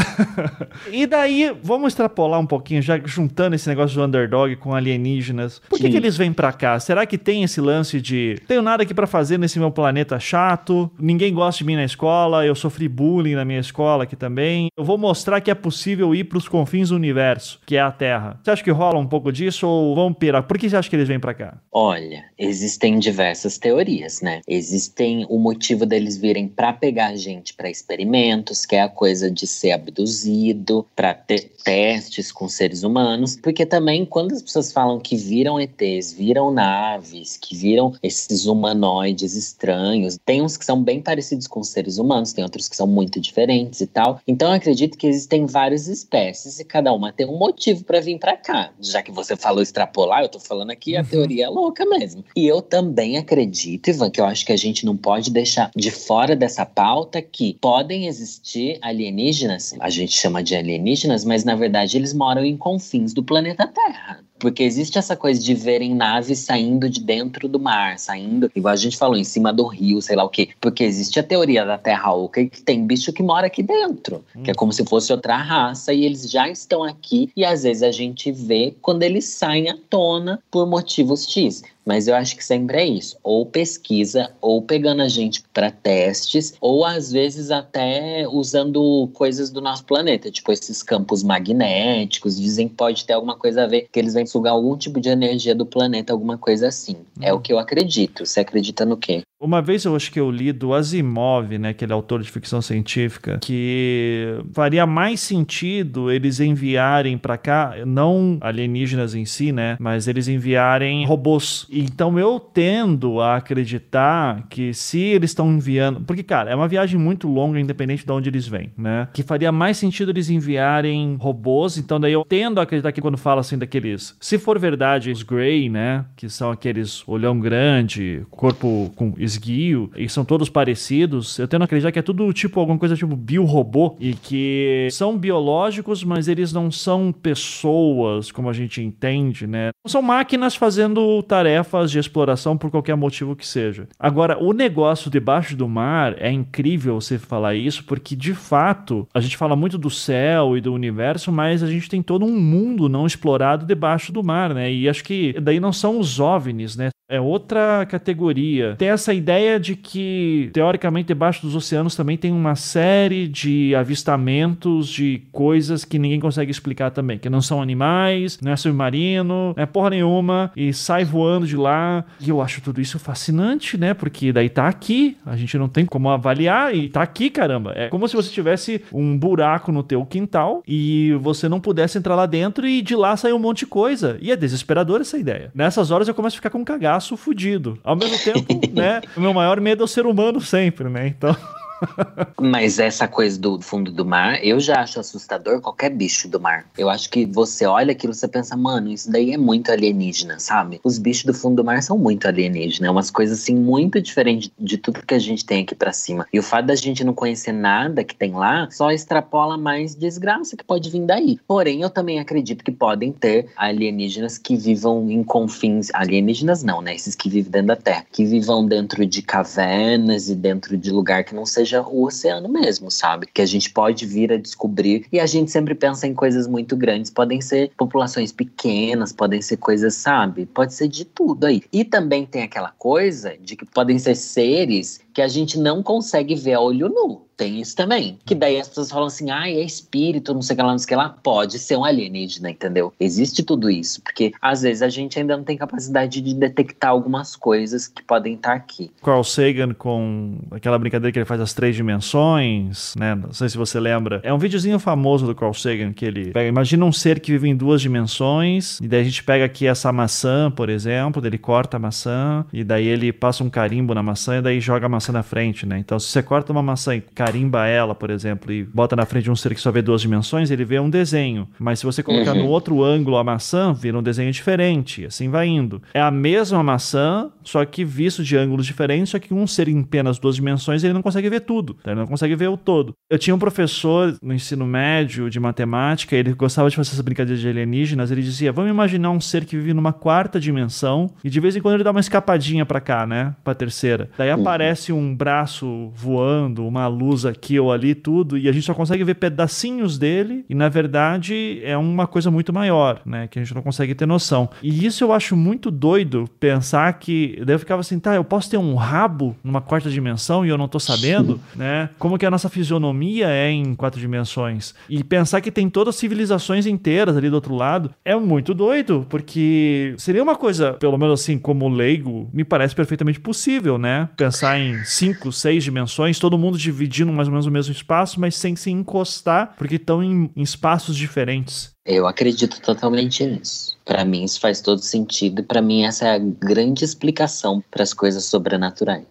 e 0.90 1.06
daí, 1.06 1.54
vamos 1.62 1.88
extrapolar 1.88 2.40
um 2.40 2.46
pouquinho, 2.46 2.82
já 2.82 2.98
juntando 3.04 3.54
esse 3.54 3.68
negócio 3.68 3.96
do 3.96 4.04
underdog 4.04 4.56
com 4.56 4.74
alienígenas. 4.74 5.60
Por 5.68 5.78
que, 5.78 5.90
que 5.90 5.96
eles 5.96 6.16
vêm 6.16 6.32
pra 6.32 6.52
cá? 6.52 6.80
Será 6.80 7.04
que 7.06 7.18
tem 7.18 7.42
esse 7.42 7.60
lance 7.60 8.00
de 8.00 8.40
tenho 8.46 8.62
nada 8.62 8.82
aqui 8.82 8.94
para 8.94 9.06
fazer 9.06 9.38
nesse 9.38 9.58
meu 9.58 9.70
planeta 9.70 10.18
chato, 10.18 10.90
ninguém 10.98 11.32
gosta 11.32 11.58
de 11.58 11.64
mim 11.64 11.76
na 11.76 11.84
escola, 11.84 12.46
eu 12.46 12.54
sofri 12.54 12.88
bullying 12.88 13.34
na 13.34 13.44
minha 13.44 13.60
escola 13.60 14.04
aqui 14.04 14.16
também. 14.16 14.68
Eu 14.76 14.84
vou 14.84 14.96
mostrar 14.96 15.40
que 15.40 15.50
é 15.50 15.54
possível 15.54 16.14
ir 16.14 16.24
para 16.24 16.38
os 16.38 16.48
confins 16.48 16.88
do 16.88 16.96
universo, 16.96 17.60
que 17.66 17.76
é 17.76 17.80
a 17.80 17.90
Terra. 17.90 18.38
Você 18.42 18.50
acha 18.50 18.64
que 18.64 18.70
rola 18.76 18.98
um 18.98 19.06
pouco 19.06 19.32
disso 19.32 19.66
ou 19.66 19.94
vão 19.94 20.12
pirar? 20.12 20.46
Por 20.46 20.58
que 20.58 20.68
você 20.68 20.76
acha 20.76 20.88
que 20.88 20.96
eles 20.96 21.08
vêm 21.08 21.18
para 21.18 21.34
cá? 21.34 21.58
Olha, 21.72 22.24
existem 22.38 22.98
diversas 22.98 23.58
teorias, 23.58 24.20
né? 24.20 24.40
Existem 24.46 25.26
o 25.28 25.38
motivo 25.38 25.84
deles 25.84 26.16
virem 26.16 26.46
para 26.46 26.72
pegar 26.72 27.08
a 27.08 27.16
gente 27.16 27.54
para 27.54 27.68
experimentos, 27.70 28.64
que 28.64 28.76
é 28.76 28.82
a 28.82 28.88
coisa 28.88 29.30
de 29.30 29.46
ser 29.46 29.72
abduzido, 29.72 30.86
para 30.94 31.14
ter 31.14 31.50
testes 31.64 32.30
com 32.30 32.48
seres 32.48 32.84
humanos, 32.84 33.36
porque 33.42 33.66
também 33.66 34.04
quando 34.04 34.32
as 34.32 34.42
pessoas 34.42 34.72
falam 34.72 35.00
que 35.00 35.16
viram 35.16 35.60
ETs, 35.60 36.12
viram 36.12 36.52
naves, 36.52 37.36
que 37.36 37.56
viram 37.56 37.92
esses 38.02 38.46
humanoides 38.46 39.34
estranhos. 39.34 40.16
Tem 40.24 40.42
uns 40.42 40.56
que 40.56 40.64
são 40.64 40.80
bem 40.82 41.02
parecidos 41.02 41.46
com 41.46 41.64
seres 41.64 41.98
humanos, 41.98 42.32
tem 42.32 42.44
outros 42.44 42.68
que 42.68 42.76
são 42.76 42.86
muito 42.86 43.18
diferentes 43.20 43.80
e 43.80 43.86
tal. 43.86 44.20
Então 44.28 44.48
eu 44.48 44.54
acredito 44.54 44.96
que 44.96 45.06
existem 45.06 45.46
várias 45.46 45.88
espécies 45.88 46.60
e 46.60 46.64
cada 46.64 46.92
uma 46.92 47.12
tem 47.12 47.26
um 47.26 47.38
motivo 47.38 47.84
para 47.84 48.00
vir 48.00 48.18
para 48.18 48.36
cá. 48.36 48.65
Já 48.80 49.02
que 49.02 49.12
você 49.12 49.36
falou 49.36 49.62
extrapolar, 49.62 50.22
eu 50.22 50.28
tô 50.28 50.38
falando 50.38 50.70
aqui 50.70 50.96
a 50.96 51.00
uhum. 51.00 51.06
teoria 51.06 51.46
é 51.46 51.48
louca 51.48 51.84
mesmo. 51.84 52.24
E 52.34 52.46
eu 52.46 52.60
também 52.62 53.16
acredito, 53.16 53.88
Ivan, 53.88 54.10
que 54.10 54.20
eu 54.20 54.24
acho 54.24 54.44
que 54.44 54.52
a 54.52 54.56
gente 54.56 54.84
não 54.84 54.96
pode 54.96 55.30
deixar 55.30 55.70
de 55.74 55.90
fora 55.90 56.36
dessa 56.36 56.64
pauta 56.64 57.20
que 57.20 57.54
podem 57.60 58.06
existir 58.06 58.78
alienígenas, 58.82 59.74
a 59.80 59.90
gente 59.90 60.16
chama 60.16 60.42
de 60.42 60.54
alienígenas, 60.54 61.24
mas 61.24 61.44
na 61.44 61.54
verdade 61.54 61.96
eles 61.96 62.12
moram 62.12 62.44
em 62.44 62.56
confins 62.56 63.12
do 63.12 63.22
planeta 63.22 63.66
Terra. 63.66 64.24
Porque 64.38 64.62
existe 64.62 64.98
essa 64.98 65.16
coisa 65.16 65.40
de 65.40 65.54
verem 65.54 65.94
naves 65.94 66.40
saindo 66.40 66.88
de 66.88 67.00
dentro 67.00 67.48
do 67.48 67.58
mar, 67.58 67.98
saindo, 67.98 68.50
igual 68.54 68.72
a 68.72 68.76
gente 68.76 68.96
falou, 68.96 69.16
em 69.16 69.24
cima 69.24 69.52
do 69.52 69.66
rio, 69.66 70.00
sei 70.02 70.16
lá 70.16 70.24
o 70.24 70.28
quê. 70.28 70.50
Porque 70.60 70.84
existe 70.84 71.18
a 71.18 71.22
teoria 71.22 71.64
da 71.64 71.78
Terra 71.78 72.12
Oca 72.12 72.44
que 72.44 72.62
tem 72.62 72.86
bicho 72.86 73.12
que 73.12 73.22
mora 73.22 73.46
aqui 73.46 73.62
dentro, 73.62 74.24
hum. 74.34 74.42
que 74.42 74.50
é 74.50 74.54
como 74.54 74.72
se 74.72 74.84
fosse 74.84 75.12
outra 75.12 75.36
raça 75.36 75.92
e 75.92 76.04
eles 76.04 76.30
já 76.30 76.48
estão 76.48 76.82
aqui 76.82 77.30
e 77.36 77.44
às 77.44 77.62
vezes 77.62 77.82
a 77.82 77.90
gente 77.90 78.30
vê 78.30 78.74
quando 78.82 79.02
eles 79.02 79.24
saem 79.24 79.70
à 79.70 79.76
tona 79.88 80.40
por 80.50 80.66
motivos 80.66 81.26
X. 81.26 81.62
Mas 81.86 82.08
eu 82.08 82.16
acho 82.16 82.36
que 82.36 82.44
sempre 82.44 82.78
é 82.78 82.84
isso. 82.84 83.16
Ou 83.22 83.46
pesquisa, 83.46 84.32
ou 84.40 84.60
pegando 84.60 85.02
a 85.02 85.08
gente 85.08 85.42
para 85.54 85.70
testes, 85.70 86.54
ou 86.60 86.84
às 86.84 87.12
vezes 87.12 87.52
até 87.52 88.26
usando 88.28 89.08
coisas 89.14 89.50
do 89.50 89.60
nosso 89.60 89.84
planeta, 89.84 90.30
tipo 90.30 90.50
esses 90.50 90.82
campos 90.82 91.22
magnéticos. 91.22 92.36
Dizem 92.36 92.68
que 92.68 92.74
pode 92.74 93.04
ter 93.04 93.12
alguma 93.12 93.36
coisa 93.36 93.62
a 93.62 93.66
ver, 93.68 93.88
que 93.92 94.00
eles 94.00 94.14
vêm 94.14 94.26
sugar 94.26 94.52
algum 94.52 94.76
tipo 94.76 95.00
de 95.00 95.08
energia 95.08 95.54
do 95.54 95.64
planeta, 95.64 96.12
alguma 96.12 96.36
coisa 96.36 96.66
assim. 96.66 96.96
É 97.20 97.32
o 97.32 97.40
que 97.40 97.52
eu 97.52 97.58
acredito. 97.58 98.26
Você 98.26 98.40
acredita 98.40 98.84
no 98.84 98.96
quê? 98.96 99.22
Uma 99.38 99.60
vez 99.60 99.84
eu 99.84 99.94
acho 99.94 100.10
que 100.10 100.18
eu 100.18 100.30
li 100.30 100.50
do 100.50 100.72
Asimov, 100.72 101.58
né, 101.58 101.68
aquele 101.68 101.92
autor 101.92 102.22
de 102.22 102.30
ficção 102.30 102.62
científica, 102.62 103.38
que 103.42 104.40
faria 104.54 104.86
mais 104.86 105.20
sentido 105.20 106.10
eles 106.10 106.40
enviarem 106.40 107.18
para 107.18 107.36
cá, 107.36 107.74
não 107.86 108.38
alienígenas 108.40 109.14
em 109.14 109.26
si, 109.26 109.52
né, 109.52 109.76
mas 109.78 110.08
eles 110.08 110.26
enviarem 110.26 111.04
robôs. 111.04 111.66
Então 111.70 112.18
eu 112.18 112.40
tendo 112.40 113.20
a 113.20 113.36
acreditar 113.36 114.46
que 114.48 114.72
se 114.72 115.00
eles 115.00 115.32
estão 115.32 115.52
enviando, 115.52 116.00
porque 116.00 116.22
cara, 116.22 116.50
é 116.50 116.54
uma 116.54 116.66
viagem 116.66 116.98
muito 116.98 117.28
longa, 117.28 117.60
independente 117.60 118.06
de 118.06 118.12
onde 118.12 118.30
eles 118.30 118.48
vêm, 118.48 118.70
né, 118.74 119.06
que 119.12 119.22
faria 119.22 119.52
mais 119.52 119.76
sentido 119.76 120.12
eles 120.12 120.30
enviarem 120.30 121.16
robôs. 121.20 121.76
Então 121.76 122.00
daí 122.00 122.14
eu 122.14 122.24
tendo 122.24 122.58
a 122.58 122.62
acreditar 122.62 122.90
que 122.90 123.02
quando 123.02 123.18
fala 123.18 123.42
assim 123.42 123.58
daqueles, 123.58 124.16
se 124.18 124.38
for 124.38 124.58
verdade, 124.58 125.10
os 125.10 125.22
Grey, 125.22 125.68
né, 125.68 126.06
que 126.16 126.30
são 126.30 126.50
aqueles 126.50 127.06
olhão 127.06 127.38
grande, 127.38 128.22
corpo 128.30 128.90
com 128.96 129.12
esguio, 129.26 129.90
e 129.96 130.08
são 130.08 130.24
todos 130.24 130.48
parecidos, 130.48 131.38
eu 131.38 131.46
tendo 131.46 131.62
a 131.62 131.64
acreditar 131.64 131.92
que 131.92 131.98
é 131.98 132.02
tudo 132.02 132.32
tipo 132.32 132.58
alguma 132.58 132.78
coisa 132.78 132.96
tipo 132.96 133.16
biorobô 133.16 133.96
e 134.00 134.14
que 134.14 134.88
são 134.90 135.18
biológicos, 135.18 136.02
mas 136.02 136.28
eles 136.28 136.52
não 136.52 136.70
são 136.70 137.12
pessoas 137.12 138.32
como 138.32 138.48
a 138.48 138.52
gente 138.52 138.80
entende, 138.82 139.46
né? 139.46 139.70
São 139.86 140.02
máquinas 140.02 140.54
fazendo 140.54 141.22
tarefas 141.22 141.90
de 141.90 141.98
exploração 141.98 142.56
por 142.56 142.70
qualquer 142.70 142.96
motivo 142.96 143.36
que 143.36 143.46
seja. 143.46 143.88
Agora, 143.98 144.42
o 144.42 144.52
negócio 144.52 145.10
debaixo 145.10 145.56
do 145.56 145.68
mar 145.68 146.14
é 146.18 146.30
incrível 146.30 147.00
você 147.00 147.18
falar 147.18 147.54
isso, 147.54 147.84
porque 147.84 148.16
de 148.16 148.34
fato 148.34 149.06
a 149.12 149.20
gente 149.20 149.36
fala 149.36 149.56
muito 149.56 149.76
do 149.76 149.90
céu 149.90 150.56
e 150.56 150.60
do 150.60 150.72
universo, 150.72 151.32
mas 151.32 151.62
a 151.62 151.70
gente 151.70 151.88
tem 151.88 152.02
todo 152.02 152.24
um 152.24 152.38
mundo 152.40 152.88
não 152.88 153.06
explorado 153.06 153.66
debaixo 153.66 154.12
do 154.12 154.22
mar, 154.22 154.54
né? 154.54 154.72
E 154.72 154.88
acho 154.88 155.04
que 155.04 155.34
daí 155.40 155.60
não 155.60 155.72
são 155.72 155.98
os 155.98 156.20
OVNIs, 156.20 156.76
né? 156.76 156.90
É 157.08 157.20
outra 157.20 157.86
categoria. 157.86 158.74
Tem 158.76 158.88
essa 158.88 159.14
ideia 159.14 159.60
de 159.60 159.76
que, 159.76 160.50
teoricamente, 160.52 161.06
debaixo 161.06 161.42
dos 161.42 161.54
oceanos 161.54 161.94
também 161.94 162.16
tem 162.16 162.32
uma 162.32 162.56
série 162.56 163.28
de 163.28 163.76
avistamentos 163.76 164.88
de 164.88 165.22
coisas 165.30 165.84
que 165.84 166.00
ninguém 166.00 166.18
consegue 166.18 166.50
explicar 166.50 166.90
também. 166.90 167.16
Que 167.16 167.30
não 167.30 167.40
são 167.40 167.62
animais, 167.62 168.40
não 168.42 168.50
é 168.50 168.56
submarino, 168.56 169.54
não 169.56 169.62
é 169.62 169.66
porra 169.66 169.90
nenhuma, 169.90 170.50
e 170.56 170.72
sai 170.72 171.04
voando 171.04 171.46
de 171.46 171.56
lá. 171.56 172.04
E 172.20 172.28
eu 172.28 172.40
acho 172.40 172.60
tudo 172.60 172.80
isso 172.80 172.98
fascinante, 172.98 173.78
né? 173.78 173.94
Porque 173.94 174.32
daí 174.32 174.48
tá 174.48 174.66
aqui, 174.66 175.16
a 175.24 175.36
gente 175.36 175.56
não 175.56 175.68
tem 175.68 175.86
como 175.86 176.10
avaliar 176.10 176.74
e 176.74 176.88
tá 176.88 177.02
aqui, 177.02 177.30
caramba. 177.30 177.72
É 177.76 177.88
como 177.88 178.08
se 178.08 178.16
você 178.16 178.30
tivesse 178.30 178.82
um 178.92 179.16
buraco 179.16 179.70
no 179.70 179.84
teu 179.84 180.04
quintal 180.04 180.60
e 180.66 181.12
você 181.20 181.48
não 181.48 181.60
pudesse 181.60 181.98
entrar 181.98 182.16
lá 182.16 182.26
dentro 182.26 182.66
e 182.66 182.82
de 182.82 182.96
lá 182.96 183.16
sair 183.16 183.32
um 183.32 183.38
monte 183.38 183.60
de 183.60 183.66
coisa. 183.66 184.18
E 184.20 184.32
é 184.32 184.36
desesperador 184.36 185.00
essa 185.00 185.16
ideia. 185.16 185.52
Nessas 185.54 185.92
horas 185.92 186.08
eu 186.08 186.14
começo 186.14 186.34
a 186.34 186.38
ficar 186.38 186.50
com 186.50 186.58
um 186.58 186.64
cagaço 186.96 187.16
fudido. 187.16 187.78
Ao 187.84 187.94
mesmo 187.94 188.18
tempo, 188.18 188.60
né? 188.72 189.00
O 189.16 189.20
meu 189.20 189.32
maior 189.32 189.60
medo 189.60 189.82
é 189.82 189.84
o 189.84 189.88
ser 189.88 190.06
humano 190.06 190.40
sempre, 190.40 190.88
né? 190.88 191.06
Então. 191.06 191.36
Mas 192.40 192.78
essa 192.78 193.06
coisa 193.08 193.38
do 193.38 193.60
fundo 193.60 193.90
do 193.90 194.04
mar, 194.04 194.44
eu 194.44 194.60
já 194.60 194.80
acho 194.80 195.00
assustador 195.00 195.60
qualquer 195.60 195.90
bicho 195.90 196.28
do 196.28 196.40
mar. 196.40 196.66
Eu 196.76 196.88
acho 196.88 197.10
que 197.10 197.26
você 197.26 197.66
olha 197.66 197.92
aquilo 197.92 198.12
e 198.12 198.16
você 198.16 198.28
pensa, 198.28 198.56
mano, 198.56 198.88
isso 198.88 199.10
daí 199.10 199.32
é 199.32 199.36
muito 199.36 199.70
alienígena, 199.70 200.38
sabe? 200.38 200.80
Os 200.84 200.98
bichos 200.98 201.24
do 201.24 201.34
fundo 201.34 201.56
do 201.56 201.64
mar 201.64 201.82
são 201.82 201.98
muito 201.98 202.26
alienígenas, 202.26 202.88
é 202.88 202.90
umas 202.90 203.10
coisas 203.10 203.40
assim 203.40 203.54
muito 203.54 204.00
diferentes 204.00 204.50
de 204.58 204.78
tudo 204.78 205.04
que 205.04 205.14
a 205.14 205.18
gente 205.18 205.44
tem 205.44 205.62
aqui 205.62 205.74
para 205.74 205.92
cima. 205.92 206.26
E 206.32 206.38
o 206.38 206.42
fato 206.42 206.66
da 206.66 206.74
gente 206.74 207.04
não 207.04 207.14
conhecer 207.14 207.52
nada 207.52 208.04
que 208.04 208.14
tem 208.14 208.32
lá 208.32 208.68
só 208.70 208.90
extrapola 208.90 209.56
mais 209.56 209.94
desgraça 209.94 210.56
que 210.56 210.64
pode 210.64 210.90
vir 210.90 211.04
daí. 211.06 211.38
Porém, 211.46 211.82
eu 211.82 211.90
também 211.90 212.18
acredito 212.18 212.64
que 212.64 212.70
podem 212.70 213.12
ter 213.12 213.48
alienígenas 213.56 214.38
que 214.38 214.56
vivam 214.56 215.10
em 215.10 215.22
confins. 215.22 215.90
Alienígenas 215.92 216.62
não, 216.62 216.80
né? 216.80 216.94
Esses 216.94 217.14
que 217.14 217.28
vivem 217.28 217.50
dentro 217.50 217.68
da 217.68 217.76
Terra. 217.76 218.06
Que 218.12 218.24
vivam 218.24 218.66
dentro 218.66 219.06
de 219.06 219.22
cavernas 219.22 220.28
e 220.28 220.34
dentro 220.34 220.76
de 220.76 220.90
lugar 220.90 221.24
que 221.24 221.34
não 221.34 221.46
seja 221.46 221.65
seja 221.66 221.82
o 221.82 222.04
oceano 222.04 222.48
mesmo, 222.48 222.90
sabe? 222.90 223.26
Que 223.26 223.42
a 223.42 223.46
gente 223.46 223.70
pode 223.70 224.06
vir 224.06 224.32
a 224.32 224.36
descobrir. 224.36 225.06
E 225.12 225.18
a 225.18 225.26
gente 225.26 225.50
sempre 225.50 225.74
pensa 225.74 226.06
em 226.06 226.14
coisas 226.14 226.46
muito 226.46 226.76
grandes. 226.76 227.10
Podem 227.10 227.40
ser 227.40 227.72
populações 227.76 228.30
pequenas, 228.30 229.12
podem 229.12 229.42
ser 229.42 229.56
coisas, 229.56 229.94
sabe? 229.94 230.46
Pode 230.46 230.72
ser 230.72 230.86
de 230.88 231.04
tudo 231.04 231.44
aí. 231.44 231.62
E 231.72 231.84
também 231.84 232.24
tem 232.24 232.42
aquela 232.42 232.70
coisa 232.78 233.36
de 233.40 233.56
que 233.56 233.66
podem 233.66 233.98
ser 233.98 234.14
seres 234.14 235.00
que 235.16 235.22
a 235.22 235.28
gente 235.28 235.58
não 235.58 235.82
consegue 235.82 236.34
ver 236.34 236.52
a 236.52 236.60
olho 236.60 236.90
nu. 236.90 237.22
Tem 237.36 237.60
isso 237.60 237.76
também. 237.76 238.18
Que 238.24 238.34
daí 238.34 238.58
as 238.58 238.68
pessoas 238.68 238.90
falam 238.90 239.06
assim, 239.06 239.30
ah, 239.30 239.48
é 239.48 239.62
espírito, 239.62 240.32
não 240.32 240.40
sei 240.40 240.54
o 240.54 240.56
que 240.56 240.62
lá, 240.62 240.70
não 240.70 240.78
sei 240.78 240.84
o 240.84 240.88
que 240.88 240.96
lá. 240.96 241.16
Pode 241.22 241.58
ser 241.58 241.76
um 241.76 241.84
alienígena, 241.84 242.50
entendeu? 242.50 242.92
Existe 242.98 243.42
tudo 243.42 243.70
isso. 243.70 244.00
Porque 244.02 244.32
às 244.40 244.62
vezes 244.62 244.82
a 244.82 244.88
gente 244.88 245.18
ainda 245.18 245.36
não 245.36 245.44
tem 245.44 245.56
capacidade 245.56 246.20
de 246.22 246.34
detectar 246.34 246.90
algumas 246.90 247.36
coisas 247.36 247.88
que 247.88 248.02
podem 248.02 248.34
estar 248.34 248.54
aqui. 248.54 248.90
Carl 249.02 249.22
Sagan 249.22 249.74
com 249.74 250.38
aquela 250.50 250.78
brincadeira 250.78 251.12
que 251.12 251.18
ele 251.18 251.26
faz 251.26 251.40
as 251.40 251.52
três 251.52 251.76
dimensões, 251.76 252.94
né? 252.98 253.14
Não 253.14 253.32
sei 253.34 253.50
se 253.50 253.58
você 253.58 253.78
lembra. 253.78 254.20
É 254.22 254.32
um 254.32 254.38
videozinho 254.38 254.78
famoso 254.78 255.26
do 255.26 255.34
Carl 255.34 255.52
Sagan 255.52 255.92
que 255.92 256.06
ele 256.06 256.30
pega, 256.30 256.48
imagina 256.48 256.86
um 256.86 256.92
ser 256.92 257.20
que 257.20 257.32
vive 257.32 257.50
em 257.50 257.56
duas 257.56 257.82
dimensões, 257.82 258.80
e 258.80 258.88
daí 258.88 259.00
a 259.02 259.04
gente 259.04 259.22
pega 259.22 259.44
aqui 259.44 259.66
essa 259.66 259.92
maçã, 259.92 260.50
por 260.50 260.70
exemplo, 260.70 261.24
ele 261.26 261.36
corta 261.36 261.76
a 261.76 261.80
maçã, 261.80 262.46
e 262.50 262.64
daí 262.64 262.86
ele 262.86 263.12
passa 263.12 263.44
um 263.44 263.50
carimbo 263.50 263.94
na 263.94 264.02
maçã 264.02 264.38
e 264.38 264.42
daí 264.42 264.58
joga 264.58 264.86
a 264.86 264.88
maçã 264.88 265.05
na 265.12 265.22
frente, 265.22 265.66
né? 265.66 265.78
Então 265.78 265.98
se 265.98 266.08
você 266.08 266.22
corta 266.22 266.52
uma 266.52 266.62
maçã 266.62 266.94
e 266.96 267.00
carimba 267.00 267.66
ela, 267.66 267.94
por 267.94 268.10
exemplo, 268.10 268.52
e 268.52 268.64
bota 268.64 268.94
na 268.94 269.04
frente 269.04 269.24
de 269.24 269.30
um 269.30 269.36
ser 269.36 269.54
que 269.54 269.60
só 269.60 269.70
vê 269.70 269.82
duas 269.82 270.00
dimensões, 270.00 270.50
ele 270.50 270.64
vê 270.64 270.78
um 270.78 270.90
desenho. 270.90 271.48
Mas 271.58 271.80
se 271.80 271.86
você 271.86 272.02
colocar 272.02 272.32
uhum. 272.32 272.44
no 272.44 272.48
outro 272.48 272.82
ângulo 272.84 273.16
a 273.16 273.24
maçã, 273.24 273.72
vira 273.72 273.98
um 273.98 274.02
desenho 274.02 274.30
diferente. 274.30 275.04
Assim 275.06 275.28
vai 275.28 275.46
indo. 275.48 275.82
É 275.92 276.00
a 276.00 276.10
mesma 276.10 276.62
maçã, 276.62 277.30
só 277.42 277.64
que 277.64 277.84
visto 277.84 278.22
de 278.22 278.36
ângulos 278.36 278.66
diferentes, 278.66 279.10
só 279.10 279.18
que 279.18 279.32
um 279.32 279.46
ser 279.46 279.68
em 279.68 279.80
apenas 279.80 280.18
duas 280.18 280.36
dimensões, 280.36 280.84
ele 280.84 280.92
não 280.92 281.02
consegue 281.02 281.28
ver 281.30 281.40
tudo. 281.40 281.74
Tá? 281.74 281.92
Ele 281.92 282.00
não 282.00 282.06
consegue 282.06 282.34
ver 282.34 282.48
o 282.48 282.56
todo. 282.56 282.94
Eu 283.08 283.18
tinha 283.18 283.34
um 283.34 283.38
professor 283.38 284.16
no 284.22 284.34
ensino 284.34 284.66
médio 284.66 285.30
de 285.30 285.40
matemática, 285.40 286.14
ele 286.14 286.34
gostava 286.34 286.68
de 286.68 286.76
fazer 286.76 286.90
essas 286.90 287.00
brincadeiras 287.00 287.40
de 287.40 287.48
alienígenas, 287.48 288.10
ele 288.10 288.22
dizia: 288.22 288.52
"Vamos 288.52 288.70
imaginar 288.70 289.10
um 289.10 289.20
ser 289.20 289.44
que 289.44 289.56
vive 289.56 289.72
numa 289.72 289.92
quarta 289.92 290.38
dimensão 290.38 291.10
e 291.24 291.30
de 291.30 291.40
vez 291.40 291.56
em 291.56 291.60
quando 291.60 291.74
ele 291.74 291.84
dá 291.84 291.90
uma 291.90 292.00
escapadinha 292.00 292.66
para 292.66 292.80
cá, 292.80 293.06
né, 293.06 293.34
para 293.42 293.54
terceira. 293.54 294.10
Daí 294.18 294.32
uhum. 294.32 294.40
aparece 294.40 294.92
um 294.92 294.95
braço 295.14 295.90
voando, 295.94 296.66
uma 296.66 296.86
luz 296.86 297.06
luz 297.06 297.24
aqui 297.24 297.58
ou 297.58 297.72
ali, 297.72 297.94
tudo, 297.94 298.36
e 298.36 298.48
a 298.48 298.52
gente 298.52 298.66
só 298.66 298.74
consegue 298.74 299.04
ver 299.04 299.14
pedacinhos 299.14 299.98
dele, 299.98 300.44
e 300.48 300.54
na 300.54 300.68
verdade 300.68 301.60
é 301.62 301.76
uma 301.76 302.06
coisa 302.06 302.30
muito 302.30 302.52
maior, 302.52 303.00
né? 303.06 303.28
Que 303.28 303.38
a 303.38 303.42
gente 303.42 303.54
não 303.54 303.62
consegue 303.62 303.94
ter 303.94 304.06
noção. 304.06 304.50
E 304.62 304.84
isso 304.84 305.04
eu 305.04 305.12
acho 305.12 305.36
muito 305.36 305.70
doido 305.70 306.28
pensar 306.40 306.92
que. 306.94 307.40
Daí 307.44 307.54
eu 307.54 307.58
ficava 307.58 307.80
assim, 307.80 307.98
tá, 307.98 308.14
eu 308.14 308.24
posso 308.24 308.50
ter 308.50 308.58
um 308.58 308.74
rabo 308.74 309.36
numa 309.42 309.60
quarta 309.60 309.88
dimensão 309.88 310.44
e 310.44 310.48
eu 310.48 310.58
não 310.58 310.68
tô 310.68 310.78
sabendo, 310.78 311.40
né? 311.54 311.90
Como 311.98 312.18
que 312.18 312.26
a 312.26 312.30
nossa 312.30 312.48
fisionomia 312.48 313.28
é 313.28 313.50
em 313.50 313.74
quatro 313.74 314.00
dimensões. 314.00 314.74
E 314.88 315.04
pensar 315.04 315.40
que 315.40 315.50
tem 315.50 315.70
todas 315.70 315.94
as 315.94 316.00
civilizações 316.00 316.66
inteiras 316.66 317.16
ali 317.16 317.30
do 317.30 317.34
outro 317.34 317.54
lado 317.54 317.90
é 318.04 318.16
muito 318.16 318.52
doido, 318.52 319.06
porque 319.08 319.94
seria 319.98 320.22
uma 320.22 320.36
coisa, 320.36 320.72
pelo 320.74 320.98
menos 320.98 321.20
assim, 321.20 321.38
como 321.38 321.68
leigo, 321.68 322.28
me 322.32 322.44
parece 322.44 322.74
perfeitamente 322.74 323.20
possível, 323.20 323.78
né? 323.78 324.08
Pensar 324.16 324.58
em 324.58 324.84
cinco, 324.86 325.32
seis 325.32 325.64
dimensões, 325.64 326.18
todo 326.18 326.38
mundo 326.38 326.58
dividindo 326.58 327.12
mais 327.12 327.28
ou 327.28 327.32
menos 327.32 327.46
o 327.46 327.50
mesmo 327.50 327.72
espaço, 327.72 328.20
mas 328.20 328.34
sem 328.36 328.56
se 328.56 328.70
encostar, 328.70 329.54
porque 329.56 329.76
estão 329.76 330.02
em, 330.02 330.30
em 330.34 330.42
espaços 330.42 330.96
diferentes. 330.96 331.74
Eu 331.84 332.06
acredito 332.06 332.60
totalmente 332.60 333.24
nisso. 333.24 333.76
Para 333.84 334.04
mim 334.04 334.24
isso 334.24 334.40
faz 334.40 334.60
todo 334.60 334.80
sentido 334.80 335.40
e 335.40 335.44
para 335.44 335.62
mim 335.62 335.84
essa 335.84 336.06
é 336.06 336.14
a 336.14 336.18
grande 336.18 336.84
explicação 336.84 337.62
para 337.70 337.82
as 337.82 337.94
coisas 337.94 338.24
sobrenaturais. 338.24 339.06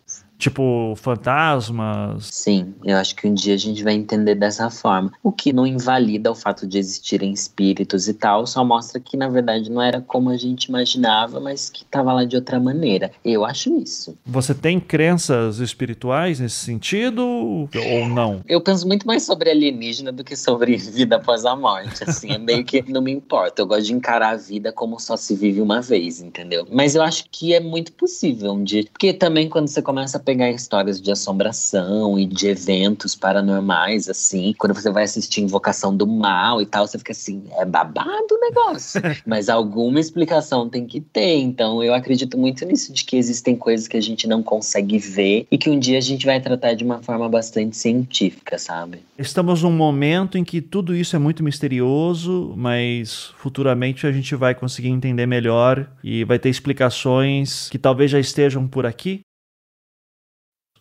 Tipo, 0.46 0.94
fantasmas. 0.98 2.28
Sim, 2.32 2.76
eu 2.84 2.98
acho 2.98 3.16
que 3.16 3.28
um 3.28 3.34
dia 3.34 3.56
a 3.56 3.58
gente 3.58 3.84
vai 3.84 3.96
entender 3.96 4.36
dessa 4.36 4.70
forma. 4.70 5.12
O 5.24 5.32
que 5.32 5.52
não 5.52 5.66
invalida 5.66 6.32
o 6.32 6.36
fato 6.36 6.68
de 6.68 6.78
existirem 6.78 7.34
espíritos 7.34 8.08
e 8.08 8.14
tal, 8.14 8.46
só 8.46 8.64
mostra 8.64 9.00
que 9.00 9.18
na 9.18 9.28
verdade 9.28 9.72
não 9.72 9.82
era 9.82 10.02
como 10.02 10.30
a 10.30 10.38
gente 10.38 10.66
imaginava, 10.66 11.40
mas 11.40 11.72
que 11.72 11.82
estava 11.82 12.14
lá 12.14 12.26
de 12.26 12.36
outra 12.36 12.60
maneira. 12.60 13.12
Eu 13.26 13.44
acho 13.44 13.76
isso. 13.82 14.16
Você 14.24 14.54
tem 14.54 14.80
crenças 14.80 15.58
espirituais 15.58 16.40
nesse 16.40 16.58
sentido 16.58 17.26
ou 17.26 18.08
não? 18.08 18.42
Eu 18.48 18.62
penso 18.62 18.88
muito 18.88 19.08
mais 19.08 19.24
sobre 19.24 19.50
alienígena 19.50 20.12
do 20.12 20.24
que 20.24 20.36
sobre 20.36 20.78
vida 20.78 21.16
após 21.16 21.44
a 21.44 21.56
morte. 21.56 22.04
Assim, 22.08 22.34
é 22.34 22.38
meio 22.38 22.64
que 22.64 22.84
não 22.88 23.02
me 23.02 23.12
importa. 23.12 23.64
Eu 23.64 23.66
gosto 23.66 23.88
de 23.88 23.94
encarar 23.94 24.34
a 24.34 24.38
vida 24.38 24.72
como 24.72 25.00
só 25.00 25.18
se 25.18 25.36
vive 25.36 25.60
uma 25.60 25.82
vez, 25.82 26.22
entendeu? 26.22 26.68
Mas 26.72 26.94
eu 26.94 27.02
acho 27.02 27.26
que 27.32 27.52
é 27.52 27.60
muito 27.60 27.94
possível 27.94 28.52
um 28.52 28.64
dia. 28.64 28.86
Porque 28.92 29.12
também 29.12 29.50
quando 29.50 29.70
você 29.70 29.82
começa 29.82 30.18
a 30.18 30.20
pegar 30.20 30.35
histórias 30.44 31.02
de 31.02 31.12
assombração 31.12 32.20
e 32.20 32.26
de 32.26 32.48
eventos 32.48 33.16
paranormais, 33.16 34.10
assim, 34.10 34.54
quando 34.58 34.74
você 34.74 34.92
vai 34.92 35.04
assistir 35.04 35.42
Invocação 35.42 35.96
do 35.96 36.08
Mal 36.08 36.62
e 36.62 36.66
tal, 36.66 36.88
você 36.88 36.98
fica 36.98 37.12
assim, 37.12 37.44
é 37.58 37.66
babado 37.66 38.28
o 38.32 38.40
negócio. 38.40 39.02
Mas 39.26 39.50
alguma 39.50 40.00
explicação 40.00 40.70
tem 40.70 40.86
que 40.86 41.02
ter. 41.02 41.38
Então 41.38 41.84
eu 41.84 41.94
acredito 41.94 42.38
muito 42.38 42.66
nisso, 42.66 42.94
de 42.94 43.04
que 43.04 43.18
existem 43.18 43.56
coisas 43.56 43.88
que 43.88 43.98
a 43.98 44.02
gente 44.02 44.28
não 44.28 44.42
consegue 44.44 44.98
ver 44.98 45.48
e 45.52 45.58
que 45.58 45.70
um 45.70 45.80
dia 45.80 45.98
a 45.98 46.02
gente 46.02 46.26
vai 46.26 46.40
tratar 46.40 46.74
de 46.74 46.84
uma 46.84 47.02
forma 47.02 47.28
bastante 47.30 47.78
científica, 47.78 48.58
sabe? 48.58 49.00
Estamos 49.18 49.64
num 49.64 49.72
momento 49.72 50.38
em 50.38 50.44
que 50.44 50.62
tudo 50.62 50.96
isso 50.96 51.16
é 51.16 51.20
muito 51.20 51.44
misterioso, 51.44 52.54
mas 52.56 53.34
futuramente 53.38 54.06
a 54.06 54.12
gente 54.12 54.36
vai 54.36 54.54
conseguir 54.54 54.90
entender 54.90 55.26
melhor 55.26 55.90
e 56.04 56.24
vai 56.24 56.40
ter 56.40 56.50
explicações 56.50 57.70
que 57.70 57.78
talvez 57.78 58.12
já 58.12 58.20
estejam 58.20 58.68
por 58.68 58.86
aqui, 58.86 59.22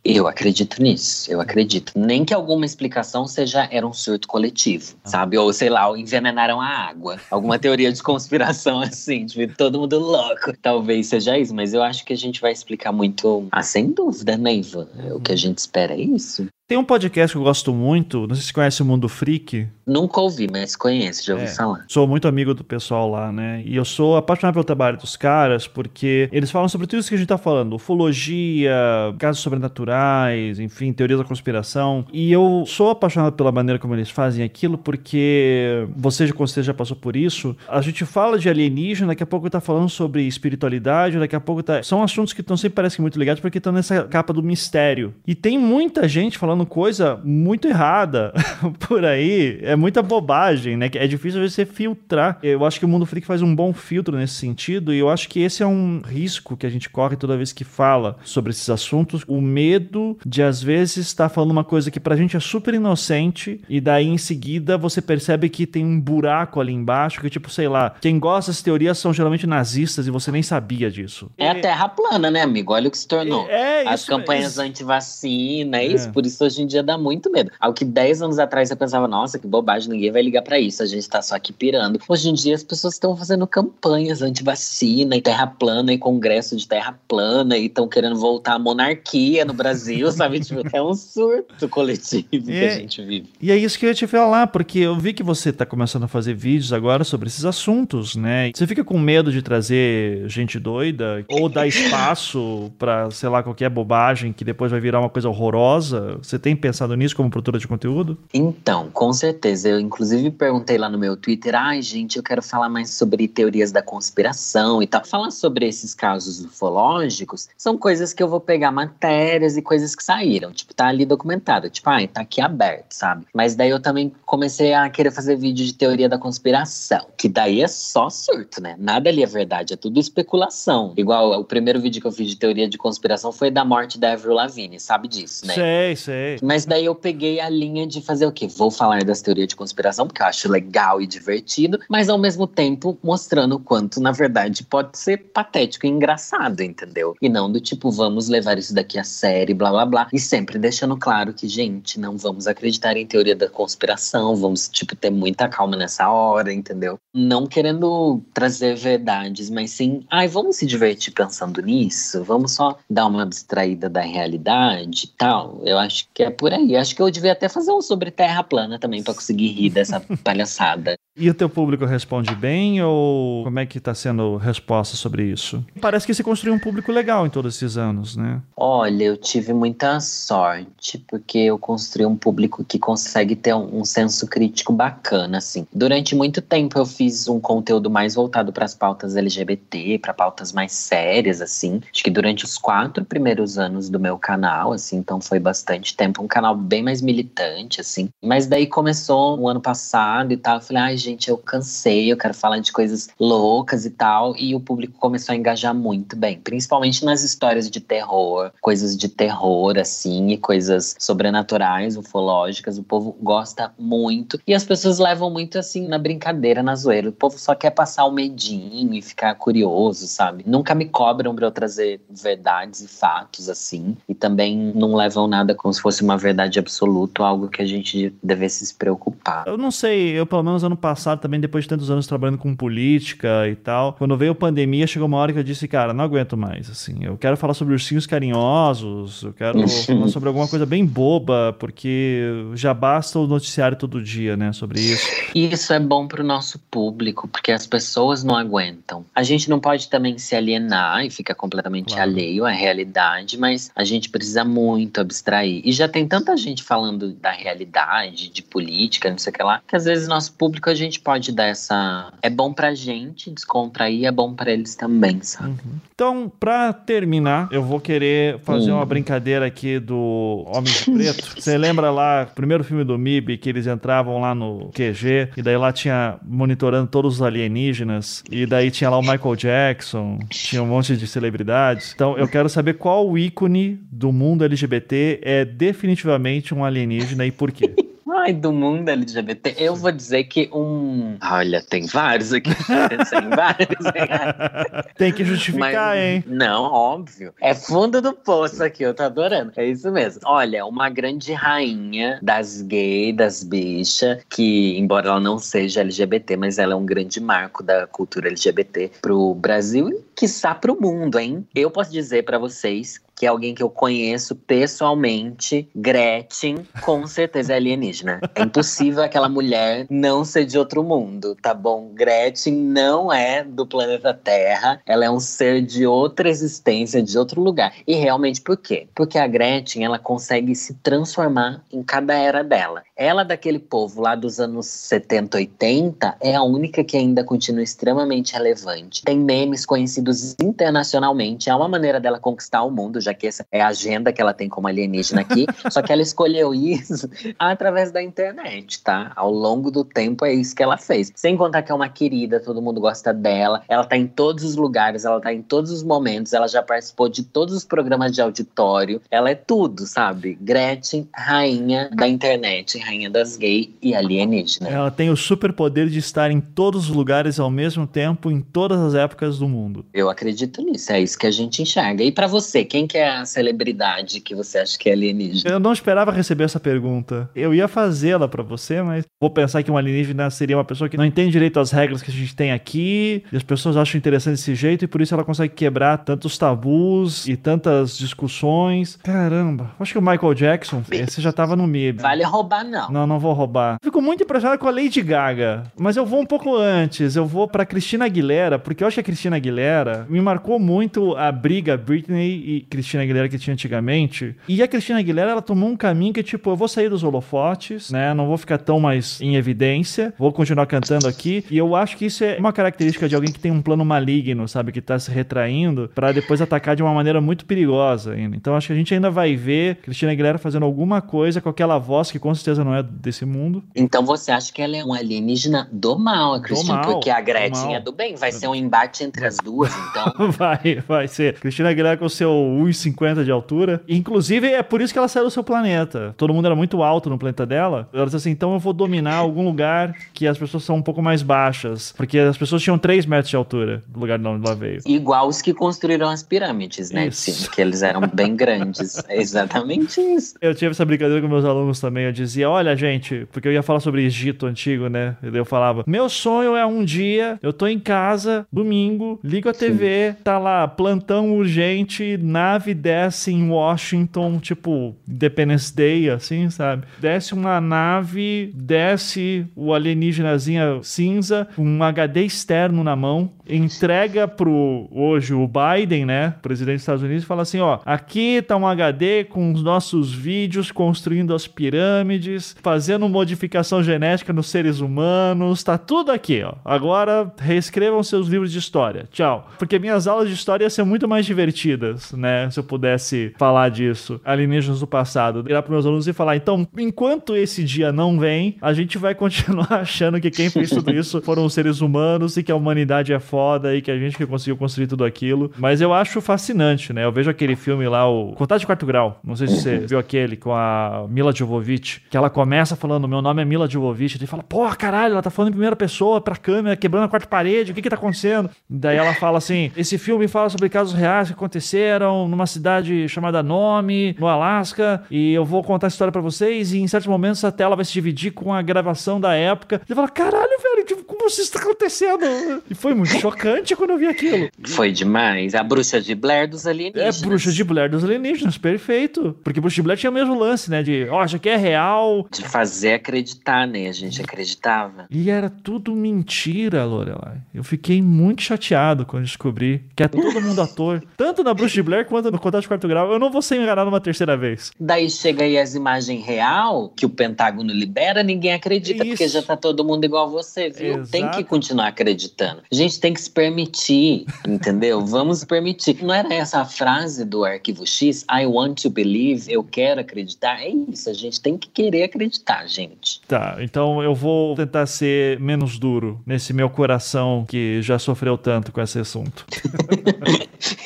eu 0.05 0.28
acredito 0.28 0.82
nisso, 0.82 1.32
eu 1.32 1.40
acredito. 1.40 1.92
Nem 1.96 2.24
que 2.24 2.34
alguma 2.34 2.66
explicação 2.66 3.26
seja 3.26 3.66
era 3.70 3.86
um 3.86 3.92
surto 3.92 4.28
coletivo, 4.28 4.94
ah. 5.02 5.09
sabe? 5.09 5.38
Ou 5.38 5.52
sei 5.52 5.70
lá, 5.70 5.88
envenenaram 5.98 6.61
a 6.61 6.66
água. 6.66 7.18
Alguma 7.30 7.59
teoria 7.59 7.90
de 7.90 8.02
conspiração 8.02 8.80
assim, 8.82 9.24
tipo, 9.24 9.57
todo 9.57 9.78
mundo 9.80 9.98
louco. 9.98 10.52
Talvez 10.61 11.07
seja 11.07 11.38
isso, 11.38 11.55
mas 11.55 11.72
eu 11.72 11.82
acho 11.82 12.05
que 12.05 12.12
a 12.12 12.16
gente 12.16 12.40
vai 12.40 12.52
explicar 12.52 12.92
muito. 12.92 13.48
Ah, 13.50 13.62
sem 13.62 13.92
dúvida, 13.92 14.36
né, 14.36 14.57
Ivan? 14.57 14.88
O 15.14 15.20
que 15.20 15.32
a 15.32 15.36
gente 15.36 15.59
espera 15.59 15.94
é 15.94 16.00
isso. 16.00 16.46
Tem 16.66 16.78
um 16.78 16.84
podcast 16.84 17.34
que 17.34 17.38
eu 17.38 17.42
gosto 17.42 17.74
muito, 17.74 18.26
não 18.26 18.34
sei 18.34 18.36
se 18.36 18.46
você 18.46 18.52
conhece 18.54 18.80
o 18.80 18.86
Mundo 18.86 19.06
Freak. 19.06 19.68
Nunca 19.86 20.18
ouvi, 20.18 20.48
mas 20.50 20.74
conheço, 20.74 21.22
já 21.22 21.34
ouvi 21.34 21.44
é, 21.44 21.48
falar. 21.48 21.84
Sou 21.86 22.06
muito 22.06 22.26
amigo 22.26 22.54
do 22.54 22.64
pessoal 22.64 23.10
lá, 23.10 23.30
né? 23.30 23.62
E 23.66 23.76
eu 23.76 23.84
sou 23.84 24.16
apaixonado 24.16 24.54
pelo 24.54 24.64
trabalho 24.64 24.96
dos 24.96 25.14
caras, 25.14 25.66
porque 25.68 26.26
eles 26.32 26.50
falam 26.50 26.66
sobre 26.66 26.86
tudo 26.86 27.00
isso 27.00 27.10
que 27.10 27.16
a 27.16 27.18
gente 27.18 27.28
tá 27.28 27.36
falando: 27.36 27.74
ufologia, 27.74 28.72
casos 29.18 29.42
sobrenaturais, 29.42 30.58
enfim, 30.58 30.90
teorias 30.90 31.18
da 31.18 31.24
conspiração. 31.26 32.06
E 32.10 32.32
eu 32.32 32.64
sou 32.66 32.88
apaixonado 32.88 33.34
pela 33.34 33.52
maneira 33.52 33.78
como 33.78 33.94
eles 33.94 34.08
fazem 34.08 34.42
aquilo, 34.42 34.78
porque 34.78 35.86
você 35.94 36.32
com 36.32 36.46
certeza 36.46 36.68
já 36.68 36.74
passou 36.74 36.96
por 36.96 37.14
isso. 37.14 37.54
A 37.68 37.82
gente 37.82 38.06
fala 38.06 38.38
de 38.38 38.48
alienígena, 38.48 39.08
daqui 39.08 39.22
a 39.22 39.26
pouco 39.26 39.50
tá 39.50 39.60
falando 39.60 39.90
sobre 39.90 40.22
espiritualidade, 40.22 41.18
daqui 41.18 41.36
a 41.36 41.40
pouco 41.40 41.62
tá. 41.62 41.82
São 41.82 42.02
assuntos 42.02 42.32
que 42.32 42.40
estão 42.40 42.56
sempre 42.56 42.76
parecem 42.76 43.02
muito 43.02 43.18
ligados, 43.18 43.42
porque 43.42 43.58
estão 43.58 43.70
nessa 43.70 44.04
capa 44.04 44.32
do 44.32 44.42
mistério. 44.42 45.12
E 45.26 45.34
tem 45.34 45.58
muita 45.58 46.08
gente 46.08 46.38
falando 46.38 46.53
falando 46.55 46.66
coisa 46.66 47.20
muito 47.24 47.66
errada 47.66 48.32
por 48.86 49.05
aí. 49.05 49.59
É 49.62 49.74
muita 49.74 50.02
bobagem, 50.02 50.76
né? 50.76 50.88
É 50.94 51.07
difícil 51.07 51.46
você 51.46 51.66
filtrar. 51.66 52.38
Eu 52.42 52.64
acho 52.64 52.78
que 52.78 52.84
o 52.84 52.88
Mundo 52.88 53.05
Freak 53.05 53.26
faz 53.26 53.42
um 53.42 53.55
bom 53.55 53.72
filtro 53.72 54.16
nesse 54.16 54.34
sentido 54.34 54.94
e 54.94 54.98
eu 54.98 55.11
acho 55.11 55.28
que 55.28 55.40
esse 55.40 55.62
é 55.62 55.66
um 55.66 56.00
risco 56.05 56.57
que 56.57 56.64
a 56.66 56.70
gente 56.70 56.88
corre 56.88 57.16
toda 57.16 57.36
vez 57.36 57.52
que 57.52 57.64
fala 57.64 58.16
sobre 58.24 58.50
esses 58.52 58.70
assuntos. 58.70 59.24
O 59.26 59.40
medo 59.40 60.16
de, 60.24 60.42
às 60.42 60.62
vezes, 60.62 60.98
estar 60.98 61.28
falando 61.28 61.50
uma 61.50 61.64
coisa 61.64 61.90
que 61.90 61.98
pra 61.98 62.16
gente 62.16 62.36
é 62.36 62.40
super 62.40 62.72
inocente 62.74 63.61
e 63.68 63.80
daí 63.80 64.07
em 64.07 64.18
seguida 64.18 64.78
você 64.78 65.02
percebe 65.02 65.48
que 65.48 65.66
tem 65.66 65.84
um 65.84 66.00
buraco 66.00 66.61
ali 66.61 66.72
embaixo 66.72 67.20
que, 67.20 67.28
tipo, 67.30 67.50
sei 67.50 67.68
lá, 67.68 67.94
quem 68.00 68.18
gosta 68.18 68.44
dessas 68.50 68.62
teorias 68.62 68.98
são 68.98 69.12
geralmente 69.12 69.46
nazistas 69.46 70.07
e 70.07 70.11
você 70.11 70.30
nem 70.30 70.42
sabia 70.42 70.90
disso. 70.90 71.30
É 71.36 71.48
a 71.50 71.61
terra 71.61 71.88
plana, 71.88 72.30
né, 72.30 72.42
amigo? 72.42 72.72
Olha 72.72 72.88
o 72.88 72.90
que 72.90 72.98
se 72.98 73.09
tornou. 73.09 73.46
É, 73.48 73.84
é 73.84 73.88
As 73.88 74.00
isso, 74.00 74.11
campanhas 74.11 74.59
é, 74.59 74.62
anti-vacina, 74.62 75.78
é 75.78 75.84
É. 75.86 75.92
isso. 75.92 76.11
Por 76.12 76.24
isso 76.26 76.43
hoje 76.45 76.62
em 76.62 76.66
dia 76.66 76.82
dá 76.82 76.97
muito 76.99 77.30
medo. 77.30 77.51
Ao 77.61 77.72
que 77.72 77.84
10 77.84 78.22
anos 78.22 78.38
atrás 78.38 78.68
você 78.68 78.76
pensava, 78.76 79.09
nossa, 79.09 79.38
que 79.38 79.47
bobagem, 79.47 79.90
ninguém 79.90 80.11
vai 80.11 80.22
ligar 80.22 80.42
pra 80.42 80.59
isso, 80.59 80.82
a 80.82 80.86
gente 80.86 81.09
tá 81.09 81.20
só 81.22 81.34
aqui 81.36 81.53
pirando. 81.53 81.99
Hoje 82.09 82.28
em 82.28 82.34
dia 82.34 82.55
as 82.55 82.62
pessoas 82.62 82.95
estão 82.95 83.16
fazendo 83.16 83.47
campanhas 83.47 84.22
anti-vacina 84.22 85.16
e 85.16 85.20
terra 85.22 85.47
plana 85.47 85.92
e 85.92 85.99
congresso 85.99 86.57
de 86.57 86.66
terra 86.66 86.99
plana 87.09 87.57
e 87.57 87.66
estão 87.66 87.88
querendo 87.88 88.16
voltar 88.16 88.55
à 88.55 88.59
monarquia 88.59 89.45
no 89.45 89.53
Brasil, 89.55 90.11
sabe? 90.12 90.40
Tipo, 90.40 90.62
é 90.72 90.82
um 90.82 90.95
surto 90.95 91.68
coletivo 91.68 92.47
que 92.47 92.53
É. 92.53 92.68
a 92.68 92.78
gente 92.78 93.03
vive. 93.03 93.28
E 93.40 93.51
é 93.51 93.57
isso 93.57 93.78
que 93.78 93.86
eu 93.86 93.88
ia 93.88 93.95
te 93.95 94.07
falar, 94.07 94.47
porque 94.49 94.78
eu 94.80 94.97
vi 94.97 95.12
que 95.12 95.22
você 95.22 95.53
tá 95.53 95.64
começando 95.66 96.05
a 96.05 96.09
fazer 96.09 96.34
vídeos 96.34 96.72
agora 96.72 97.05
sobre 97.05 97.28
esses 97.28 97.45
assuntos, 97.45 98.16
né? 98.16 98.51
Você 98.55 98.66
fica 98.66 98.84
com 98.84 98.99
medo 98.99 99.32
de 99.32 99.42
trazer 99.42 100.28
gente 100.28 100.59
doida 100.59 101.24
ou 101.28 101.49
dar 101.49 101.66
espaço 101.68 102.72
pra, 102.78 103.11
sei 103.11 103.28
lá, 103.28 103.42
qualquer 103.42 103.70
bobagem 103.70 104.32
que 104.32 104.45
depois 104.45 104.70
vai 104.70 104.80
virar 104.80 105.01
uma 105.01 105.09
coisa 105.11 105.28
horrorosa? 105.28 106.18
Você 106.22 106.34
tem 106.39 106.57
pensado 106.57 106.95
nisso 106.97 107.16
como 107.16 107.30
produtora 107.30 107.59
de 107.59 107.68
conteúdo? 107.68 108.18
Então, 108.32 108.91
com 108.93 109.12
certeza. 109.12 109.68
Eu, 109.68 109.80
inclusive, 109.80 110.30
perguntei 110.30 110.78
lá 110.78 110.89
no 110.89 110.99
meu 110.99 111.16
Twitter: 111.16 111.55
ai, 111.55 111.82
gente, 111.82 112.16
eu 112.16 112.22
quero 112.22 112.43
falar 112.43 112.68
mais 112.68 112.91
sobre 112.91 113.28
teorias 113.28 113.72
da 113.72 113.82
conspiração 113.82 114.82
e 114.82 114.87
tal. 114.87 115.05
Falar 115.05 115.30
sobre 115.30 115.66
esses 115.66 115.95
casos 115.95 116.45
ufológicos 116.45 117.49
são 117.57 117.76
coisas 117.76 118.12
que 118.12 118.22
eu 118.22 118.28
vou 118.28 118.41
pegar 118.41 118.70
matérias 118.70 119.57
e 119.57 119.62
coisas 119.62 119.95
que 119.95 120.03
saíram. 120.03 120.53
Tipo, 120.53 120.74
tá 120.74 120.87
ali 120.87 121.05
documentado. 121.05 121.68
Tipo, 121.70 121.91
ai, 121.91 122.09
tá 122.09 122.22
aqui 122.22 122.41
aberto, 122.41 122.93
sabe? 122.93 123.26
Mas 123.35 123.55
daí 123.55 123.70
eu 123.70 123.80
também 123.80 124.12
comecei 124.24 124.74
a 124.74 124.89
querer 124.89 125.11
fazer 125.11 125.37
vídeo 125.37 125.64
de 125.64 125.74
teoria 125.74 126.09
da 126.09 126.18
conspiração. 126.18 127.07
Que 127.16 127.28
daí 127.28 127.62
é 127.62 127.68
só 127.68 128.11
surto, 128.11 128.61
né? 128.61 128.76
Nada 128.78 129.09
ali 129.09 129.22
é 129.22 129.26
verdade, 129.26 129.74
é 129.74 129.76
tudo 129.76 130.01
especulação. 130.01 130.93
Igual 130.97 131.41
o 131.41 131.45
primeiro 131.45 131.80
vídeo 131.80 132.01
que 132.01 132.07
eu 132.07 132.12
fiz 132.12 132.28
de 132.28 132.37
teoria 132.37 132.68
de 132.68 132.78
conspiração 132.78 133.32
foi 133.32 133.51
da 133.51 133.64
morte 133.64 133.99
da 133.99 134.12
Avril 134.12 134.35
Lavigne, 134.35 134.78
sabe 134.80 135.09
disso, 135.09 135.47
né? 135.47 135.55
Sei, 135.55 135.97
sei. 135.97 136.23
Mas 136.42 136.64
daí 136.64 136.84
eu 136.84 136.94
peguei 136.94 137.40
a 137.40 137.48
linha 137.48 137.86
de 137.86 138.00
fazer 138.00 138.26
o 138.26 138.32
quê? 138.32 138.46
Vou 138.46 138.70
falar 138.70 139.04
das 139.04 139.22
teorias 139.22 139.48
de 139.48 139.56
conspiração, 139.56 140.06
porque 140.06 140.22
eu 140.22 140.26
acho 140.26 140.50
legal 140.50 141.00
e 141.00 141.06
divertido, 141.06 141.78
mas 141.88 142.08
ao 142.08 142.18
mesmo 142.18 142.46
tempo 142.46 142.98
mostrando 143.02 143.56
o 143.56 143.60
quanto, 143.60 144.00
na 144.00 144.12
verdade, 144.12 144.64
pode 144.64 144.98
ser 144.98 145.18
patético 145.32 145.86
e 145.86 145.90
engraçado, 145.90 146.60
entendeu? 146.60 147.14
E 147.20 147.28
não 147.28 147.50
do 147.50 147.60
tipo, 147.60 147.90
vamos 147.90 148.28
levar 148.28 148.58
isso 148.58 148.74
daqui 148.74 148.98
a 148.98 149.04
sério, 149.04 149.54
blá 149.54 149.70
blá 149.70 149.86
blá. 149.86 150.08
E 150.12 150.18
sempre 150.18 150.58
deixando 150.58 150.96
claro 150.96 151.32
que, 151.32 151.48
gente, 151.48 151.98
não 151.98 152.16
vamos 152.16 152.46
acreditar 152.46 152.96
em 152.96 153.06
teoria 153.06 153.36
da 153.36 153.48
conspiração, 153.48 154.34
vamos, 154.36 154.68
tipo, 154.68 154.96
ter 154.96 155.10
muita 155.10 155.48
calma 155.48 155.76
nessa 155.76 156.08
hora, 156.08 156.52
entendeu? 156.52 156.98
Não 157.12 157.46
querendo 157.46 158.22
trazer 158.32 158.74
verdades, 158.76 159.50
mas 159.50 159.70
sim, 159.70 160.04
ai, 160.10 160.28
vamos 160.28 160.56
se 160.56 160.66
divertir 160.66 161.12
pensando 161.12 161.60
nisso, 161.62 162.22
vamos 162.24 162.52
só 162.52 162.78
dar 162.88 163.06
uma 163.06 163.26
distraída 163.26 163.88
da 163.88 164.00
realidade 164.00 165.04
e 165.04 165.08
tal. 165.16 165.60
Eu 165.64 165.78
acho 165.78 166.06
que 166.14 166.22
é 166.22 166.30
por 166.30 166.52
aí. 166.52 166.76
Acho 166.76 166.94
que 166.94 167.02
eu 167.02 167.10
devia 167.10 167.32
até 167.32 167.48
fazer 167.48 167.72
um 167.72 167.82
sobre 167.82 168.10
terra 168.10 168.42
plana 168.44 168.78
também 168.78 169.02
pra 169.02 169.12
conseguir 169.12 169.48
rir 169.48 169.70
dessa 169.70 170.00
palhaçada. 170.22 170.96
E 171.16 171.30
o 171.30 171.34
teu 171.34 171.48
público 171.48 171.84
responde 171.84 172.34
bem 172.34 172.82
ou 172.82 173.44
como 173.44 173.60
é 173.60 173.66
que 173.66 173.78
tá 173.78 173.94
sendo 173.94 174.36
resposta 174.36 174.96
sobre 174.96 175.22
isso? 175.24 175.64
Parece 175.80 176.04
que 176.04 176.12
você 176.12 176.24
construiu 176.24 176.54
um 176.54 176.58
público 176.58 176.90
legal 176.90 177.24
em 177.24 177.30
todos 177.30 177.54
esses 177.54 177.76
anos, 177.76 178.16
né? 178.16 178.42
Olha, 178.56 179.04
eu 179.04 179.16
tive 179.16 179.52
muita 179.52 180.00
sorte, 180.00 180.98
porque 181.08 181.38
eu 181.38 181.56
construí 181.56 182.04
um 182.04 182.16
público 182.16 182.64
que 182.64 182.80
consegue 182.80 183.36
ter 183.36 183.54
um, 183.54 183.80
um 183.80 183.84
senso 183.84 184.26
crítico 184.26 184.72
bacana, 184.72 185.38
assim. 185.38 185.64
Durante 185.72 186.16
muito 186.16 186.42
tempo 186.42 186.76
eu 186.76 186.84
fiz 186.84 187.28
um 187.28 187.38
conteúdo 187.38 187.88
mais 187.88 188.16
voltado 188.16 188.52
para 188.52 188.64
as 188.64 188.74
pautas 188.74 189.14
LGBT, 189.14 190.00
para 190.00 190.12
pautas 190.12 190.52
mais 190.52 190.72
sérias, 190.72 191.40
assim. 191.40 191.80
Acho 191.92 192.02
que 192.02 192.10
durante 192.10 192.44
os 192.44 192.58
quatro 192.58 193.04
primeiros 193.04 193.56
anos 193.56 193.88
do 193.88 194.00
meu 194.00 194.18
canal, 194.18 194.72
assim, 194.72 194.96
então 194.96 195.20
foi 195.20 195.38
bastante 195.38 195.96
tempo. 195.96 196.20
Um 196.20 196.26
canal 196.26 196.56
bem 196.56 196.82
mais 196.82 197.00
militante, 197.00 197.80
assim. 197.80 198.08
Mas 198.20 198.48
daí 198.48 198.66
começou 198.66 199.38
o 199.38 199.48
ano 199.48 199.60
passado 199.60 200.32
e 200.32 200.36
tal. 200.36 200.56
Eu 200.56 200.60
falei, 200.60 200.82
ai, 200.82 201.03
gente, 201.05 201.28
eu 201.28 201.36
cansei, 201.36 202.11
eu 202.11 202.16
quero 202.16 202.34
falar 202.34 202.59
de 202.59 202.72
coisas 202.72 203.09
loucas 203.20 203.84
e 203.84 203.90
tal. 203.90 204.34
E 204.36 204.55
o 204.55 204.61
público 204.61 204.98
começou 204.98 205.32
a 205.32 205.36
engajar 205.36 205.74
muito 205.74 206.16
bem, 206.16 206.38
principalmente 206.38 207.05
nas 207.05 207.22
histórias 207.22 207.70
de 207.70 207.80
terror, 207.80 208.50
coisas 208.61 208.96
de 208.96 209.09
terror, 209.09 209.78
assim, 209.78 210.30
e 210.30 210.38
coisas 210.38 210.96
sobrenaturais, 210.98 211.96
ufológicas. 211.96 212.78
O 212.78 212.82
povo 212.82 213.16
gosta 213.20 213.72
muito. 213.78 214.40
E 214.46 214.55
as 214.55 214.64
pessoas 214.64 214.98
levam 214.98 215.30
muito, 215.30 215.59
assim, 215.59 215.86
na 215.86 215.98
brincadeira, 215.98 216.62
na 216.62 216.74
zoeira. 216.74 217.11
O 217.11 217.12
povo 217.12 217.38
só 217.38 217.55
quer 217.55 217.70
passar 217.70 218.07
o 218.07 218.12
medinho 218.12 218.94
e 218.94 219.02
ficar 219.02 219.34
curioso, 219.34 220.07
sabe? 220.07 220.44
Nunca 220.46 220.74
me 220.74 220.86
cobram 220.86 221.34
pra 221.34 221.46
eu 221.46 221.50
trazer 221.50 222.00
verdades 222.09 222.80
e 222.80 222.88
fatos, 222.88 223.48
assim. 223.48 223.96
E 224.09 224.14
também 224.14 224.72
não 224.74 224.94
levam 224.94 225.26
nada 225.26 225.55
como 225.55 225.72
se 225.72 225.80
fosse 225.80 226.02
uma 226.02 226.16
verdade 226.16 226.59
absoluta, 226.59 227.22
algo 227.22 227.48
que 227.48 227.61
a 227.61 227.66
gente 227.66 228.14
devesse 228.22 228.66
se 228.66 228.74
preocupar. 228.74 229.44
Eu 229.46 229.59
não 229.59 229.70
sei, 229.70 230.11
eu 230.11 230.26
pelo 230.26 230.42
menos 230.42 230.64
ano 230.64 230.76
passado 230.76 230.93
também, 231.20 231.40
depois 231.40 231.64
de 231.64 231.68
tantos 231.68 231.90
anos 231.90 232.07
trabalhando 232.07 232.38
com 232.38 232.55
política 232.55 233.49
e 233.49 233.57
tal, 233.57 233.92
quando 233.95 234.16
veio 234.16 234.32
a 234.32 234.34
pandemia, 234.34 234.86
chegou 234.86 235.07
uma 235.07 235.18
hora 235.18 235.32
que 235.32 235.38
eu 235.38 235.42
disse, 235.42 235.66
cara, 235.68 235.92
não 235.92 236.05
aguento 236.05 236.36
mais, 236.36 236.70
assim, 236.70 237.05
eu 237.05 237.16
quero 237.16 237.36
falar 237.36 237.55
sobre 237.55 237.74
ursinhos 237.74 238.07
carinhosos, 238.07 239.22
eu 239.22 239.32
quero 239.32 239.66
falar 239.68 240.09
sobre 240.09 240.28
alguma 240.28 240.49
coisa 240.49 240.66
bem 240.66 240.84
boba, 240.84 241.55
porque 241.59 242.22
já 242.55 242.72
basta 242.74 243.18
o 243.18 243.26
noticiário 243.26 243.76
todo 243.76 244.03
dia, 244.03 244.36
né, 244.36 244.53
sobre 244.53 244.80
isso. 244.80 245.07
E 245.34 245.53
isso 245.53 245.72
é 245.72 245.80
bom 245.80 246.07
pro 246.07 246.22
nosso 246.22 246.59
público, 246.70 247.26
porque 247.28 247.53
as 247.53 247.66
pessoas 247.66 248.22
não 248.22 248.36
aguentam. 248.36 249.05
A 249.14 249.22
gente 249.22 249.49
não 249.49 249.59
pode 249.59 249.88
também 249.88 250.18
se 250.18 250.34
alienar 250.34 251.05
e 251.05 251.11
ficar 251.11 251.34
completamente 251.34 251.95
Claro. 251.95 252.11
alheio 252.11 252.45
à 252.45 252.51
realidade, 252.51 253.38
mas 253.38 253.70
a 253.74 253.84
gente 253.84 254.09
precisa 254.09 254.45
muito 254.45 255.01
abstrair. 255.01 255.61
E 255.64 255.72
já 255.72 255.88
tem 255.88 256.07
tanta 256.07 256.36
gente 256.36 256.62
falando 256.62 257.12
da 257.12 257.30
realidade, 257.30 258.28
de 258.28 258.42
política, 258.42 259.11
não 259.11 259.18
sei 259.18 259.32
o 259.32 259.34
que 259.34 259.42
lá, 259.42 259.62
que 259.66 259.76
às 259.76 259.84
vezes 259.84 260.09
nosso 260.09 260.32
público 260.34 260.68
a 260.70 260.74
gente 260.74 260.84
pode 261.01 261.32
dar 261.32 261.45
essa. 261.47 262.12
É 262.22 262.28
bom 262.30 262.53
pra 262.53 262.74
gente 262.74 263.30
descontrair, 263.30 264.05
é 264.07 264.12
bom 264.12 264.35
pra 264.35 264.51
eles 264.53 264.74
também, 264.74 265.20
sabe? 265.22 265.55
Então, 265.95 266.30
pra 266.41 266.72
terminar, 266.72 267.49
eu 267.53 267.62
vou 267.62 267.80
querer 267.80 268.39
fazer 268.41 268.72
Hum. 268.72 268.76
uma 268.76 268.85
brincadeira 268.87 269.47
aqui 269.47 269.78
do 269.78 270.45
Homem 270.47 270.72
de 270.72 270.85
Preto. 270.91 271.35
Você 271.41 271.57
lembra 271.57 271.91
lá, 271.91 272.26
primeiro 272.35 272.64
filme 272.64 272.85
do 272.85 272.99
MIB, 272.99 273.39
que 273.39 273.49
eles 273.49 273.66
entravam 273.66 274.20
lá 274.20 274.35
no 274.35 274.70
QG, 274.72 275.30
e 275.37 275.43
daí 275.43 275.57
lá 275.57 275.72
tinha 275.72 276.16
monitorando 276.24 276.89
todos 276.89 277.14
os 277.16 277.22
alienígenas, 277.22 278.22
e 278.30 278.45
daí 278.47 278.70
tinha 278.70 278.91
lá 278.91 278.99
o 278.99 279.03
Michael 279.03 279.37
Jackson, 279.37 280.18
tinha 280.30 280.62
um 280.62 280.66
monte 280.66 280.97
de 280.97 281.07
celebridades. 281.07 281.93
Então, 281.95 282.16
eu 282.18 282.26
quero 282.28 282.49
saber 282.49 282.74
qual 282.74 283.09
o 283.09 283.16
ícone 283.16 283.78
do 283.91 284.12
mundo 284.12 284.45
LGBT 284.45 285.20
é 285.22 285.45
definitivamente 285.45 286.55
um 286.55 286.64
alienígena 286.64 287.24
e 287.26 287.30
por 287.30 287.53
quê. 287.53 287.72
Ai, 288.16 288.32
do 288.32 288.52
mundo 288.52 288.88
LGBT. 288.88 289.56
Eu 289.58 289.74
vou 289.74 289.90
dizer 289.90 290.24
que 290.24 290.48
um. 290.52 291.16
Olha, 291.20 291.60
tem 291.60 291.84
vários 291.86 292.32
aqui. 292.32 292.50
tem 293.10 293.28
vários. 293.28 294.84
Tem 294.96 295.12
que 295.12 295.24
justificar, 295.24 295.96
Mas- 295.96 295.98
hein? 295.98 296.24
Não, 296.26 296.62
óbvio. 296.62 297.34
É 297.40 297.52
fundo 297.52 298.00
do 298.00 298.12
poço 298.12 298.62
aqui, 298.62 298.84
eu 298.84 298.94
tô 298.94 299.02
adorando. 299.02 299.52
É 299.56 299.66
isso 299.66 299.90
mesmo. 299.90 300.20
Olha, 300.24 300.64
uma 300.64 300.88
grande 300.88 301.32
rainha 301.32 302.20
das 302.22 302.62
gays, 302.62 303.16
das 303.16 303.42
bichas, 303.42 304.18
que, 304.30 304.78
embora 304.78 305.08
ela 305.08 305.20
não 305.20 305.38
seja 305.38 305.80
LGBT, 305.80 306.36
mas 306.36 306.58
ela 306.58 306.74
é 306.74 306.76
um 306.76 306.86
grande 306.86 307.20
marco 307.20 307.62
da 307.62 307.86
cultura 307.88 308.28
LGBT 308.28 308.92
pro 309.02 309.34
Brasil 309.34 310.04
quiçá, 310.14 310.54
pro 310.54 310.80
mundo, 310.80 311.18
hein? 311.18 311.46
Eu 311.54 311.70
posso 311.70 311.90
dizer 311.90 312.24
pra 312.24 312.38
vocês 312.38 313.02
que 313.14 313.26
é 313.26 313.28
alguém 313.28 313.54
que 313.54 313.62
eu 313.62 313.70
conheço 313.70 314.34
pessoalmente, 314.34 315.68
Gretchen, 315.74 316.66
com 316.82 317.06
certeza 317.06 317.52
é 317.52 317.56
alienígena. 317.56 318.20
É 318.34 318.42
impossível 318.42 319.02
aquela 319.02 319.28
mulher 319.28 319.86
não 319.88 320.24
ser 320.24 320.44
de 320.44 320.58
outro 320.58 320.82
mundo, 320.82 321.36
tá 321.40 321.54
bom? 321.54 321.90
Gretchen 321.94 322.54
não 322.54 323.12
é 323.12 323.44
do 323.44 323.66
planeta 323.66 324.12
Terra, 324.12 324.80
ela 324.84 325.04
é 325.04 325.10
um 325.10 325.20
ser 325.20 325.62
de 325.62 325.86
outra 325.86 326.28
existência, 326.28 327.02
de 327.02 327.16
outro 327.16 327.40
lugar. 327.40 327.72
E 327.86 327.94
realmente 327.94 328.40
por 328.40 328.56
quê? 328.56 328.88
Porque 328.94 329.18
a 329.18 329.26
Gretchen, 329.26 329.84
ela 329.84 329.98
consegue 329.98 330.54
se 330.54 330.74
transformar 330.74 331.62
em 331.72 331.82
cada 331.82 332.14
era 332.14 332.42
dela. 332.42 332.82
Ela 332.97 333.24
daquele 333.24 333.59
povo 333.59 334.01
lá 334.01 334.14
dos 334.14 334.38
anos 334.38 334.66
70, 334.66 335.36
80, 335.36 336.16
é 336.20 336.36
a 336.36 336.42
única 336.45 336.84
que 336.84 336.97
ainda 336.97 337.24
continua 337.24 337.62
extremamente 337.62 338.32
relevante. 338.34 339.03
Tem 339.03 339.18
memes 339.18 339.66
conhecidos 339.66 340.36
internacionalmente. 340.40 341.51
É 341.51 341.55
uma 341.57 341.66
maneira 341.66 341.99
dela 341.99 342.20
conquistar 342.20 342.62
o 342.62 342.70
mundo, 342.70 343.01
já 343.01 343.12
que 343.12 343.26
essa 343.26 343.45
é 343.51 343.61
a 343.61 343.68
agenda 343.68 344.12
que 344.12 344.22
ela 344.22 344.32
tem 344.32 344.49
como 344.49 344.68
alienígena 344.68 345.22
aqui. 345.22 345.45
só 345.72 345.82
que 345.82 345.92
ela 345.92 346.03
escolheu 346.03 346.55
isso 346.55 347.11
através 347.36 347.90
da 347.90 348.01
internet, 348.01 348.80
tá? 348.84 349.11
Ao 349.16 349.30
longo 349.30 349.72
do 349.72 349.84
tempo 349.84 350.24
é 350.24 350.32
isso 350.32 350.55
que 350.55 350.62
ela 350.62 350.78
fez. 350.78 351.11
Sem 351.16 351.36
contar 351.36 351.62
que 351.62 351.72
é 351.72 351.74
uma 351.74 351.88
querida, 351.88 352.38
todo 352.38 352.62
mundo 352.62 352.80
gosta 352.80 353.12
dela. 353.12 353.62
Ela 353.68 353.84
tá 353.84 353.97
em 353.97 354.07
todos 354.07 354.45
os 354.45 354.55
lugares, 354.55 355.05
ela 355.05 355.20
tá 355.20 355.32
em 355.32 355.42
todos 355.42 355.72
os 355.72 355.82
momentos, 355.82 356.32
ela 356.32 356.47
já 356.47 356.62
participou 356.62 357.09
de 357.09 357.24
todos 357.24 357.57
os 357.57 357.64
programas 357.64 358.12
de 358.12 358.22
auditório. 358.22 359.03
Ela 359.11 359.30
é 359.30 359.34
tudo, 359.34 359.84
sabe? 359.84 360.38
Gretchen, 360.40 361.09
rainha 361.12 361.90
da 361.92 362.07
internet, 362.07 362.84
rainha 362.85 363.11
das 363.11 363.37
gays 363.37 363.68
e 363.82 363.95
alienígena. 363.95 364.68
Ela 364.68 364.91
tem 364.91 365.11
o 365.11 365.16
superpoder 365.16 365.89
de 365.89 365.99
estar 365.99 366.30
em 366.30 366.41
todos 366.41 366.89
os 366.89 366.95
lugares 366.95 367.41
ao 367.41 367.51
mesmo 367.51 367.87
tempo, 367.87 368.30
em 368.30 368.41
todas 368.41 368.78
as 368.78 368.95
épocas 368.95 369.39
do 369.39 369.49
mundo. 369.49 369.85
Eu 369.93 370.11
acredito 370.11 370.62
nisso, 370.62 370.93
é 370.93 371.01
isso 371.01 371.18
que 371.18 371.26
a 371.26 371.30
gente 371.30 371.62
enxerga. 371.62 372.03
E 372.03 372.12
para 372.12 372.26
você, 372.26 372.64
quem 372.64 372.87
que 372.87 372.99
é 372.99 373.09
a 373.09 373.24
celebridade 373.24 374.20
que 374.20 374.35
você 374.35 374.59
acha 374.59 374.78
que 374.78 374.89
é 374.89 374.93
alienígena? 374.93 375.51
Eu 375.51 375.59
não 375.59 375.72
esperava 375.72 376.12
receber 376.12 376.45
essa 376.45 376.61
pergunta. 376.61 377.28
Eu 377.35 377.55
ia 377.55 377.66
fazê-la 377.68 378.28
para 378.28 378.43
você, 378.43 378.82
mas 378.82 379.05
vou 379.20 379.30
pensar 379.30 379.62
que 379.62 379.70
um 379.70 379.76
alienígena 379.76 380.30
seria 380.30 380.57
uma 380.57 380.64
pessoa 380.64 380.89
que 380.89 380.97
não 380.97 381.05
entende 381.05 381.32
direito 381.32 381.59
as 381.59 381.70
regras 381.70 382.03
que 382.03 382.11
a 382.11 382.14
gente 382.14 382.35
tem 382.35 382.53
aqui, 382.53 383.24
e 383.32 383.37
as 383.37 383.43
pessoas 383.43 383.76
acham 383.76 383.99
interessante 383.99 384.37
desse 384.37 384.55
jeito, 384.55 384.85
e 384.85 384.89
por 384.89 385.01
isso 385.01 385.14
ela 385.14 385.24
consegue 385.24 385.55
quebrar 385.55 385.99
tantos 385.99 386.37
tabus 386.37 387.26
e 387.26 387.37
tantas 387.37 387.97
discussões. 387.97 388.99
Caramba, 389.03 389.72
acho 389.78 389.93
que 389.93 389.99
o 389.99 390.03
Michael 390.03 390.35
Jackson, 390.35 390.82
esse 390.91 391.20
já 391.20 391.32
tava 391.32 391.57
no 391.57 391.66
MIB. 391.66 392.03
Vale 392.03 392.22
roubar, 392.24 392.64
não. 392.64 392.73
Não, 392.90 393.06
não 393.06 393.18
vou 393.18 393.32
roubar. 393.32 393.76
Fico 393.82 394.00
muito 394.00 394.22
impressionado 394.22 394.58
com 394.58 394.68
a 394.68 394.70
Lady 394.70 395.02
Gaga, 395.02 395.64
mas 395.76 395.96
eu 395.96 396.04
vou 396.04 396.20
um 396.20 396.26
pouco 396.26 396.56
antes, 396.56 397.16
eu 397.16 397.26
vou 397.26 397.46
pra 397.48 397.66
Cristina 397.66 398.04
Aguilera, 398.04 398.58
porque 398.58 398.82
eu 398.82 398.88
acho 398.88 398.94
que 398.94 399.00
a 399.00 399.04
Cristina 399.04 399.36
Aguilera 399.36 400.06
me 400.08 400.20
marcou 400.20 400.58
muito 400.58 401.14
a 401.16 401.30
briga 401.30 401.76
Britney 401.76 402.42
e 402.46 402.60
Cristina 402.62 403.02
Aguilera 403.02 403.28
que 403.28 403.38
tinha 403.38 403.54
antigamente. 403.54 404.34
E 404.48 404.62
a 404.62 404.68
Cristina 404.68 404.98
Aguilera, 404.98 405.30
ela 405.30 405.42
tomou 405.42 405.68
um 405.68 405.76
caminho 405.76 406.12
que, 406.12 406.22
tipo, 406.22 406.50
eu 406.50 406.56
vou 406.56 406.68
sair 406.68 406.88
dos 406.88 407.02
holofotes, 407.02 407.90
né? 407.90 408.14
Não 408.14 408.26
vou 408.26 408.36
ficar 408.36 408.58
tão 408.58 408.80
mais 408.80 409.20
em 409.20 409.36
evidência, 409.36 410.12
vou 410.18 410.32
continuar 410.32 410.66
cantando 410.66 411.06
aqui. 411.06 411.44
E 411.50 411.58
eu 411.58 411.76
acho 411.76 411.96
que 411.96 412.06
isso 412.06 412.24
é 412.24 412.36
uma 412.38 412.52
característica 412.52 413.08
de 413.08 413.14
alguém 413.14 413.32
que 413.32 413.38
tem 413.38 413.52
um 413.52 413.62
plano 413.62 413.84
maligno, 413.84 414.48
sabe? 414.48 414.72
Que 414.72 414.80
tá 414.80 414.98
se 414.98 415.10
retraindo 415.10 415.90
para 415.94 416.12
depois 416.12 416.40
atacar 416.40 416.74
de 416.76 416.82
uma 416.82 416.92
maneira 416.94 417.20
muito 417.20 417.44
perigosa 417.44 418.12
ainda. 418.12 418.36
Então 418.36 418.56
acho 418.56 418.68
que 418.68 418.72
a 418.72 418.76
gente 418.76 418.94
ainda 418.94 419.10
vai 419.10 419.36
ver 419.36 419.76
Cristina 419.76 420.12
Aguilera 420.12 420.38
fazendo 420.38 420.64
alguma 420.64 421.00
coisa 421.00 421.40
com 421.40 421.48
aquela 421.48 421.78
voz 421.78 422.10
que 422.10 422.18
com 422.18 422.34
certeza 422.34 422.63
não 422.64 422.74
é 422.74 422.82
desse 422.82 423.24
mundo. 423.24 423.62
Então 423.74 424.04
você 424.04 424.32
acha 424.32 424.52
que 424.52 424.62
ela 424.62 424.76
é 424.76 424.84
um 424.84 424.92
alienígena 424.92 425.68
do 425.72 425.98
mal, 425.98 426.34
a 426.34 426.40
Cristina? 426.40 426.84
porque 426.84 427.10
a 427.10 427.20
do 427.20 427.26
Gretchen 427.26 427.66
mal. 427.66 427.74
é 427.74 427.80
do 427.80 427.92
bem. 427.92 428.14
Vai 428.14 428.32
ser 428.32 428.48
um 428.48 428.54
embate 428.54 429.04
entre 429.04 429.26
as 429.26 429.36
duas, 429.36 429.72
então. 429.90 430.30
Vai, 430.34 430.82
vai 430.86 431.08
ser. 431.08 431.38
Cristina 431.38 431.70
Aguilera 431.70 431.96
com 431.96 432.08
seu 432.08 432.30
1,50 432.30 433.24
de 433.24 433.30
altura. 433.30 433.82
Inclusive, 433.88 434.48
é 434.48 434.62
por 434.62 434.80
isso 434.80 434.92
que 434.92 434.98
ela 434.98 435.08
saiu 435.08 435.24
do 435.24 435.30
seu 435.30 435.44
planeta. 435.44 436.14
Todo 436.16 436.32
mundo 436.32 436.46
era 436.46 436.56
muito 436.56 436.82
alto 436.82 437.08
no 437.08 437.18
planeta 437.18 437.46
dela. 437.46 437.88
Ela 437.92 438.04
disse 438.04 438.16
assim: 438.16 438.30
então 438.30 438.52
eu 438.54 438.58
vou 438.58 438.72
dominar 438.72 439.16
algum 439.16 439.44
lugar 439.44 439.94
que 440.12 440.26
as 440.26 440.38
pessoas 440.38 440.64
são 440.64 440.76
um 440.76 440.82
pouco 440.82 441.02
mais 441.02 441.22
baixas. 441.22 441.92
Porque 441.96 442.18
as 442.18 442.36
pessoas 442.36 442.62
tinham 442.62 442.78
3 442.78 443.06
metros 443.06 443.30
de 443.30 443.36
altura 443.36 443.82
do 443.86 444.00
lugar 444.00 444.18
de 444.18 444.26
onde 444.26 444.46
ela 444.46 444.56
veio. 444.56 444.80
Igual 444.86 445.28
os 445.28 445.40
que 445.40 445.52
construíram 445.52 446.08
as 446.08 446.22
pirâmides, 446.22 446.90
né? 446.90 447.08
Isso. 447.08 447.30
Sim, 447.30 447.50
que 447.50 447.60
eles 447.60 447.82
eram 447.82 448.02
bem 448.12 448.34
grandes. 448.34 449.02
É 449.06 449.20
exatamente 449.20 450.00
isso. 450.00 450.34
Eu 450.40 450.54
tive 450.54 450.70
essa 450.70 450.84
brincadeira 450.84 451.20
com 451.20 451.28
meus 451.28 451.44
alunos 451.44 451.78
também. 451.78 452.04
Eu 452.04 452.12
dizia: 452.12 452.48
olha, 452.55 452.76
gente, 452.76 453.26
porque 453.32 453.48
eu 453.48 453.52
ia 453.52 453.62
falar 453.62 453.80
sobre 453.80 454.05
Egito 454.05 454.46
antigo, 454.46 454.88
né? 454.88 455.16
E 455.22 455.30
daí 455.30 455.40
eu 455.40 455.44
falava: 455.44 455.84
meu 455.86 456.09
sonho 456.09 456.57
é 456.57 456.64
um 456.64 456.84
dia, 456.84 457.38
eu 457.42 457.52
tô 457.52 457.66
em 457.66 457.78
casa, 457.78 458.46
domingo, 458.52 459.18
ligo 459.22 459.48
a 459.48 459.52
TV, 459.52 460.14
tá 460.22 460.38
lá, 460.38 460.66
plantão 460.68 461.32
urgente, 461.32 462.16
nave 462.22 462.74
desce 462.74 463.32
em 463.32 463.48
Washington, 463.48 464.38
tipo, 464.38 464.94
Independence 465.09 465.74
Day, 465.74 466.11
assim, 466.11 466.48
sabe? 466.50 466.86
Desce 466.98 467.34
uma 467.34 467.61
nave, 467.61 468.52
desce 468.55 469.46
o 469.57 469.72
alienígenazinha 469.72 470.80
cinza, 470.82 471.48
um 471.59 471.82
HD 471.82 472.24
externo 472.24 472.84
na 472.84 472.94
mão, 472.94 473.32
entrega 473.48 474.28
pro, 474.28 474.88
hoje, 474.90 475.34
o 475.34 475.48
Biden, 475.48 476.05
né? 476.07 476.34
Presidente 476.42 476.76
dos 476.76 476.82
Estados 476.82 477.02
Unidos, 477.02 477.24
e 477.24 477.26
fala 477.26 477.42
assim: 477.42 477.61
ó, 477.61 477.80
aqui 477.84 478.42
tá 478.42 478.57
um 478.57 478.66
HD 478.66 479.24
com 479.24 479.52
os 479.52 479.62
nossos 479.62 480.14
vídeos 480.14 480.70
construindo 480.70 481.34
as 481.34 481.46
pirâmides, 481.46 482.43
fazendo 482.62 483.09
modificação 483.09 483.82
genética 483.82 484.32
nos 484.32 484.49
seres 484.49 484.80
humanos, 484.80 485.62
tá 485.62 485.78
tudo 485.78 486.11
aqui, 486.11 486.42
ó. 486.42 486.55
Agora 486.64 487.32
reescrevam 487.38 488.03
seus 488.03 488.28
livros 488.28 488.53
de 488.53 488.59
história. 488.59 489.09
Tchau. 489.11 489.49
Porque 489.59 489.78
minhas 489.78 490.07
aulas 490.07 490.28
de 490.28 490.34
história 490.34 490.64
iam 490.64 490.70
ser 490.70 490.84
muito 490.84 491.09
mais 491.09 491.24
divertidas, 491.26 492.12
né? 492.12 492.51
Se 492.51 492.59
eu 492.59 492.64
pudesse 492.64 493.34
falar 493.38 493.68
disso. 493.68 494.20
Alienígenas 494.24 494.80
do 494.80 494.86
passado. 494.86 495.42
Virar 495.42 495.62
pros 495.62 495.72
meus 495.72 495.86
alunos 495.86 496.09
e 496.09 496.12
falar: 496.12 496.36
então, 496.36 496.66
enquanto 496.76 497.36
esse 497.36 497.64
dia 497.64 497.92
não 497.92 498.18
vem, 498.18 498.57
a 498.61 498.72
gente 498.72 498.99
vai 498.99 499.14
continuar 499.14 499.72
achando 499.80 500.20
que 500.20 500.30
quem 500.30 500.51
fez 500.51 500.70
tudo 500.70 500.90
isso 500.92 501.20
foram 501.22 501.45
os 501.45 501.55
seres 501.55 501.80
humanos 501.80 502.36
e 502.36 502.42
que 502.42 502.53
a 502.53 502.57
humanidade 502.57 503.12
é 503.12 503.18
foda 503.18 503.74
e 503.74 503.82
que 503.82 503.90
a 503.90 503.99
gente 503.99 504.16
que 504.16 504.26
conseguiu 504.26 504.57
construir 504.57 504.86
tudo 504.86 505.05
aquilo. 505.05 505.51
Mas 505.57 505.80
eu 505.80 505.92
acho 505.92 506.20
fascinante, 506.20 506.92
né? 506.92 507.05
Eu 507.05 507.12
vejo 507.12 507.30
aquele 507.30 507.57
filme 507.57 507.86
lá, 507.88 508.09
o 508.09 508.32
Contato 508.32 508.61
de 508.61 508.66
Quarto 508.66 508.86
Grau. 508.86 509.20
Não 509.22 509.36
sei 509.36 509.49
se 509.49 509.61
você 509.61 509.78
viu 509.86 509.99
aquele 509.99 510.36
com 510.36 510.53
a 510.53 511.07
Mila 511.09 511.32
Jovovich, 511.32 512.03
que 512.11 512.16
ela 512.16 512.30
começa 512.35 512.76
falando: 512.76 513.09
meu 513.09 513.22
nome 513.22 513.41
é 513.41 513.45
Mila 513.45 513.68
Jovovich. 513.68 514.22
E 514.22 514.26
fala: 514.26 514.43
porra, 514.43 514.74
caralho, 514.76 515.12
ela 515.12 515.22
tá 515.22 515.30
falando 515.30 515.49
em 515.51 515.53
primeira 515.53 515.76
pessoa 515.76 516.20
pra 516.20 516.37
câmera, 516.37 516.76
quebrando 516.76 517.05
a 517.05 517.09
quarta 517.09 517.26
parede, 517.26 517.72
o 517.72 517.74
que 517.74 517.80
que 517.80 517.89
tá 517.89 517.97
acontecendo? 517.97 518.51
Daí 518.68 518.97
ela 518.97 519.14
fala 519.14 519.39
assim: 519.39 519.70
esse 519.76 519.97
filme 519.97 520.26
fala 520.28 520.51
sobre 520.51 520.68
casos 520.68 520.93
reais 520.93 521.28
que 521.28 521.35
aconteceram 521.35 522.28
numa 522.28 522.47
cidade 522.47 523.09
chamada 523.09 523.43
Nome, 523.43 524.16
no 524.18 524.26
Alasca, 524.26 525.03
e 525.11 525.32
eu 525.32 525.45
vou 525.45 525.62
contar 525.62 525.87
a 525.87 525.89
história 525.89 526.12
pra 526.12 526.20
vocês. 526.20 526.72
E 526.72 526.78
em 526.80 526.89
certos 526.89 527.07
momentos 527.07 527.45
a 527.45 527.53
tela 527.53 527.76
vai 527.76 527.85
se 527.85 527.93
dividir 527.93 528.32
com 528.32 528.53
a 528.53 528.61
gravação 528.61 529.20
da 529.20 529.35
época. 529.35 529.80
Ele 529.89 529.95
fala: 529.95 530.09
caralho, 530.09 530.59
velho, 530.62 530.85
tipo, 530.87 531.05
como 531.05 531.26
isso 531.28 531.41
está 531.41 531.61
acontecendo? 531.61 532.24
E 532.68 532.74
foi 532.74 532.95
muito 532.95 533.14
chocante 533.20 533.76
quando 533.76 533.91
eu 533.91 533.99
vi 533.99 534.07
aquilo. 534.07 534.49
Foi 534.66 534.91
demais. 534.91 535.55
A 535.55 535.62
bruxa 535.62 536.01
de 536.01 536.14
Blair 536.14 536.49
dos 536.49 536.66
É 536.66 536.70
alienígenas. 536.70 537.20
bruxa 537.22 537.53
de 537.53 537.64
Blair 537.64 537.91
dos 537.91 538.05
alienígenas, 538.05 538.59
perfeito. 538.59 539.37
Porque 539.45 539.61
bruxa 539.61 539.76
de 539.76 539.82
Blair 539.82 539.99
tinha 539.99 540.11
o 540.11 540.14
mesmo 540.14 540.39
lance, 540.39 540.70
né? 540.70 540.82
De, 540.82 541.07
ó, 541.11 541.24
isso 541.24 541.37
aqui 541.37 541.49
é 541.49 541.57
real. 541.57 542.23
De 542.30 542.42
fazer 542.42 542.94
acreditar, 542.94 543.66
né? 543.66 543.88
A 543.88 543.92
gente 543.92 544.20
acreditava. 544.20 545.06
E 545.10 545.30
era 545.30 545.48
tudo 545.48 545.94
mentira, 545.94 546.84
Lorelai. 546.84 547.38
Eu 547.52 547.64
fiquei 547.64 548.02
muito 548.02 548.42
chateado 548.42 549.06
quando 549.06 549.24
descobri 549.24 549.84
que 549.94 550.02
é 550.02 550.08
todo 550.08 550.40
mundo 550.40 550.60
ator. 550.60 551.04
Tanto 551.16 551.42
na 551.42 551.54
bruxa 551.54 551.74
de 551.74 551.82
Blair 551.82 552.06
quanto 552.06 552.30
no 552.30 552.38
Contato 552.38 552.62
de 552.62 552.68
Quarto 552.68 552.88
Grau. 552.88 553.12
Eu 553.12 553.18
não 553.18 553.30
vou 553.30 553.42
ser 553.42 553.60
enganado 553.60 553.88
uma 553.88 554.00
terceira 554.00 554.36
vez. 554.36 554.70
Daí 554.78 555.08
chega 555.10 555.44
aí 555.44 555.58
as 555.58 555.74
imagens 555.74 556.24
real 556.24 556.92
que 556.94 557.06
o 557.06 557.08
Pentágono 557.08 557.72
libera, 557.72 558.22
ninguém 558.22 558.52
acredita, 558.52 559.04
porque 559.04 559.24
Isso. 559.24 559.34
já 559.34 559.42
tá 559.42 559.56
todo 559.56 559.84
mundo 559.84 560.04
igual 560.04 560.26
a 560.26 560.30
você, 560.30 560.70
viu? 560.70 561.06
Tem 561.06 561.22
Exato. 561.22 561.38
que 561.38 561.44
continuar 561.44 561.88
acreditando. 561.88 562.62
A 562.70 562.74
gente 562.74 563.00
tem 563.00 563.12
que 563.12 563.20
se 563.20 563.30
permitir, 563.30 564.26
entendeu? 564.46 565.04
Vamos 565.04 565.44
permitir. 565.44 566.02
Não 566.02 566.14
era 566.14 566.32
essa 566.32 566.60
a 566.60 566.64
frase 566.64 567.24
do 567.24 567.44
Arquivo 567.44 567.86
X? 567.86 568.24
I 568.30 568.46
want 568.46 568.82
to 568.82 568.90
believe, 568.90 569.52
eu 569.52 569.62
quero 569.62 570.00
acreditar. 570.00 570.62
É 570.62 570.70
isso, 570.70 571.08
a 571.08 571.14
gente 571.14 571.40
tem 571.40 571.56
que 571.56 571.68
querer 571.68 572.04
acreditar, 572.14 572.66
gente. 572.66 573.20
Tá, 573.26 573.56
então 573.60 574.02
eu 574.02 574.14
vou 574.14 574.54
tentar 574.54 574.86
ser 574.86 575.38
menos 575.40 575.78
duro 575.78 576.20
nesse 576.26 576.52
meu 576.52 576.70
coração 576.70 577.44
que 577.48 577.80
já 577.82 577.98
sofreu 577.98 578.38
tanto 578.38 578.72
com 578.72 578.80
esse 578.80 578.98
assunto. 578.98 579.44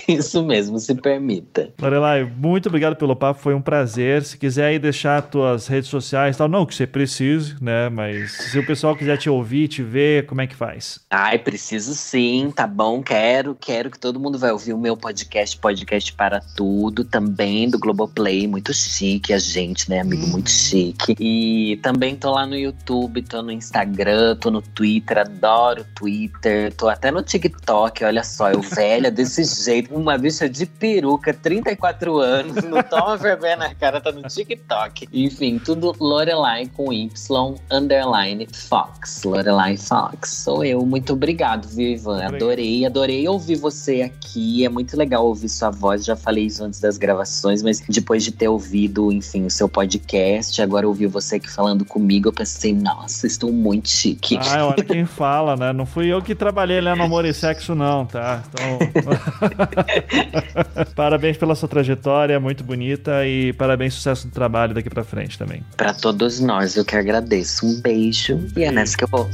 Isso 0.19 0.43
mesmo, 0.43 0.79
se 0.79 0.95
permita. 0.95 1.71
Lorelai, 1.81 2.25
muito 2.25 2.69
obrigado 2.69 2.97
pelo 2.97 3.15
papo, 3.15 3.41
foi 3.41 3.55
um 3.55 3.61
prazer. 3.61 4.25
Se 4.25 4.39
quiser 4.39 4.67
aí 4.67 4.79
deixar 4.79 5.21
tuas 5.21 5.67
redes 5.67 5.91
sociais 5.91 6.37
tal, 6.37 6.49
não 6.49 6.65
que 6.65 6.75
você 6.75 6.87
precise, 6.87 7.57
né? 7.61 7.91
Mas 7.91 8.33
se 8.33 8.59
o 8.59 8.67
pessoal 8.67 8.97
quiser 8.97 9.19
te 9.19 9.29
ouvir, 9.29 9.69
te 9.69 9.83
ver, 9.83 10.25
como 10.27 10.41
é 10.41 10.47
que 10.47 10.57
faz? 10.57 11.01
Ai, 11.11 11.39
preciso 11.39 11.95
sim, 11.95 12.51
tá 12.55 12.67
bom? 12.67 13.03
Quero, 13.03 13.55
quero 13.55 13.91
que 13.91 13.99
todo 13.99 14.19
mundo 14.19 14.39
vai 14.39 14.51
ouvir 14.51 14.73
o 14.73 14.79
meu 14.79 14.97
podcast, 14.97 15.59
Podcast 15.59 16.13
para 16.15 16.41
Tudo, 16.57 17.05
também 17.05 17.69
do 17.69 17.79
Globoplay, 17.79 18.47
muito 18.47 18.73
chique 18.73 19.33
a 19.33 19.39
gente, 19.39 19.91
né, 19.91 20.01
amigo? 20.01 20.27
Muito 20.27 20.51
chique. 20.51 21.15
E 21.21 21.77
também 21.83 22.17
tô 22.17 22.31
lá 22.31 22.47
no 22.47 22.57
YouTube, 22.57 23.23
tô 23.23 23.43
no 23.43 23.53
Instagram, 23.53 24.37
tô 24.37 24.51
no 24.51 24.63
Twitter, 24.63 25.19
adoro 25.19 25.85
Twitter, 25.95 26.73
tô 26.75 26.89
até 26.89 27.11
no 27.11 27.23
TikTok, 27.23 28.05
olha 28.05 28.25
só, 28.25 28.51
eu 28.51 28.63
velha 28.63 29.11
desse 29.11 29.45
jeito, 29.65 29.98
uma 29.99 30.17
bicha 30.17 30.49
de 30.49 30.67
peruca, 30.67 31.35
34 31.35 32.19
anos, 32.19 32.65
não 32.65 32.83
toma 32.83 33.17
vergonha 33.19 33.57
na 33.57 33.75
cara, 33.75 34.01
tá 34.01 34.13
no 34.13 34.23
TikTok. 34.23 35.09
Enfim, 35.13 35.59
tudo 35.59 35.95
Lorelai 36.01 36.67
com 36.67 36.93
Y, 36.93 37.55
underline 37.71 38.47
Fox. 38.53 39.23
Lorelai 39.25 39.77
Fox. 39.77 40.31
Sou 40.31 40.65
eu. 40.65 40.85
Muito 40.85 41.13
obrigado, 41.13 41.69
viu, 41.69 41.91
Ivan? 41.91 42.25
Adorei, 42.25 42.87
adorei 42.87 43.29
ouvir 43.29 43.57
você 43.57 44.03
aqui. 44.03 44.65
É 44.65 44.69
muito 44.69 44.97
legal 44.97 45.27
ouvir 45.27 45.49
sua 45.49 45.71
voz. 45.71 46.05
Já 46.05 46.17
falei 46.17 46.47
isso 46.47 46.65
antes 46.65 46.81
das 46.81 46.97
gravações, 46.97 47.63
mas 47.63 47.81
depois 47.89 48.23
de 48.25 48.33
ter 48.33 48.49
ouvido, 48.49 49.13
enfim, 49.13 49.47
o 49.47 49.51
seu 49.51 49.69
podcast, 49.69 50.61
agora 50.63 50.87
ouvir 50.87 51.07
você 51.07 51.37
aqui 51.37 51.51
falando 51.51 51.85
comigo, 51.85 52.29
eu 52.29 52.33
pensei, 52.33 52.75
nossa, 52.75 53.27
estou 53.27 53.53
muito 53.53 53.89
chique. 53.89 54.39
Ah, 54.39 54.67
olha 54.67 54.85
quem 54.85 55.05
fala, 55.05 55.57
né? 55.57 55.73
Não 55.73 55.87
fui 55.87 56.07
eu 56.07 56.23
que 56.23 56.35
trabalhei 56.35 56.81
lá 56.81 56.95
no 56.95 57.05
Amor 57.05 57.25
e 57.25 57.35
Sexo, 57.35 57.75
não, 57.75 58.07
tá? 58.07 58.43
Então. 58.49 58.79
parabéns 60.95 61.37
pela 61.37 61.55
sua 61.55 61.69
trajetória, 61.69 62.39
muito 62.39 62.63
bonita 62.65 63.27
e 63.27 63.53
parabéns, 63.53 63.95
sucesso 63.95 64.27
no 64.27 64.33
trabalho 64.33 64.75
daqui 64.75 64.91
pra 64.91 65.05
frente 65.05 65.39
também. 65.39 65.63
Para 65.77 65.95
todos 65.95 66.41
nós, 66.41 66.77
eu 66.77 66.85
que 66.85 66.97
agradeço. 66.97 67.67
Um 67.67 67.81
beijo 67.81 68.41
e 68.57 68.65
é 68.65 68.73
nessa 68.73 68.97
que 68.97 69.05
eu 69.05 69.09
vou. 69.09 69.29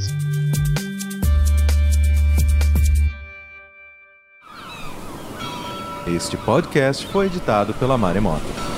Este 6.07 6.37
podcast 6.37 7.07
foi 7.07 7.25
editado 7.25 7.73
pela 7.73 7.97
Maremoto. 7.97 8.74